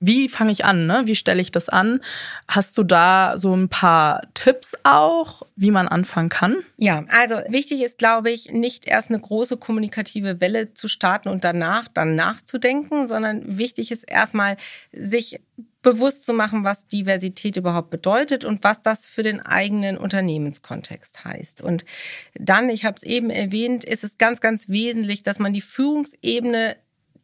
wie 0.00 0.28
fange 0.28 0.52
ich 0.52 0.64
an, 0.64 0.86
ne? 0.86 1.02
Wie 1.06 1.16
stelle 1.16 1.40
ich 1.40 1.50
das 1.50 1.68
an? 1.68 2.00
Hast 2.48 2.76
du 2.76 2.82
da 2.82 3.38
so 3.38 3.54
ein 3.54 3.68
paar 3.68 4.22
Tipps 4.34 4.76
auch, 4.82 5.42
wie 5.56 5.70
man 5.70 5.88
anfangen 5.88 6.28
kann? 6.28 6.56
Ja, 6.76 7.04
also 7.08 7.36
wichtig 7.48 7.82
ist, 7.82 7.98
glaube 7.98 8.30
ich, 8.30 8.50
nicht 8.50 8.86
erst 8.86 9.10
eine 9.10 9.20
große 9.20 9.56
kommunikative 9.56 10.40
Welle 10.40 10.74
zu 10.74 10.88
starten 10.88 11.28
und 11.28 11.44
danach 11.44 11.88
dann 11.88 12.16
nachzudenken, 12.16 13.06
sondern 13.06 13.56
wichtig 13.58 13.92
ist 13.92 14.04
erstmal, 14.04 14.56
sich 14.92 15.40
bewusst 15.84 16.26
zu 16.26 16.32
machen, 16.32 16.64
was 16.64 16.88
Diversität 16.88 17.56
überhaupt 17.56 17.90
bedeutet 17.90 18.44
und 18.44 18.64
was 18.64 18.82
das 18.82 19.06
für 19.06 19.22
den 19.22 19.40
eigenen 19.40 19.96
Unternehmenskontext 19.96 21.24
heißt. 21.24 21.60
Und 21.60 21.84
dann, 22.34 22.68
ich 22.68 22.84
habe 22.84 22.96
es 22.96 23.04
eben 23.04 23.30
erwähnt, 23.30 23.84
ist 23.84 24.02
es 24.02 24.18
ganz, 24.18 24.40
ganz 24.40 24.68
wesentlich, 24.68 25.22
dass 25.22 25.38
man 25.38 25.52
die 25.52 25.60
Führungsebene 25.60 26.76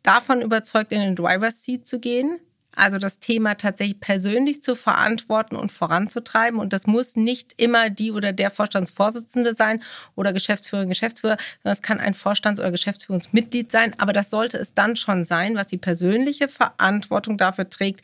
davon 0.05 0.41
überzeugt, 0.43 0.93
in 0.93 1.01
den 1.01 1.17
Driver's 1.17 1.65
Seat 1.65 1.87
zu 1.87 1.99
gehen. 1.99 2.39
Also 2.73 2.99
das 2.99 3.19
Thema 3.19 3.57
tatsächlich 3.57 4.01
persönlich 4.01 4.63
zu 4.63 4.77
verantworten 4.77 5.57
und 5.57 5.73
voranzutreiben. 5.73 6.61
Und 6.61 6.73
das 6.73 6.87
muss 6.87 7.17
nicht 7.17 7.53
immer 7.57 7.91
die 7.91 8.13
oder 8.13 8.33
der 8.33 8.51
Vorstandsvorsitzende 8.51 9.55
sein 9.55 9.83
oder 10.15 10.33
Geschäftsführerin, 10.33 10.89
Geschäftsführer, 10.89 11.37
sondern 11.63 11.73
es 11.73 11.83
kann 11.83 11.99
ein 11.99 12.15
Vorstands- 12.15 12.61
oder 12.61 12.71
Geschäftsführungsmitglied 12.71 13.73
sein. 13.73 13.95
Aber 13.99 14.13
das 14.13 14.31
sollte 14.31 14.57
es 14.57 14.73
dann 14.73 14.95
schon 14.95 15.25
sein, 15.25 15.57
was 15.57 15.67
die 15.67 15.79
persönliche 15.79 16.47
Verantwortung 16.47 17.37
dafür 17.37 17.69
trägt, 17.69 18.03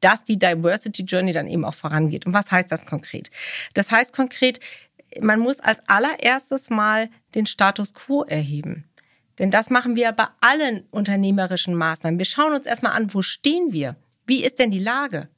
dass 0.00 0.24
die 0.24 0.38
Diversity 0.38 1.02
Journey 1.02 1.32
dann 1.32 1.46
eben 1.46 1.64
auch 1.64 1.74
vorangeht. 1.74 2.26
Und 2.26 2.34
was 2.34 2.50
heißt 2.50 2.70
das 2.70 2.86
konkret? 2.86 3.30
Das 3.74 3.90
heißt 3.90 4.14
konkret, 4.14 4.60
man 5.20 5.40
muss 5.40 5.60
als 5.60 5.80
allererstes 5.88 6.70
mal 6.70 7.08
den 7.34 7.46
Status 7.46 7.94
quo 7.94 8.24
erheben. 8.24 8.84
Denn 9.38 9.50
das 9.50 9.70
machen 9.70 9.96
wir 9.96 10.12
bei 10.12 10.26
allen 10.40 10.84
unternehmerischen 10.90 11.74
Maßnahmen. 11.74 12.18
Wir 12.18 12.26
schauen 12.26 12.54
uns 12.54 12.66
erstmal 12.66 12.92
an, 12.92 13.14
wo 13.14 13.22
stehen 13.22 13.72
wir? 13.72 13.96
Wie 14.26 14.44
ist 14.44 14.58
denn 14.58 14.70
die 14.70 14.80
Lage? 14.80 15.28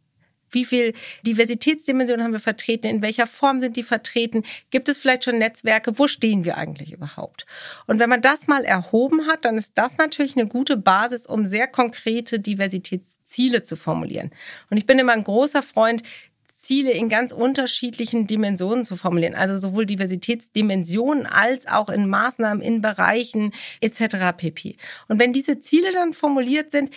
Wie 0.51 0.65
viel 0.65 0.95
Diversitätsdimensionen 1.27 2.25
haben 2.25 2.33
wir 2.33 2.41
vertreten? 2.41 2.87
In 2.87 3.03
welcher 3.03 3.27
Form 3.27 3.61
sind 3.61 3.77
die 3.77 3.83
vertreten? 3.83 4.43
Gibt 4.71 4.89
es 4.89 4.99
vielleicht 4.99 5.25
schon 5.25 5.39
Netzwerke? 5.39 5.99
Wo 5.99 6.07
stehen 6.07 6.45
wir 6.45 6.57
eigentlich 6.57 6.93
überhaupt? 6.93 7.47
Und 7.87 7.99
wenn 7.99 8.11
man 8.11 8.23
das 8.23 8.47
mal 8.47 8.65
erhoben 8.65 9.27
hat, 9.27 9.45
dann 9.45 9.57
ist 9.57 9.73
das 9.77 9.97
natürlich 9.97 10.37
eine 10.37 10.47
gute 10.47 10.77
Basis, 10.77 11.27
um 11.27 11.47
sehr 11.47 11.67
konkrete 11.67 12.41
Diversitätsziele 12.41 13.63
zu 13.63 13.77
formulieren. 13.77 14.31
Und 14.71 14.77
ich 14.77 14.87
bin 14.87 14.99
immer 14.99 15.13
ein 15.13 15.25
großer 15.25 15.63
Freund, 15.63 16.03
Ziele 16.61 16.91
in 16.91 17.09
ganz 17.09 17.33
unterschiedlichen 17.33 18.27
Dimensionen 18.27 18.85
zu 18.85 18.97
formulieren. 18.97 19.35
Also 19.35 19.57
sowohl 19.57 19.87
Diversitätsdimensionen 19.87 21.27
als 21.27 21.67
auch 21.67 21.89
in 21.89 22.09
Maßnahmen, 22.09 22.63
in 22.63 22.83
Bereichen 22.83 23.53
etc. 23.81 24.37
pp. 24.37 24.77
Und 25.09 25.19
wenn 25.19 25.33
diese 25.33 25.59
Ziele 25.59 25.91
dann 25.93 26.13
formuliert 26.13 26.71
sind, 26.71 26.91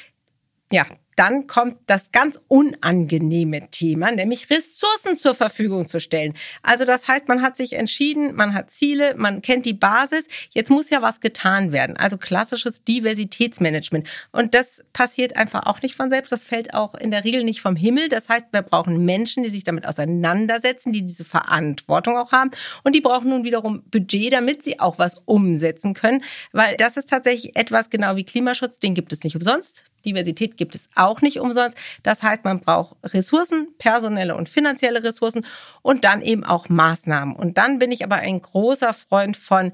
ja, 0.72 0.86
dann 1.16 1.48
kommt 1.48 1.78
das 1.88 2.12
ganz 2.12 2.40
unangenehme 2.48 3.70
Thema, 3.72 4.12
nämlich 4.12 4.50
Ressourcen 4.50 5.18
zur 5.18 5.36
Verfügung 5.36 5.88
zu 5.88 6.00
stellen. 6.00 6.34
Also 6.62 6.86
das 6.86 7.08
heißt, 7.08 7.28
man 7.28 7.42
hat 7.42 7.58
sich 7.58 7.74
entschieden, 7.74 8.36
man 8.36 8.54
hat 8.54 8.70
Ziele, 8.72 9.16
man 9.16 9.42
kennt 9.42 9.66
die 9.66 9.74
Basis, 9.74 10.28
jetzt 10.52 10.70
muss 10.70 10.90
ja 10.90 11.02
was 11.02 11.20
getan 11.20 11.72
werden. 11.72 11.98
Also 11.98 12.18
klassisches 12.18 12.84
Diversitätsmanagement. 12.84 14.10
Und 14.32 14.54
das 14.54 14.84
passiert 14.94 15.36
einfach 15.36 15.66
auch 15.66 15.82
nicht 15.82 15.96
von 15.96 16.10
selbst, 16.10 16.32
das 16.32 16.46
fällt 16.46 16.74
auch 16.74 16.96
in 16.96 17.12
der 17.12 17.24
Regel 17.24 17.44
nicht 17.44 17.62
vom 17.62 17.76
Himmel. 17.76 18.10
Das 18.10 18.30
heißt, 18.30 18.48
wir 18.52 18.62
brauchen 18.62 19.06
Menschen, 19.06 19.44
die 19.44 19.50
sich 19.50 19.64
damit 19.64 19.88
auseinandersetzen, 19.88 20.94
die 20.94 21.04
diese 21.04 21.26
Verantwortung 21.26 22.18
auch 22.18 22.32
haben 22.32 22.52
und 22.84 22.96
die 22.96 23.02
brauchen 23.02 23.30
nun 23.30 23.44
wiederum 23.44 23.84
Budget, 23.92 24.34
damit 24.34 24.64
sie 24.64 24.80
auch 24.80 24.98
was 24.98 25.22
umsetzen 25.26 25.94
können, 25.94 26.24
weil 26.52 26.76
das 26.78 26.98
ist 26.98 27.10
tatsächlich 27.10 27.56
etwas 27.56 27.90
genau 27.90 28.16
wie 28.16 28.24
Klimaschutz, 28.24 28.80
den 28.80 28.96
gibt 28.96 29.14
es 29.14 29.24
nicht 29.24 29.36
umsonst. 29.36 29.86
Diversität 30.06 30.58
gibt 30.58 30.76
es 30.76 30.90
auch 30.96 31.03
nicht 31.22 31.40
umsonst. 31.40 31.78
Das 32.04 32.24
heißt, 32.24 32.44
man 32.44 32.60
braucht 32.60 32.96
Ressourcen, 33.04 33.68
personelle 33.78 34.36
und 34.36 34.50
finanzielle 34.50 35.04
Ressourcen 35.04 35.46
und 35.82 36.06
dann 36.06 36.22
eben 36.22 36.44
auch 36.44 36.70
Maßnahmen. 36.70 37.36
Und 37.36 37.58
dann 37.58 37.80
bin 37.80 37.92
ich 37.92 38.04
aber 38.04 38.16
ein 38.16 38.42
großer 38.42 38.94
Freund 38.94 39.38
von 39.38 39.72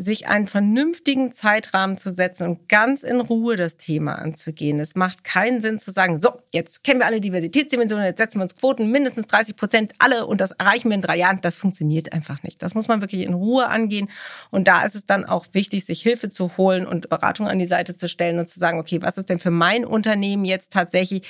sich 0.00 0.28
einen 0.28 0.46
vernünftigen 0.46 1.32
Zeitrahmen 1.32 1.96
zu 1.96 2.12
setzen 2.12 2.46
und 2.46 2.68
ganz 2.68 3.02
in 3.02 3.20
Ruhe 3.20 3.56
das 3.56 3.76
Thema 3.76 4.14
anzugehen. 4.14 4.78
Es 4.78 4.94
macht 4.94 5.24
keinen 5.24 5.60
Sinn 5.60 5.80
zu 5.80 5.90
sagen, 5.90 6.20
so, 6.20 6.30
jetzt 6.52 6.84
kennen 6.84 7.00
wir 7.00 7.06
alle 7.06 7.20
Diversitätsdimensionen, 7.20 8.06
jetzt 8.06 8.18
setzen 8.18 8.38
wir 8.38 8.44
uns 8.44 8.54
Quoten, 8.54 8.92
mindestens 8.92 9.26
30 9.26 9.56
Prozent, 9.56 9.94
alle 9.98 10.26
und 10.26 10.40
das 10.40 10.52
erreichen 10.52 10.88
wir 10.88 10.94
in 10.94 11.02
drei 11.02 11.16
Jahren. 11.16 11.40
Das 11.40 11.56
funktioniert 11.56 12.12
einfach 12.12 12.44
nicht. 12.44 12.62
Das 12.62 12.76
muss 12.76 12.86
man 12.86 13.00
wirklich 13.00 13.22
in 13.22 13.34
Ruhe 13.34 13.66
angehen. 13.66 14.08
Und 14.50 14.68
da 14.68 14.84
ist 14.84 14.94
es 14.94 15.04
dann 15.04 15.24
auch 15.24 15.46
wichtig, 15.50 15.84
sich 15.84 16.00
Hilfe 16.00 16.30
zu 16.30 16.56
holen 16.56 16.86
und 16.86 17.08
Beratung 17.08 17.48
an 17.48 17.58
die 17.58 17.66
Seite 17.66 17.96
zu 17.96 18.08
stellen 18.08 18.38
und 18.38 18.48
zu 18.48 18.60
sagen, 18.60 18.78
okay, 18.78 19.02
was 19.02 19.18
ist 19.18 19.28
denn 19.28 19.40
für 19.40 19.50
mein 19.50 19.84
Unternehmen 19.84 20.44
jetzt 20.44 20.72
tatsächlich 20.72 21.26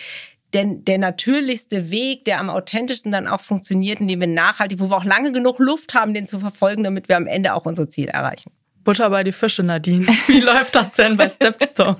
denn 0.55 0.85
der 0.85 0.99
natürlichste 0.99 1.91
Weg, 1.91 2.25
der 2.25 2.41
am 2.41 2.49
authentischsten 2.49 3.13
dann 3.13 3.27
auch 3.27 3.41
funktioniert, 3.41 4.01
indem 4.01 4.21
wir 4.21 4.27
nachhaltig, 4.27 4.81
wo 4.81 4.89
wir 4.89 4.97
auch 4.97 5.05
lange 5.05 5.33
genug 5.33 5.59
Luft 5.59 5.95
haben, 5.95 6.15
den 6.15 6.27
zu 6.27 6.39
verfolgen, 6.39 6.85
damit 6.85 7.09
wir 7.09 7.17
am 7.17 7.27
Ende 7.27 7.55
auch 7.55 7.67
unsere 7.67 7.89
Ziele 7.89 8.13
erreichen. 8.13 8.51
Butter 8.89 9.11
bei 9.11 9.23
die 9.23 9.33
Fische, 9.33 9.63
Nadine. 9.63 10.07
Wie 10.29 10.41
läuft 10.53 10.75
das 10.75 10.93
denn 10.93 11.19
bei 11.19 11.29
Stepstone? 11.29 11.99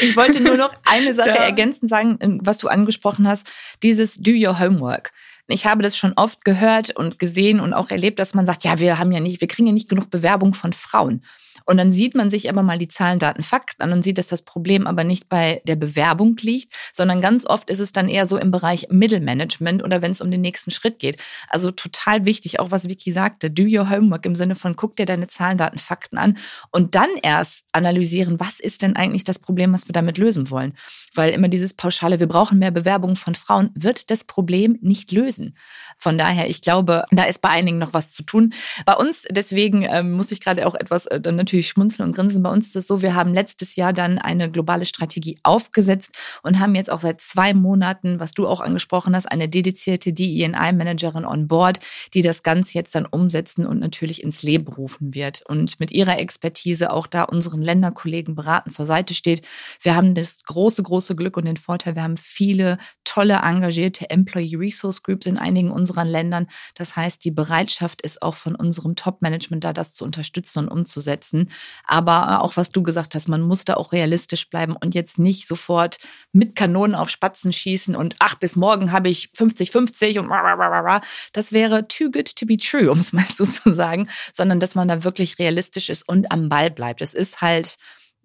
Ich 0.00 0.16
wollte 0.16 0.40
nur 0.40 0.56
noch 0.56 0.72
eine 0.84 1.12
Sache 1.12 1.30
ja. 1.30 1.34
ergänzend 1.34 1.90
sagen, 1.90 2.38
was 2.44 2.58
du 2.58 2.68
angesprochen 2.68 3.26
hast, 3.26 3.50
dieses 3.82 4.18
Do 4.18 4.30
Your 4.30 4.60
Homework. 4.60 5.10
Ich 5.48 5.66
habe 5.66 5.82
das 5.82 5.96
schon 5.96 6.12
oft 6.14 6.44
gehört 6.44 6.96
und 6.96 7.18
gesehen 7.18 7.58
und 7.58 7.74
auch 7.74 7.90
erlebt, 7.90 8.20
dass 8.20 8.32
man 8.32 8.46
sagt, 8.46 8.62
ja, 8.62 8.78
wir 8.78 9.00
haben 9.00 9.10
ja 9.10 9.18
nicht, 9.18 9.40
wir 9.40 9.48
kriegen 9.48 9.66
ja 9.66 9.72
nicht 9.72 9.88
genug 9.88 10.08
Bewerbung 10.08 10.54
von 10.54 10.72
Frauen. 10.72 11.24
Und 11.64 11.76
dann 11.78 11.92
sieht 11.92 12.14
man 12.14 12.30
sich 12.30 12.46
immer 12.46 12.62
mal 12.62 12.78
die 12.78 12.88
Zahlen, 12.88 13.18
Daten, 13.18 13.42
Fakten 13.42 13.82
an 13.82 13.92
und 13.92 14.02
sieht, 14.02 14.18
dass 14.18 14.28
das 14.28 14.42
Problem 14.42 14.86
aber 14.86 15.04
nicht 15.04 15.28
bei 15.28 15.62
der 15.66 15.76
Bewerbung 15.76 16.36
liegt, 16.40 16.72
sondern 16.92 17.20
ganz 17.20 17.46
oft 17.46 17.70
ist 17.70 17.80
es 17.80 17.92
dann 17.92 18.08
eher 18.08 18.26
so 18.26 18.36
im 18.36 18.50
Bereich 18.50 18.88
Mittelmanagement 18.90 19.82
oder 19.82 20.02
wenn 20.02 20.12
es 20.12 20.20
um 20.20 20.30
den 20.30 20.40
nächsten 20.40 20.70
Schritt 20.70 20.98
geht. 20.98 21.18
Also 21.48 21.70
total 21.70 22.24
wichtig, 22.24 22.60
auch 22.60 22.70
was 22.70 22.88
Vicky 22.88 23.12
sagte, 23.12 23.50
do 23.50 23.62
your 23.62 23.90
homework 23.90 24.26
im 24.26 24.34
Sinne 24.34 24.54
von 24.54 24.76
guck 24.76 24.96
dir 24.96 25.06
deine 25.06 25.26
Zahlen, 25.26 25.58
Daten, 25.58 25.78
Fakten 25.78 26.18
an 26.18 26.36
und 26.70 26.94
dann 26.94 27.10
erst 27.22 27.64
analysieren, 27.72 28.40
was 28.40 28.60
ist 28.60 28.82
denn 28.82 28.96
eigentlich 28.96 29.24
das 29.24 29.38
Problem, 29.38 29.72
was 29.72 29.88
wir 29.88 29.92
damit 29.92 30.18
lösen 30.18 30.50
wollen. 30.50 30.74
Weil 31.14 31.32
immer 31.32 31.48
dieses 31.48 31.74
pauschale, 31.74 32.20
wir 32.20 32.26
brauchen 32.26 32.58
mehr 32.58 32.70
Bewerbungen 32.70 33.16
von 33.16 33.34
Frauen, 33.34 33.70
wird 33.74 34.10
das 34.10 34.24
Problem 34.24 34.78
nicht 34.80 35.12
lösen. 35.12 35.56
Von 35.98 36.18
daher, 36.18 36.48
ich 36.48 36.60
glaube, 36.60 37.04
da 37.10 37.24
ist 37.24 37.40
bei 37.40 37.50
einigen 37.50 37.78
noch 37.78 37.94
was 37.94 38.10
zu 38.10 38.22
tun. 38.22 38.52
Bei 38.86 38.94
uns, 38.94 39.24
deswegen 39.30 39.82
ähm, 39.82 40.12
muss 40.12 40.32
ich 40.32 40.40
gerade 40.40 40.66
auch 40.66 40.74
etwas 40.74 41.06
äh, 41.06 41.20
dann 41.20 41.36
natürlich 41.36 41.68
schmunzeln 41.68 42.08
und 42.08 42.14
grinsen. 42.14 42.42
Bei 42.42 42.50
uns 42.50 42.68
ist 42.68 42.76
es 42.76 42.86
so, 42.86 43.02
wir 43.02 43.14
haben 43.14 43.34
letztes 43.34 43.76
Jahr 43.76 43.92
dann 43.92 44.18
eine 44.18 44.50
globale 44.50 44.86
Strategie 44.86 45.38
aufgesetzt 45.42 46.10
und 46.42 46.60
haben 46.60 46.74
jetzt 46.74 46.90
auch 46.90 47.00
seit 47.00 47.20
zwei 47.20 47.54
Monaten, 47.54 48.20
was 48.20 48.32
du 48.32 48.46
auch 48.46 48.60
angesprochen 48.60 49.14
hast, 49.14 49.26
eine 49.26 49.48
dedizierte 49.48 50.12
DEI-Managerin 50.12 51.24
on 51.24 51.48
board, 51.48 51.80
die 52.14 52.22
das 52.22 52.42
Ganze 52.42 52.74
jetzt 52.74 52.94
dann 52.94 53.06
umsetzen 53.06 53.66
und 53.66 53.80
natürlich 53.80 54.22
ins 54.22 54.42
Leben 54.42 54.68
rufen 54.68 55.14
wird 55.14 55.42
und 55.48 55.80
mit 55.80 55.92
ihrer 55.92 56.18
Expertise 56.18 56.92
auch 56.92 57.06
da 57.06 57.24
unseren 57.24 57.62
Länderkollegen 57.62 58.34
beraten 58.34 58.70
zur 58.70 58.86
Seite 58.86 59.14
steht. 59.14 59.46
Wir 59.80 59.94
haben 59.94 60.14
das 60.14 60.42
große, 60.44 60.82
große 60.82 61.16
Glück 61.16 61.36
und 61.36 61.44
den 61.44 61.56
Vorteil, 61.56 61.94
wir 61.94 62.02
haben 62.02 62.16
viele 62.16 62.78
tolle, 63.04 63.34
engagierte 63.34 64.10
Employee 64.10 64.56
Resource 64.56 65.02
Groups 65.02 65.26
in 65.26 65.38
einigen 65.38 65.70
unseren 65.84 66.08
Ländern. 66.08 66.46
Das 66.74 66.96
heißt, 66.96 67.22
die 67.24 67.30
Bereitschaft 67.30 68.00
ist 68.00 68.22
auch 68.22 68.34
von 68.34 68.54
unserem 68.54 68.96
Top-Management 68.96 69.64
da, 69.64 69.74
das 69.74 69.92
zu 69.92 70.04
unterstützen 70.04 70.60
und 70.60 70.68
umzusetzen. 70.68 71.50
Aber 71.84 72.42
auch 72.42 72.56
was 72.56 72.70
du 72.70 72.82
gesagt 72.82 73.14
hast, 73.14 73.28
man 73.28 73.42
muss 73.42 73.66
da 73.66 73.74
auch 73.74 73.92
realistisch 73.92 74.48
bleiben 74.48 74.76
und 74.76 74.94
jetzt 74.94 75.18
nicht 75.18 75.46
sofort 75.46 75.98
mit 76.32 76.56
Kanonen 76.56 76.94
auf 76.94 77.10
Spatzen 77.10 77.52
schießen 77.52 77.94
und 77.94 78.16
ach, 78.18 78.36
bis 78.36 78.56
morgen 78.56 78.92
habe 78.92 79.10
ich 79.10 79.30
50-50 79.36 80.20
und 80.20 80.30
das 81.34 81.52
wäre 81.52 81.86
too 81.86 82.10
good 82.10 82.34
to 82.34 82.46
be 82.46 82.56
true, 82.56 82.90
um 82.90 82.98
es 82.98 83.12
mal 83.12 83.26
so 83.34 83.44
zu 83.44 83.74
sagen, 83.74 84.08
sondern 84.32 84.60
dass 84.60 84.74
man 84.74 84.88
da 84.88 85.04
wirklich 85.04 85.38
realistisch 85.38 85.90
ist 85.90 86.08
und 86.08 86.32
am 86.32 86.48
Ball 86.48 86.70
bleibt. 86.70 87.02
Es 87.02 87.12
ist 87.12 87.42
halt 87.42 87.76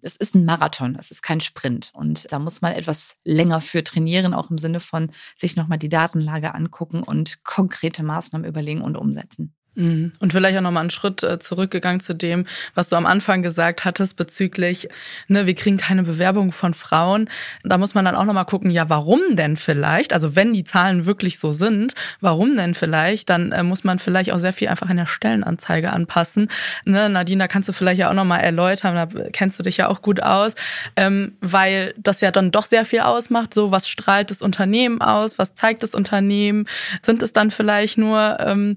es 0.02 0.16
ist 0.16 0.34
ein 0.34 0.44
Marathon, 0.44 0.96
es 0.98 1.10
ist 1.10 1.22
kein 1.22 1.40
Sprint. 1.40 1.90
Und 1.94 2.30
da 2.32 2.38
muss 2.38 2.60
man 2.60 2.72
etwas 2.72 3.16
länger 3.24 3.60
für 3.60 3.84
trainieren, 3.84 4.34
auch 4.34 4.50
im 4.50 4.58
Sinne 4.58 4.80
von 4.80 5.10
sich 5.36 5.56
nochmal 5.56 5.78
die 5.78 5.88
Datenlage 5.88 6.54
angucken 6.54 7.02
und 7.02 7.42
konkrete 7.44 8.02
Maßnahmen 8.02 8.48
überlegen 8.48 8.82
und 8.82 8.96
umsetzen. 8.96 9.54
Mhm. 9.76 10.12
Und 10.18 10.32
vielleicht 10.32 10.58
auch 10.58 10.62
nochmal 10.62 10.82
einen 10.82 10.90
Schritt 10.90 11.22
äh, 11.22 11.38
zurückgegangen 11.38 12.00
zu 12.00 12.14
dem, 12.14 12.44
was 12.74 12.88
du 12.88 12.96
am 12.96 13.06
Anfang 13.06 13.42
gesagt 13.42 13.84
hattest 13.84 14.16
bezüglich, 14.16 14.88
ne, 15.28 15.46
wir 15.46 15.54
kriegen 15.54 15.76
keine 15.76 16.02
Bewerbung 16.02 16.50
von 16.50 16.74
Frauen. 16.74 17.28
Da 17.62 17.78
muss 17.78 17.94
man 17.94 18.04
dann 18.04 18.16
auch 18.16 18.24
nochmal 18.24 18.46
gucken, 18.46 18.70
ja, 18.70 18.88
warum 18.88 19.20
denn 19.36 19.56
vielleicht? 19.56 20.12
Also 20.12 20.34
wenn 20.34 20.52
die 20.52 20.64
Zahlen 20.64 21.06
wirklich 21.06 21.38
so 21.38 21.52
sind, 21.52 21.94
warum 22.20 22.56
denn 22.56 22.74
vielleicht? 22.74 23.30
Dann 23.30 23.52
äh, 23.52 23.62
muss 23.62 23.84
man 23.84 24.00
vielleicht 24.00 24.32
auch 24.32 24.38
sehr 24.38 24.52
viel 24.52 24.68
einfach 24.68 24.90
in 24.90 24.96
der 24.96 25.06
Stellenanzeige 25.06 25.92
anpassen. 25.92 26.48
Ne, 26.84 27.08
Nadine, 27.08 27.44
da 27.44 27.48
kannst 27.48 27.68
du 27.68 27.72
vielleicht 27.72 28.00
ja 28.00 28.10
auch 28.10 28.14
nochmal 28.14 28.40
erläutern, 28.40 28.94
da 28.96 29.06
kennst 29.32 29.58
du 29.58 29.62
dich 29.62 29.76
ja 29.76 29.88
auch 29.88 30.02
gut 30.02 30.20
aus, 30.20 30.56
ähm, 30.96 31.36
weil 31.40 31.94
das 31.96 32.20
ja 32.20 32.32
dann 32.32 32.50
doch 32.50 32.64
sehr 32.64 32.84
viel 32.84 33.00
ausmacht. 33.00 33.54
So, 33.54 33.70
was 33.70 33.88
strahlt 33.88 34.32
das 34.32 34.42
Unternehmen 34.42 35.00
aus? 35.00 35.38
Was 35.38 35.54
zeigt 35.54 35.84
das 35.84 35.94
Unternehmen? 35.94 36.66
Sind 37.02 37.22
es 37.22 37.32
dann 37.32 37.52
vielleicht 37.52 37.98
nur 37.98 38.38
ähm, 38.40 38.76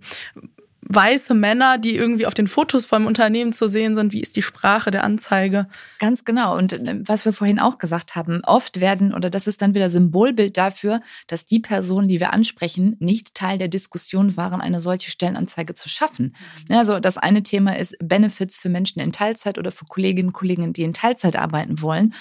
weiße 0.88 1.34
Männer, 1.34 1.78
die 1.78 1.96
irgendwie 1.96 2.26
auf 2.26 2.34
den 2.34 2.48
Fotos 2.48 2.86
vom 2.86 3.06
Unternehmen 3.06 3.54
zu 3.54 3.68
sehen 3.68 3.96
sind. 3.96 4.14
Wie 4.14 4.22
ist 4.22 4.36
die 4.36 4.42
Sprache 4.42 4.92
der 4.92 5.04
Anzeige? 5.04 5.68
Ganz 6.00 6.26
genau. 6.26 6.58
Und 6.58 6.74
äh, 6.74 7.00
was 7.06 7.26
wir 7.26 7.34
vorhin 7.34 7.60
auch 7.60 7.78
gesagt 7.78 8.16
haben, 8.16 8.42
oft 8.46 8.80
werden, 8.80 9.14
oder 9.14 9.30
das 9.30 9.48
ist 9.48 9.62
dann 9.62 9.74
wieder 9.74 9.90
Symbolbild 9.90 10.58
dafür, 10.58 11.02
dass 11.28 11.46
die 11.46 11.60
Personen, 11.60 12.08
die 12.08 12.20
wir 12.20 12.34
ansprechen, 12.34 12.96
nicht 13.00 13.36
Teil 13.36 13.58
der 13.58 13.68
Diskussion 13.68 14.38
waren, 14.38 14.62
eine 14.62 14.80
solche 14.80 15.12
Stellenanzeige 15.12 15.74
zu 15.74 15.90
schaffen. 15.90 16.36
Also 16.70 17.00
das 17.00 17.18
eine 17.18 17.44
Thema 17.44 17.78
ist 17.78 17.98
Benefits 18.00 18.60
für 18.60 18.70
Menschen 18.70 19.00
in 19.00 19.12
Teilzeit 19.12 19.58
oder 19.58 19.72
für 19.72 19.86
Kolleginnen 19.86 20.30
und 20.30 20.34
Kollegen, 20.34 20.74
die 20.74 20.84
in 20.84 20.94
Teilzeit 20.94 21.36
arbeiten 21.36 21.82
wollen 21.82 22.14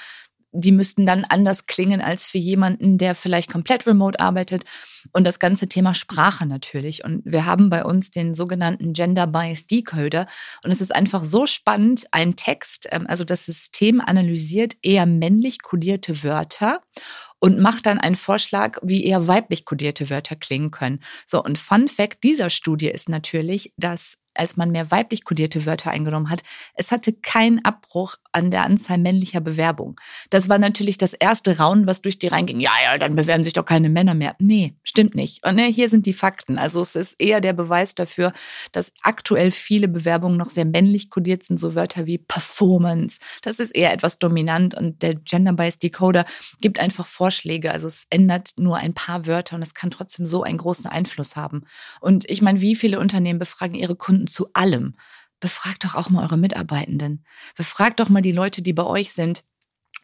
die 0.53 0.73
müssten 0.73 1.07
dann 1.07 1.25
anders 1.25 1.67
klingen 1.67 2.01
als 2.01 2.27
für 2.27 2.39
jemanden, 2.39 2.99
der 2.99 3.15
vielleicht 3.15 3.51
komplett 3.51 3.87
remote 3.87 4.21
arbeitet. 4.21 4.65
Und 5.13 5.27
das 5.27 5.39
ganze 5.39 5.69
Thema 5.69 5.95
Sprache 5.95 6.47
natürlich. 6.47 7.05
Und 7.05 7.23
wir 7.25 7.47
haben 7.47 7.71
bei 7.71 7.85
uns 7.85 8.11
den 8.11 8.35
sogenannten 8.35 8.93
Gender 8.93 9.27
Bias 9.27 9.67
Decoder. 9.67 10.27
Und 10.63 10.71
es 10.71 10.81
ist 10.81 10.95
einfach 10.95 11.25
so 11.25 11.47
spannend, 11.47 12.07
ein 12.13 12.37
Text, 12.37 12.89
ähm, 12.93 13.07
also 13.09 13.25
das 13.25 13.47
System 13.47 14.01
analysiert 14.01 14.75
eher 14.83 15.07
männlich 15.07 15.63
kodierte 15.63 16.23
Wörter 16.23 16.81
und 17.41 17.59
macht 17.59 17.87
dann 17.87 17.99
einen 17.99 18.15
Vorschlag, 18.15 18.79
wie 18.83 19.05
eher 19.05 19.27
weiblich 19.27 19.65
kodierte 19.65 20.11
Wörter 20.11 20.37
klingen 20.37 20.71
können. 20.71 21.01
So, 21.27 21.43
und 21.43 21.59
Fun 21.59 21.89
Fact 21.89 22.23
dieser 22.23 22.51
Studie 22.51 22.89
ist 22.89 23.09
natürlich, 23.09 23.73
dass 23.77 24.15
als 24.35 24.57
man 24.57 24.71
mehr 24.71 24.91
weiblich 24.91 25.25
kodierte 25.25 25.67
Wörter 25.67 25.91
eingenommen 25.91 26.31
hat, 26.31 26.43
es 26.75 26.91
hatte 26.91 27.13
keinen 27.13 27.65
Abbruch 27.65 28.17
an 28.33 28.51
der 28.51 28.65
Anzahl 28.65 28.99
männlicher 28.99 29.41
Bewerbungen. 29.41 29.97
Das 30.31 30.49
war 30.49 30.59
natürlich 30.59 30.99
das 30.99 31.13
erste 31.13 31.59
Raunen, 31.59 31.87
was 31.87 32.03
durch 32.03 32.19
die 32.19 32.29
reinging. 32.29 32.61
Ja, 32.61 32.73
ja, 32.83 32.99
dann 32.99 33.15
bewerben 33.15 33.45
sich 33.45 33.53
doch 33.53 33.65
keine 33.65 33.91
Männer 33.91 34.15
mehr. 34.15 34.35
Nee, 34.39 34.75
stimmt 34.83 35.15
nicht. 35.15 35.45
Und 35.47 35.57
ne, 35.57 35.67
hier 35.67 35.89
sind 35.89 36.07
die 36.07 36.13
Fakten. 36.13 36.59
Also 36.59 36.81
es 36.81 36.97
ist 36.97 37.21
eher 37.21 37.41
der 37.41 37.53
Beweis 37.53 37.95
dafür, 37.95 38.33
dass 38.73 38.93
aktuell 39.03 39.51
viele 39.51 39.89
Bewerbungen 39.89 40.39
noch 40.39 40.51
sehr 40.51 40.65
männlich 40.65 41.11
kodiert 41.11 41.43
sind, 41.43 41.59
so 41.59 41.75
Wörter 41.75 42.07
wie 42.07 42.19
Performance. 42.19 43.19
Das 43.43 43.59
ist 43.59 43.75
eher 43.75 43.93
etwas 43.93 44.19
dominant 44.19 44.75
und 44.75 45.03
der 45.03 45.17
Gender 45.17 45.53
Bias 45.53 45.79
Decoder 45.79 46.25
gibt 46.61 46.79
einfach 46.79 47.07
Vorschläge. 47.07 47.73
Also 47.73 47.89
es 47.89 48.07
ändert 48.11 48.53
nur 48.57 48.77
ein 48.77 48.95
paar 48.95 49.27
Wörter 49.27 49.57
und 49.57 49.63
es 49.63 49.75
kann 49.75 49.91
trotzdem 49.91 50.27
so 50.27 50.43
einen 50.43 50.59
großen 50.59 50.87
Einfluss 50.87 51.37
haben. 51.37 51.65
Und 52.01 52.29
ich 52.31 52.43
meine, 52.43 52.61
wie 52.61 52.77
viele 52.77 52.99
Unternehmen 52.99 53.39
befragen 53.39 53.75
ihre 53.75 53.97
Kunden 53.97 54.22
zu 54.27 54.49
allem? 54.53 54.95
befragt 55.43 55.83
doch 55.85 55.97
auch 55.97 56.09
mal 56.09 56.23
eure 56.23 56.39
Mitarbeitenden. 56.39 57.25
Befragt 57.57 57.99
doch 57.99 58.09
mal 58.09 58.23
die 58.23 58.33
Leute, 58.33 58.63
die 58.63 58.73
bei 58.73 58.85
euch 58.85 59.13
sind 59.13 59.45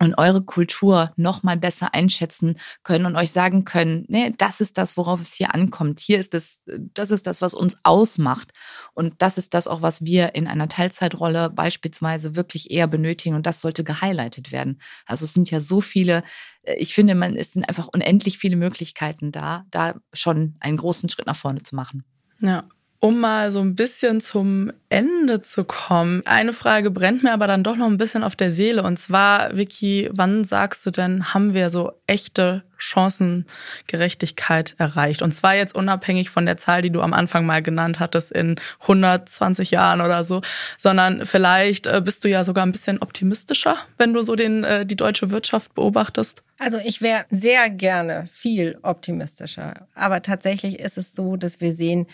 und 0.00 0.18
eure 0.18 0.42
Kultur 0.42 1.12
noch 1.16 1.44
mal 1.44 1.56
besser 1.56 1.94
einschätzen 1.94 2.56
können 2.82 3.06
und 3.06 3.16
euch 3.16 3.30
sagen 3.30 3.64
können, 3.64 4.04
nee, 4.08 4.34
das 4.36 4.60
ist 4.60 4.78
das, 4.78 4.96
worauf 4.96 5.20
es 5.20 5.32
hier 5.32 5.54
ankommt. 5.54 6.00
Hier 6.00 6.18
ist 6.18 6.34
das, 6.34 6.60
das 6.66 7.12
ist 7.12 7.26
das, 7.26 7.40
was 7.40 7.54
uns 7.54 7.76
ausmacht. 7.84 8.52
Und 8.94 9.14
das 9.18 9.38
ist 9.38 9.54
das 9.54 9.68
auch, 9.68 9.80
was 9.80 10.04
wir 10.04 10.34
in 10.34 10.48
einer 10.48 10.68
Teilzeitrolle 10.68 11.50
beispielsweise 11.50 12.34
wirklich 12.34 12.72
eher 12.72 12.88
benötigen. 12.88 13.36
Und 13.36 13.46
das 13.46 13.60
sollte 13.60 13.84
gehighlightet 13.84 14.50
werden. 14.50 14.80
Also 15.06 15.24
es 15.24 15.34
sind 15.34 15.50
ja 15.52 15.60
so 15.60 15.80
viele, 15.80 16.24
ich 16.64 16.94
finde, 16.94 17.14
man, 17.14 17.36
es 17.36 17.52
sind 17.52 17.68
einfach 17.68 17.86
unendlich 17.86 18.38
viele 18.38 18.56
Möglichkeiten 18.56 19.30
da, 19.30 19.66
da 19.70 19.94
schon 20.12 20.56
einen 20.58 20.78
großen 20.78 21.08
Schritt 21.08 21.26
nach 21.26 21.36
vorne 21.36 21.62
zu 21.62 21.76
machen. 21.76 22.04
Ja, 22.40 22.64
um 23.00 23.20
mal 23.20 23.52
so 23.52 23.60
ein 23.60 23.76
bisschen 23.76 24.20
zum 24.20 24.72
Ende 24.88 25.40
zu 25.40 25.62
kommen, 25.62 26.22
eine 26.26 26.52
Frage 26.52 26.90
brennt 26.90 27.22
mir 27.22 27.32
aber 27.32 27.46
dann 27.46 27.62
doch 27.62 27.76
noch 27.76 27.86
ein 27.86 27.96
bisschen 27.96 28.24
auf 28.24 28.34
der 28.34 28.50
Seele. 28.50 28.82
Und 28.82 28.98
zwar, 28.98 29.56
Vicky, 29.56 30.08
wann 30.12 30.44
sagst 30.44 30.84
du 30.84 30.90
denn, 30.90 31.32
haben 31.32 31.54
wir 31.54 31.70
so 31.70 31.92
echte 32.08 32.64
Chancengerechtigkeit 32.76 34.74
erreicht? 34.78 35.22
Und 35.22 35.32
zwar 35.32 35.54
jetzt 35.54 35.76
unabhängig 35.76 36.30
von 36.30 36.44
der 36.44 36.56
Zahl, 36.56 36.82
die 36.82 36.90
du 36.90 37.00
am 37.00 37.14
Anfang 37.14 37.46
mal 37.46 37.62
genannt 37.62 38.00
hattest, 38.00 38.32
in 38.32 38.56
120 38.80 39.70
Jahren 39.70 40.00
oder 40.00 40.24
so, 40.24 40.40
sondern 40.76 41.24
vielleicht 41.24 41.86
äh, 41.86 42.02
bist 42.04 42.24
du 42.24 42.28
ja 42.28 42.42
sogar 42.42 42.66
ein 42.66 42.72
bisschen 42.72 43.00
optimistischer, 43.00 43.76
wenn 43.96 44.12
du 44.12 44.22
so 44.22 44.34
den, 44.34 44.64
äh, 44.64 44.84
die 44.84 44.96
deutsche 44.96 45.30
Wirtschaft 45.30 45.74
beobachtest. 45.74 46.42
Also 46.58 46.78
ich 46.78 47.00
wäre 47.00 47.26
sehr 47.30 47.70
gerne 47.70 48.26
viel 48.26 48.76
optimistischer. 48.82 49.86
Aber 49.94 50.20
tatsächlich 50.22 50.80
ist 50.80 50.98
es 50.98 51.14
so, 51.14 51.36
dass 51.36 51.60
wir 51.60 51.72
sehen, 51.72 52.08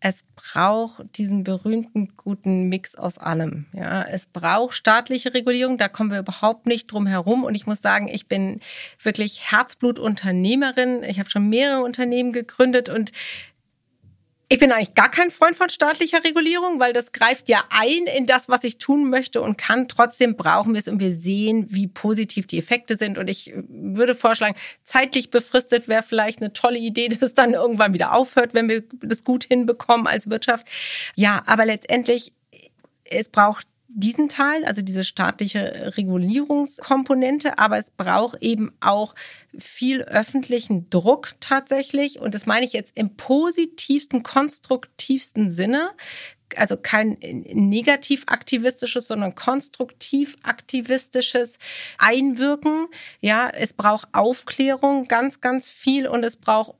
es 0.00 0.24
braucht 0.36 1.16
diesen 1.16 1.42
berühmten 1.42 2.12
guten 2.16 2.68
Mix 2.68 2.94
aus 2.94 3.18
allem. 3.18 3.66
Ja, 3.72 4.02
es 4.02 4.26
braucht 4.26 4.74
staatliche 4.74 5.34
Regulierung, 5.34 5.76
da 5.76 5.88
kommen 5.88 6.10
wir 6.10 6.20
überhaupt 6.20 6.66
nicht 6.66 6.92
drum 6.92 7.06
herum. 7.06 7.44
Und 7.44 7.54
ich 7.54 7.66
muss 7.66 7.82
sagen, 7.82 8.08
ich 8.08 8.28
bin 8.28 8.60
wirklich 9.02 9.50
Herzblutunternehmerin. 9.50 11.02
Ich 11.02 11.18
habe 11.18 11.30
schon 11.30 11.48
mehrere 11.48 11.82
Unternehmen 11.82 12.32
gegründet 12.32 12.88
und 12.88 13.10
ich 14.50 14.58
bin 14.58 14.72
eigentlich 14.72 14.94
gar 14.94 15.10
kein 15.10 15.30
Freund 15.30 15.56
von 15.56 15.68
staatlicher 15.68 16.24
Regulierung, 16.24 16.80
weil 16.80 16.94
das 16.94 17.12
greift 17.12 17.50
ja 17.50 17.64
ein 17.68 18.06
in 18.06 18.26
das, 18.26 18.48
was 18.48 18.64
ich 18.64 18.78
tun 18.78 19.10
möchte 19.10 19.42
und 19.42 19.58
kann. 19.58 19.88
Trotzdem 19.88 20.36
brauchen 20.36 20.72
wir 20.72 20.78
es 20.78 20.88
und 20.88 21.00
wir 21.00 21.12
sehen, 21.12 21.66
wie 21.68 21.86
positiv 21.86 22.46
die 22.46 22.58
Effekte 22.58 22.96
sind. 22.96 23.18
Und 23.18 23.28
ich 23.28 23.52
würde 23.68 24.14
vorschlagen, 24.14 24.56
zeitlich 24.82 25.30
befristet 25.30 25.86
wäre 25.86 26.02
vielleicht 26.02 26.40
eine 26.40 26.54
tolle 26.54 26.78
Idee, 26.78 27.08
dass 27.20 27.34
dann 27.34 27.52
irgendwann 27.52 27.92
wieder 27.92 28.14
aufhört, 28.14 28.54
wenn 28.54 28.70
wir 28.70 28.84
das 29.00 29.22
gut 29.22 29.44
hinbekommen 29.44 30.06
als 30.06 30.30
Wirtschaft. 30.30 30.66
Ja, 31.14 31.42
aber 31.44 31.66
letztendlich, 31.66 32.32
es 33.04 33.28
braucht 33.28 33.66
diesen 33.88 34.28
Teil, 34.28 34.64
also 34.66 34.82
diese 34.82 35.02
staatliche 35.02 35.96
Regulierungskomponente, 35.96 37.58
aber 37.58 37.78
es 37.78 37.90
braucht 37.90 38.42
eben 38.42 38.72
auch 38.80 39.14
viel 39.58 40.02
öffentlichen 40.02 40.90
Druck 40.90 41.30
tatsächlich. 41.40 42.20
Und 42.20 42.34
das 42.34 42.44
meine 42.44 42.66
ich 42.66 42.74
jetzt 42.74 42.92
im 42.94 43.16
positivsten, 43.16 44.22
konstruktivsten 44.22 45.50
Sinne. 45.50 45.90
Also 46.56 46.76
kein 46.76 47.18
negativ 47.20 48.24
aktivistisches, 48.26 49.08
sondern 49.08 49.34
konstruktiv 49.34 50.36
aktivistisches 50.42 51.58
Einwirken. 51.98 52.88
Ja, 53.20 53.48
es 53.48 53.72
braucht 53.72 54.08
Aufklärung 54.12 55.08
ganz, 55.08 55.40
ganz 55.40 55.70
viel 55.70 56.06
und 56.06 56.24
es 56.24 56.36
braucht 56.36 56.74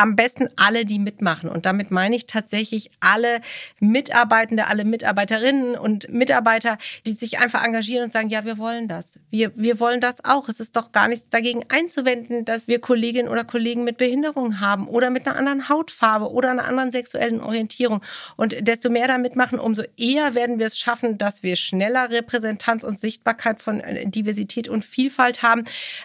am 0.00 0.16
besten 0.16 0.48
alle, 0.56 0.86
die 0.86 0.98
mitmachen. 0.98 1.50
Und 1.50 1.66
damit 1.66 1.90
meine 1.90 2.16
ich 2.16 2.26
tatsächlich 2.26 2.90
alle 3.00 3.42
Mitarbeitende, 3.80 4.66
alle 4.66 4.84
Mitarbeiterinnen 4.84 5.76
und 5.76 6.08
Mitarbeiter, 6.08 6.78
die 7.06 7.12
sich 7.12 7.38
einfach 7.38 7.62
engagieren 7.62 8.04
und 8.04 8.12
sagen, 8.12 8.30
ja, 8.30 8.46
wir 8.46 8.56
wollen 8.56 8.88
das. 8.88 9.20
Wir, 9.30 9.54
wir 9.56 9.78
wollen 9.78 10.00
das 10.00 10.24
auch. 10.24 10.48
Es 10.48 10.58
ist 10.58 10.74
doch 10.76 10.92
gar 10.92 11.06
nichts 11.06 11.28
dagegen 11.28 11.64
einzuwenden, 11.68 12.46
dass 12.46 12.66
wir 12.66 12.80
Kolleginnen 12.80 13.28
oder 13.28 13.44
Kollegen 13.44 13.84
mit 13.84 13.98
Behinderung 13.98 14.60
haben 14.60 14.88
oder 14.88 15.10
mit 15.10 15.26
einer 15.26 15.36
anderen 15.36 15.68
Hautfarbe 15.68 16.30
oder 16.32 16.50
einer 16.50 16.66
anderen 16.66 16.92
sexuellen 16.92 17.42
Orientierung. 17.42 18.00
Und 18.36 18.56
desto 18.60 18.88
mehr 18.88 19.06
da 19.06 19.18
mitmachen, 19.18 19.58
umso 19.58 19.82
eher 19.98 20.34
werden 20.34 20.58
wir 20.58 20.66
es 20.66 20.78
schaffen, 20.78 21.18
dass 21.18 21.42
wir 21.42 21.56
schneller 21.56 22.10
Repräsentanz 22.10 22.84
und 22.84 22.98
Sichtbarkeit 22.98 23.60
von 23.60 23.80
äh, 23.80 24.06
Diversität 24.08 24.68
und 24.68 24.82
Vielfalt 24.82 25.42
haben. 25.42 25.64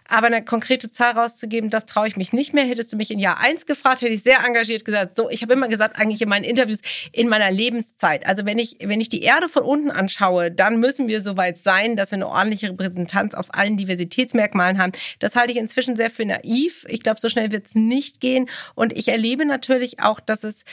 Aber 0.10 0.28
eine 0.28 0.44
konkrete 0.44 0.92
Zahl 0.92 1.14
rauszugeben, 1.14 1.70
das 1.70 1.86
traue 1.86 2.10
ich 2.10 2.18
mich 2.18 2.34
nicht 2.34 2.54
mehr. 2.54 2.66
Hättest 2.66 2.92
du 2.92 2.98
mich 2.98 3.10
in 3.10 3.20
Jahr 3.20 3.38
eins 3.38 3.66
gefragt, 3.66 3.85
gefragt, 3.86 4.02
hätte 4.02 4.14
ich 4.14 4.24
sehr 4.24 4.44
engagiert 4.44 4.84
gesagt, 4.84 5.16
so, 5.16 5.30
ich 5.30 5.44
habe 5.44 5.54
immer 5.54 5.68
gesagt, 5.68 6.00
eigentlich 6.00 6.22
in 6.22 6.30
meinen 6.30 6.44
Interviews, 6.44 6.82
in 7.12 7.28
meiner 7.28 7.52
Lebenszeit. 7.52 8.26
Also 8.26 8.46
wenn 8.46 8.58
ich, 8.58 8.78
wenn 8.82 9.00
ich 9.00 9.10
die 9.10 9.22
Erde 9.22 9.48
von 9.48 9.64
unten 9.64 9.92
anschaue, 9.92 10.52
dann 10.52 10.80
müssen 10.80 11.08
wir 11.08 11.22
soweit 11.22 11.60
sein, 11.60 11.96
dass 11.96 12.12
wir 12.12 12.16
eine 12.16 12.28
ordentliche 12.28 12.70
Repräsentanz 12.70 13.36
auf 13.36 13.54
allen 13.54 13.78
Diversitätsmerkmalen 13.78 14.80
haben. 14.80 14.92
Das 15.20 15.36
halte 15.36 15.52
ich 15.52 15.60
inzwischen 15.60 15.96
sehr 15.96 16.10
für 16.10 16.26
naiv. 16.26 16.86
Ich 16.90 17.02
glaube, 17.02 17.20
so 17.20 17.30
schnell 17.30 17.52
wird 17.52 17.68
es 17.68 17.76
nicht 17.76 18.20
gehen. 18.20 18.50
Und 18.74 18.92
ich 18.94 19.08
erlebe 19.08 19.46
natürlich 19.46 20.00
auch, 20.00 20.20
dass 20.20 20.44
es 20.44 20.66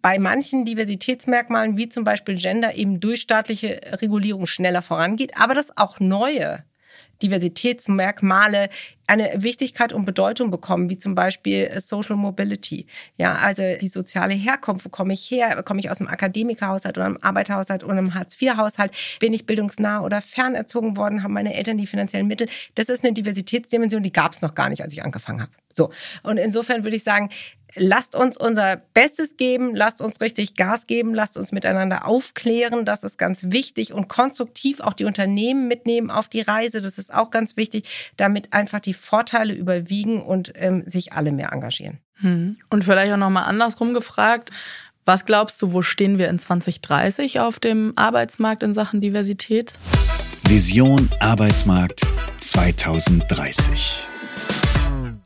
bei 0.00 0.18
manchen 0.18 0.64
Diversitätsmerkmalen, 0.64 1.76
wie 1.76 1.90
zum 1.90 2.04
Beispiel 2.04 2.36
Gender, 2.36 2.74
eben 2.74 3.00
durch 3.00 3.20
staatliche 3.20 3.80
Regulierung 4.00 4.46
schneller 4.46 4.80
vorangeht, 4.80 5.36
aber 5.36 5.52
dass 5.52 5.76
auch 5.76 6.00
neue 6.00 6.64
Diversitätsmerkmale 7.22 8.70
eine 9.10 9.42
Wichtigkeit 9.42 9.92
und 9.92 10.04
Bedeutung 10.04 10.52
bekommen, 10.52 10.88
wie 10.88 10.96
zum 10.96 11.16
Beispiel 11.16 11.64
äh, 11.64 11.80
Social 11.80 12.14
Mobility. 12.14 12.86
Ja, 13.16 13.34
also 13.36 13.62
die 13.80 13.88
soziale 13.88 14.34
Herkunft, 14.34 14.84
wo 14.84 14.88
komme 14.88 15.14
ich 15.14 15.28
her? 15.32 15.60
Komme 15.64 15.80
ich 15.80 15.90
aus 15.90 16.00
einem 16.00 16.08
Akademikerhaushalt 16.08 16.96
oder 16.96 17.06
einem 17.06 17.18
Arbeiterhaushalt 17.20 17.82
oder 17.82 17.94
einem 17.94 18.14
Hartz-IV-Haushalt? 18.14 18.92
Bin 19.18 19.34
ich 19.34 19.46
bildungsnah 19.46 20.02
oder 20.02 20.20
fernerzogen 20.20 20.96
worden? 20.96 21.24
Haben 21.24 21.32
meine 21.32 21.54
Eltern 21.54 21.76
die 21.76 21.88
finanziellen 21.88 22.28
Mittel? 22.28 22.48
Das 22.76 22.88
ist 22.88 23.02
eine 23.02 23.12
Diversitätsdimension, 23.12 24.04
die 24.04 24.12
gab 24.12 24.32
es 24.32 24.42
noch 24.42 24.54
gar 24.54 24.68
nicht, 24.68 24.82
als 24.82 24.92
ich 24.92 25.02
angefangen 25.02 25.42
habe. 25.42 25.52
So. 25.72 25.90
Und 26.22 26.36
insofern 26.36 26.84
würde 26.84 26.96
ich 26.96 27.02
sagen, 27.02 27.30
lasst 27.74 28.16
uns 28.16 28.36
unser 28.36 28.76
Bestes 28.76 29.36
geben, 29.36 29.74
lasst 29.74 30.02
uns 30.02 30.20
richtig 30.20 30.54
Gas 30.54 30.86
geben, 30.86 31.14
lasst 31.14 31.36
uns 31.36 31.52
miteinander 31.52 32.06
aufklären. 32.06 32.84
Das 32.84 33.04
ist 33.04 33.18
ganz 33.18 33.46
wichtig 33.48 33.92
und 33.92 34.08
konstruktiv 34.08 34.80
auch 34.80 34.92
die 34.92 35.04
Unternehmen 35.04 35.68
mitnehmen 35.68 36.10
auf 36.10 36.28
die 36.28 36.40
Reise. 36.40 36.80
Das 36.80 36.98
ist 36.98 37.12
auch 37.12 37.30
ganz 37.30 37.56
wichtig, 37.56 38.12
damit 38.16 38.52
einfach 38.52 38.80
die 38.80 38.94
Vorteile 39.00 39.54
überwiegen 39.54 40.22
und 40.22 40.52
ähm, 40.56 40.84
sich 40.86 41.12
alle 41.12 41.32
mehr 41.32 41.52
engagieren. 41.52 41.98
Hm. 42.16 42.58
Und 42.68 42.84
vielleicht 42.84 43.12
auch 43.12 43.16
nochmal 43.16 43.44
andersrum 43.44 43.94
gefragt. 43.94 44.50
Was 45.04 45.24
glaubst 45.24 45.60
du, 45.62 45.72
wo 45.72 45.82
stehen 45.82 46.18
wir 46.18 46.28
in 46.28 46.38
2030 46.38 47.40
auf 47.40 47.58
dem 47.58 47.94
Arbeitsmarkt 47.96 48.62
in 48.62 48.74
Sachen 48.74 49.00
Diversität? 49.00 49.72
Vision 50.44 51.08
Arbeitsmarkt 51.20 52.02
2030. 52.36 54.06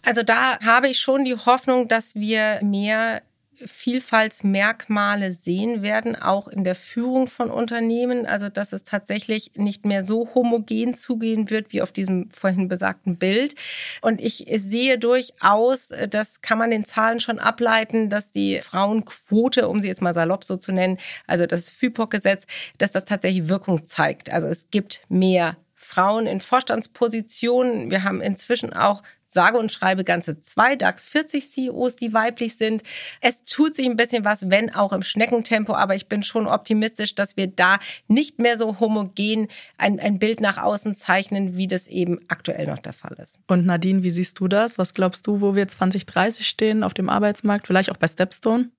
Also 0.05 0.23
da 0.23 0.61
habe 0.61 0.89
ich 0.89 1.01
schon 1.01 1.25
die 1.25 1.35
Hoffnung, 1.35 1.89
dass 1.89 2.15
wir 2.15 2.61
mehr 2.63 3.23
Vielfaltsmerkmale 3.65 5.33
sehen 5.33 5.83
werden, 5.83 6.17
auch 6.17 6.49
in 6.49 6.65
der 6.65 6.75
Führung 6.75 7.27
von 7.27 7.51
Unternehmen. 7.51 8.27
Also 8.27 8.49
dass 8.49 8.73
es 8.73 8.85
tatsächlich 8.85 9.53
nicht 9.57 9.85
mehr 9.85 10.05
so 10.05 10.29
homogen 10.35 10.95
zugehen 10.95 11.51
wird 11.51 11.73
wie 11.73 11.83
auf 11.83 11.93
diesem 11.93 12.31
vorhin 12.31 12.69
besagten 12.69 13.17
Bild. 13.17 13.55
Und 14.01 14.21
ich 14.21 14.47
sehe 14.57 14.99
durchaus, 14.99 15.91
das 16.11 16.41
kann 16.41 16.59
man 16.59 16.71
den 16.71 16.85
Zahlen 16.85 17.21
schon 17.21 17.39
ableiten, 17.39 18.09
dass 18.09 18.33
die 18.33 18.61
Frauenquote, 18.61 19.69
um 19.69 19.81
sie 19.81 19.89
jetzt 19.89 20.03
mal 20.03 20.15
salopp 20.15 20.45
so 20.45 20.57
zu 20.57 20.73
nennen, 20.73 20.99
also 21.27 21.47
das 21.47 21.71
FIPOC-Gesetz, 21.71 22.47
dass 22.79 22.93
das 22.93 23.05
tatsächlich 23.05 23.49
Wirkung 23.49 23.87
zeigt. 23.87 24.33
Also 24.33 24.47
es 24.47 24.71
gibt 24.71 25.03
mehr 25.09 25.57
Frauen 25.85 26.27
in 26.27 26.41
Vorstandspositionen. 26.41 27.91
Wir 27.91 28.03
haben 28.03 28.21
inzwischen 28.21 28.73
auch 28.73 29.03
sage 29.27 29.59
und 29.59 29.71
schreibe 29.71 30.05
ganze 30.05 30.41
zwei 30.41 30.77
DAX 30.77 31.09
40 31.09 31.51
CEOs, 31.51 31.97
die 31.97 32.15
weiblich 32.15 32.57
sind. 32.57 32.83
Es 33.21 33.43
tut 33.43 33.75
sich 33.75 33.87
ein 33.87 33.97
bisschen 33.97 34.25
was, 34.25 34.49
wenn 34.49 34.75
auch 34.75 34.93
im 34.93 35.03
Schneckentempo, 35.03 35.75
aber 35.75 35.95
ich 35.95 36.09
bin 36.09 36.23
schon 36.23 36.47
optimistisch, 36.47 37.15
dass 37.15 37.37
wir 37.37 37.49
da 37.49 37.79
nicht 38.09 38.39
mehr 38.39 38.57
so 38.57 38.81
homogen 38.81 39.49
ein, 39.77 40.01
ein 40.01 40.19
Bild 40.19 40.41
nach 40.41 40.57
außen 40.57 40.95
zeichnen, 40.95 41.57
wie 41.57 41.67
das 41.67 41.89
eben 41.89 42.21
aktuell 42.29 42.67
noch 42.67 42.79
der 42.79 42.93
Fall 42.93 43.17
ist. 43.21 43.39
Und 43.49 43.67
Nadine, 43.67 44.03
wie 44.03 44.11
siehst 44.11 44.41
du 44.41 44.49
das? 44.49 44.79
Was 44.79 44.95
glaubst 44.95 45.27
du, 45.27 45.41
wo 45.41 45.55
wir 45.55 45.69
2030 45.69 46.47
stehen 46.47 46.83
auf 46.83 46.95
dem 46.95 47.11
Arbeitsmarkt? 47.11 47.67
Vielleicht 47.67 47.91
auch 47.91 47.97
bei 47.97 48.09
Stepstone? 48.09 48.71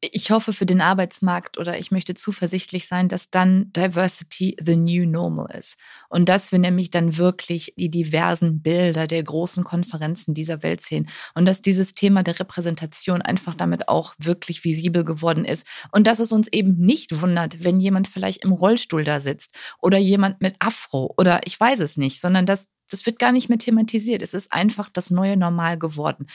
Ich 0.00 0.30
hoffe 0.30 0.52
für 0.52 0.66
den 0.66 0.80
Arbeitsmarkt 0.80 1.58
oder 1.58 1.78
ich 1.78 1.90
möchte 1.90 2.14
zuversichtlich 2.14 2.86
sein, 2.86 3.08
dass 3.08 3.30
dann 3.30 3.72
Diversity 3.72 4.56
the 4.64 4.76
new 4.76 5.06
normal 5.06 5.46
ist. 5.56 5.76
Und 6.08 6.28
dass 6.28 6.52
wir 6.52 6.58
nämlich 6.58 6.90
dann 6.90 7.16
wirklich 7.16 7.74
die 7.76 7.90
diversen 7.90 8.62
Bilder 8.62 9.06
der 9.06 9.22
großen 9.22 9.64
Konferenzen 9.64 10.34
dieser 10.34 10.62
Welt 10.62 10.80
sehen. 10.82 11.08
Und 11.34 11.46
dass 11.46 11.62
dieses 11.62 11.94
Thema 11.94 12.22
der 12.22 12.38
Repräsentation 12.38 13.22
einfach 13.22 13.54
damit 13.54 13.88
auch 13.88 14.14
wirklich 14.18 14.64
visibel 14.64 15.04
geworden 15.04 15.44
ist. 15.44 15.66
Und 15.92 16.06
dass 16.06 16.20
es 16.20 16.32
uns 16.32 16.48
eben 16.48 16.76
nicht 16.78 17.20
wundert, 17.20 17.64
wenn 17.64 17.80
jemand 17.80 18.08
vielleicht 18.08 18.44
im 18.44 18.52
Rollstuhl 18.52 19.04
da 19.04 19.20
sitzt 19.20 19.54
oder 19.80 19.98
jemand 19.98 20.40
mit 20.40 20.56
Afro 20.60 21.12
oder 21.16 21.40
ich 21.44 21.58
weiß 21.58 21.80
es 21.80 21.96
nicht, 21.96 22.20
sondern 22.20 22.46
dass 22.46 22.68
das 22.90 23.06
wird 23.06 23.20
gar 23.20 23.30
nicht 23.30 23.48
mehr 23.48 23.58
thematisiert. 23.58 24.20
Es 24.20 24.34
ist 24.34 24.52
einfach 24.52 24.88
das 24.92 25.10
neue 25.10 25.36
Normal 25.36 25.78
geworden 25.78 26.26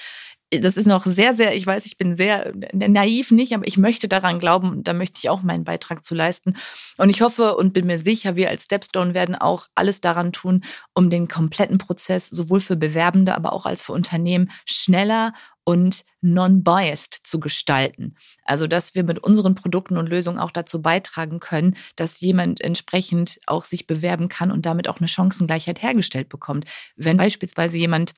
das 0.60 0.78
ist 0.78 0.86
noch 0.88 1.06
sehr, 1.06 1.34
sehr, 1.34 1.56
ich 1.56 1.66
weiß, 1.66 1.86
ich 1.86 1.97
bin 1.97 2.16
sehr 2.16 2.53
naiv 2.74 3.32
nicht, 3.32 3.53
aber 3.53 3.68
ich 3.68 3.78
möchte 3.78 4.08
daran 4.08 4.39
glauben 4.39 4.70
und 4.72 4.88
da 4.88 4.93
möchte 4.93 5.20
ich 5.20 5.30
auch 5.30 5.41
meinen 5.41 5.64
Beitrag 5.64 6.03
zu 6.03 6.16
leisten. 6.16 6.56
Und 6.97 7.10
ich 7.10 7.22
hoffe 7.22 7.56
und 7.56 7.74
bin 7.74 7.86
mir 7.86 7.97
sicher, 7.97 8.36
wir 8.36 8.49
als 8.49 8.66
Stepstone 8.66 9.14
werden 9.14 9.36
auch 9.36 9.68
alles 9.76 10.01
daran 10.01 10.32
tun, 10.32 10.64
um 10.93 11.10
den 11.10 11.28
kompletten 11.28 11.78
Prozess 11.78 12.30
sowohl 12.30 12.62
für 12.62 12.76
Bewerbende, 12.76 13.36
aber 13.36 13.53
auch 13.53 13.66
als 13.66 13.84
für 13.84 13.93
Unternehmen 13.93 14.51
schneller 14.66 15.34
und 15.66 16.06
non-biased 16.22 17.22
zu 17.24 17.39
gestalten. 17.39 18.16
Also, 18.43 18.68
dass 18.68 18.95
wir 18.95 19.03
mit 19.03 19.20
unseren 19.20 19.56
Produkten 19.56 19.97
und 19.97 20.08
Lösungen 20.08 20.39
auch 20.39 20.51
dazu 20.51 20.82
beitragen 20.82 21.39
können, 21.39 21.76
dass 21.95 22.22
jemand 22.22 22.62
entsprechend 22.62 23.39
auch 23.47 23.64
sich 23.64 23.88
bewerben 23.88 24.30
kann 24.30 24.51
und 24.51 24.66
damit 24.66 24.88
auch 24.88 24.99
eine 24.99 25.08
Chancengleichheit 25.08 25.82
hergestellt 25.82 26.30
bekommt. 26.30 26.66
Wenn 26.95 27.18
beispielsweise 27.18 27.78
jemand 27.78 28.14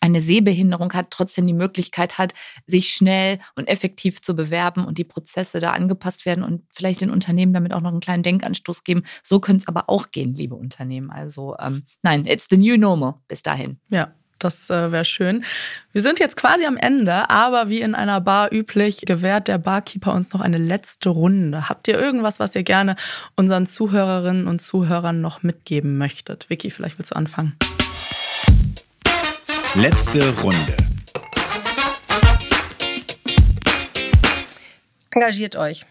eine 0.00 0.20
Sehbehinderung 0.20 0.92
hat, 0.92 1.10
trotzdem 1.10 1.46
die 1.46 1.54
Möglichkeit 1.54 2.18
hat, 2.18 2.34
sich 2.66 2.92
schnell 2.92 3.38
und 3.56 3.68
effektiv 3.68 4.22
zu 4.22 4.34
bewerben 4.34 4.84
und 4.84 4.98
die 4.98 5.04
Prozesse 5.04 5.60
da 5.60 5.72
angepasst 5.72 6.26
werden 6.26 6.44
und 6.44 6.62
vielleicht 6.72 7.00
den 7.00 7.10
Unternehmen 7.10 7.52
damit 7.52 7.72
auch 7.72 7.80
noch 7.80 7.90
einen 7.90 8.00
kleinen 8.00 8.22
Denkanstoß 8.22 8.84
geben. 8.84 9.04
So 9.22 9.40
könnte 9.40 9.62
es 9.62 9.68
aber 9.68 9.88
auch 9.88 10.10
gehen, 10.10 10.34
liebe 10.34 10.54
Unternehmen. 10.54 11.10
Also 11.10 11.56
ähm, 11.58 11.82
nein, 12.02 12.26
it's 12.26 12.46
the 12.50 12.58
new 12.58 12.76
normal 12.76 13.14
bis 13.28 13.42
dahin. 13.42 13.78
Ja. 13.88 14.12
Das 14.38 14.70
äh, 14.70 14.92
wäre 14.92 15.04
schön. 15.04 15.44
Wir 15.92 16.02
sind 16.02 16.20
jetzt 16.20 16.36
quasi 16.36 16.64
am 16.64 16.76
Ende, 16.76 17.28
aber 17.28 17.68
wie 17.68 17.80
in 17.80 17.94
einer 17.94 18.20
Bar 18.20 18.52
üblich, 18.52 19.00
gewährt 19.00 19.48
der 19.48 19.58
Barkeeper 19.58 20.14
uns 20.14 20.32
noch 20.32 20.40
eine 20.40 20.58
letzte 20.58 21.08
Runde. 21.08 21.68
Habt 21.68 21.88
ihr 21.88 21.98
irgendwas, 21.98 22.38
was 22.38 22.54
ihr 22.54 22.62
gerne 22.62 22.94
unseren 23.34 23.66
Zuhörerinnen 23.66 24.46
und 24.46 24.60
Zuhörern 24.60 25.20
noch 25.20 25.42
mitgeben 25.42 25.98
möchtet? 25.98 26.48
Vicky, 26.48 26.70
vielleicht 26.70 26.98
willst 26.98 27.10
du 27.10 27.16
anfangen. 27.16 27.56
Letzte 29.74 30.34
Runde. 30.40 30.76
Engagiert 35.10 35.56
euch, 35.56 35.84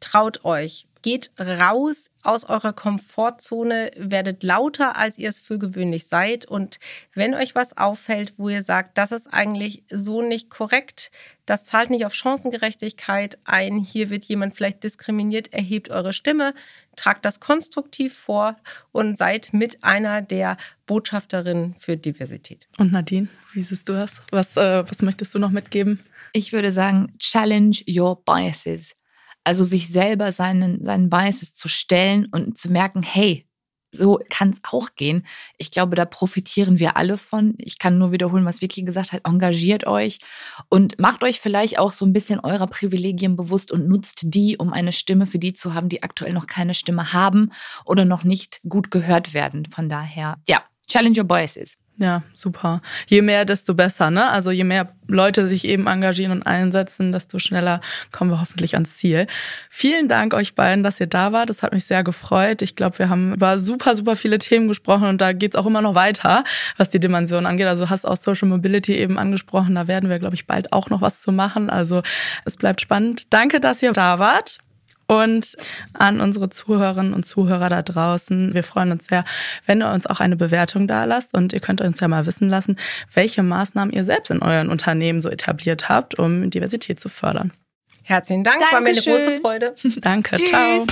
traut 0.00 0.44
euch, 0.44 0.85
geht 1.02 1.30
raus 1.38 2.10
aus 2.22 2.44
eurer 2.44 2.72
Komfortzone, 2.72 3.90
werdet 3.96 4.42
lauter, 4.42 4.96
als 4.96 5.18
ihr 5.18 5.28
es 5.28 5.38
für 5.38 5.58
gewöhnlich 5.58 6.06
seid. 6.06 6.46
Und 6.46 6.78
wenn 7.14 7.34
euch 7.34 7.54
was 7.54 7.76
auffällt, 7.76 8.34
wo 8.38 8.48
ihr 8.48 8.62
sagt, 8.62 8.98
das 8.98 9.12
ist 9.12 9.32
eigentlich 9.32 9.84
so 9.90 10.22
nicht 10.22 10.50
korrekt, 10.50 11.10
das 11.46 11.64
zahlt 11.64 11.90
nicht 11.90 12.04
auf 12.04 12.14
Chancengerechtigkeit 12.14 13.38
ein, 13.44 13.78
hier 13.78 14.10
wird 14.10 14.24
jemand 14.24 14.56
vielleicht 14.56 14.82
diskriminiert, 14.82 15.54
erhebt 15.54 15.90
eure 15.90 16.12
Stimme, 16.12 16.54
tragt 16.96 17.24
das 17.24 17.38
konstruktiv 17.38 18.16
vor 18.16 18.56
und 18.90 19.16
seid 19.16 19.52
mit 19.52 19.84
einer 19.84 20.22
der 20.22 20.56
Botschafterinnen 20.86 21.74
für 21.78 21.96
Diversität. 21.96 22.66
Und 22.78 22.92
Nadine, 22.92 23.28
wie 23.52 23.62
siehst 23.62 23.88
du 23.88 23.92
das? 23.92 24.22
Was, 24.32 24.56
äh, 24.56 24.82
was 24.88 25.02
möchtest 25.02 25.34
du 25.34 25.38
noch 25.38 25.50
mitgeben? 25.50 26.00
Ich 26.32 26.52
würde 26.52 26.72
sagen, 26.72 27.14
challenge 27.18 27.78
your 27.88 28.22
biases. 28.24 28.96
Also 29.46 29.62
sich 29.62 29.88
selber 29.88 30.32
seinen, 30.32 30.82
seinen 30.82 31.08
Biases 31.08 31.54
zu 31.54 31.68
stellen 31.68 32.26
und 32.32 32.58
zu 32.58 32.68
merken, 32.68 33.04
hey, 33.04 33.46
so 33.92 34.18
kann 34.28 34.50
es 34.50 34.60
auch 34.64 34.96
gehen. 34.96 35.24
Ich 35.56 35.70
glaube, 35.70 35.94
da 35.94 36.04
profitieren 36.04 36.80
wir 36.80 36.96
alle 36.96 37.16
von. 37.16 37.54
Ich 37.58 37.78
kann 37.78 37.96
nur 37.96 38.10
wiederholen, 38.10 38.44
was 38.44 38.60
Vicky 38.60 38.82
gesagt 38.82 39.12
hat. 39.12 39.20
Engagiert 39.24 39.86
euch 39.86 40.18
und 40.68 40.98
macht 40.98 41.22
euch 41.22 41.40
vielleicht 41.40 41.78
auch 41.78 41.92
so 41.92 42.04
ein 42.04 42.12
bisschen 42.12 42.40
eurer 42.40 42.66
Privilegien 42.66 43.36
bewusst 43.36 43.70
und 43.70 43.86
nutzt 43.86 44.22
die, 44.24 44.56
um 44.58 44.72
eine 44.72 44.90
Stimme 44.90 45.26
für 45.26 45.38
die 45.38 45.52
zu 45.52 45.74
haben, 45.74 45.88
die 45.88 46.02
aktuell 46.02 46.32
noch 46.32 46.48
keine 46.48 46.74
Stimme 46.74 47.12
haben 47.12 47.52
oder 47.84 48.04
noch 48.04 48.24
nicht 48.24 48.60
gut 48.68 48.90
gehört 48.90 49.32
werden. 49.32 49.64
Von 49.66 49.88
daher, 49.88 50.38
ja, 50.48 50.64
challenge 50.88 51.20
your 51.20 51.24
biases. 51.24 51.76
Ja, 51.98 52.22
super. 52.34 52.82
Je 53.06 53.22
mehr, 53.22 53.46
desto 53.46 53.72
besser, 53.72 54.10
ne? 54.10 54.28
Also 54.28 54.50
je 54.50 54.64
mehr 54.64 54.92
Leute 55.08 55.48
sich 55.48 55.64
eben 55.64 55.86
engagieren 55.86 56.32
und 56.32 56.42
einsetzen, 56.42 57.10
desto 57.10 57.38
schneller 57.38 57.80
kommen 58.12 58.30
wir 58.30 58.38
hoffentlich 58.38 58.74
ans 58.74 58.96
Ziel. 58.96 59.26
Vielen 59.70 60.06
Dank 60.06 60.34
euch 60.34 60.54
beiden, 60.54 60.84
dass 60.84 61.00
ihr 61.00 61.06
da 61.06 61.32
wart. 61.32 61.48
Das 61.48 61.62
hat 61.62 61.72
mich 61.72 61.86
sehr 61.86 62.04
gefreut. 62.04 62.60
Ich 62.60 62.76
glaube, 62.76 62.98
wir 62.98 63.08
haben 63.08 63.32
über 63.32 63.58
super, 63.58 63.94
super 63.94 64.14
viele 64.14 64.36
Themen 64.36 64.68
gesprochen 64.68 65.08
und 65.08 65.22
da 65.22 65.32
geht's 65.32 65.56
auch 65.56 65.64
immer 65.64 65.80
noch 65.80 65.94
weiter, 65.94 66.44
was 66.76 66.90
die 66.90 67.00
Dimension 67.00 67.46
angeht. 67.46 67.66
Also 67.66 67.88
hast 67.88 68.06
auch 68.06 68.16
Social 68.16 68.48
Mobility 68.48 68.94
eben 68.96 69.16
angesprochen. 69.18 69.74
Da 69.74 69.88
werden 69.88 70.10
wir, 70.10 70.18
glaube 70.18 70.34
ich, 70.34 70.46
bald 70.46 70.74
auch 70.74 70.90
noch 70.90 71.00
was 71.00 71.22
zu 71.22 71.32
machen. 71.32 71.70
Also 71.70 72.02
es 72.44 72.58
bleibt 72.58 72.82
spannend. 72.82 73.32
Danke, 73.32 73.58
dass 73.58 73.82
ihr 73.82 73.92
da 73.94 74.18
wart. 74.18 74.58
Und 75.08 75.56
an 75.92 76.20
unsere 76.20 76.50
Zuhörerinnen 76.50 77.14
und 77.14 77.24
Zuhörer 77.24 77.68
da 77.68 77.82
draußen, 77.82 78.54
wir 78.54 78.64
freuen 78.64 78.90
uns 78.92 79.06
sehr, 79.06 79.24
wenn 79.64 79.80
ihr 79.80 79.92
uns 79.92 80.06
auch 80.06 80.20
eine 80.20 80.36
Bewertung 80.36 80.88
da 80.88 81.04
lasst 81.04 81.34
und 81.34 81.52
ihr 81.52 81.60
könnt 81.60 81.80
uns 81.80 82.00
ja 82.00 82.08
mal 82.08 82.26
wissen 82.26 82.48
lassen, 82.48 82.76
welche 83.14 83.42
Maßnahmen 83.42 83.94
ihr 83.94 84.04
selbst 84.04 84.30
in 84.30 84.42
euren 84.42 84.68
Unternehmen 84.68 85.20
so 85.20 85.28
etabliert 85.28 85.88
habt, 85.88 86.18
um 86.18 86.50
Diversität 86.50 86.98
zu 86.98 87.08
fördern. 87.08 87.52
Herzlichen 88.02 88.44
Dank, 88.44 88.60
Dankeschön. 88.70 88.74
war 88.74 88.80
mir 88.82 88.90
eine 88.90 89.00
große 89.00 89.40
Freude. 89.40 89.74
Danke, 90.00 90.36
Tschüss. 90.36 90.48
ciao. 90.48 90.86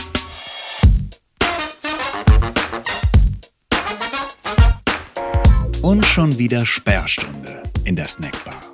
Und 5.83 6.05
schon 6.07 6.39
wieder 6.39 6.65
Sperrstunde 6.65 7.62
in 7.85 7.95
der 7.95 8.09
Snackbar. 8.09 8.74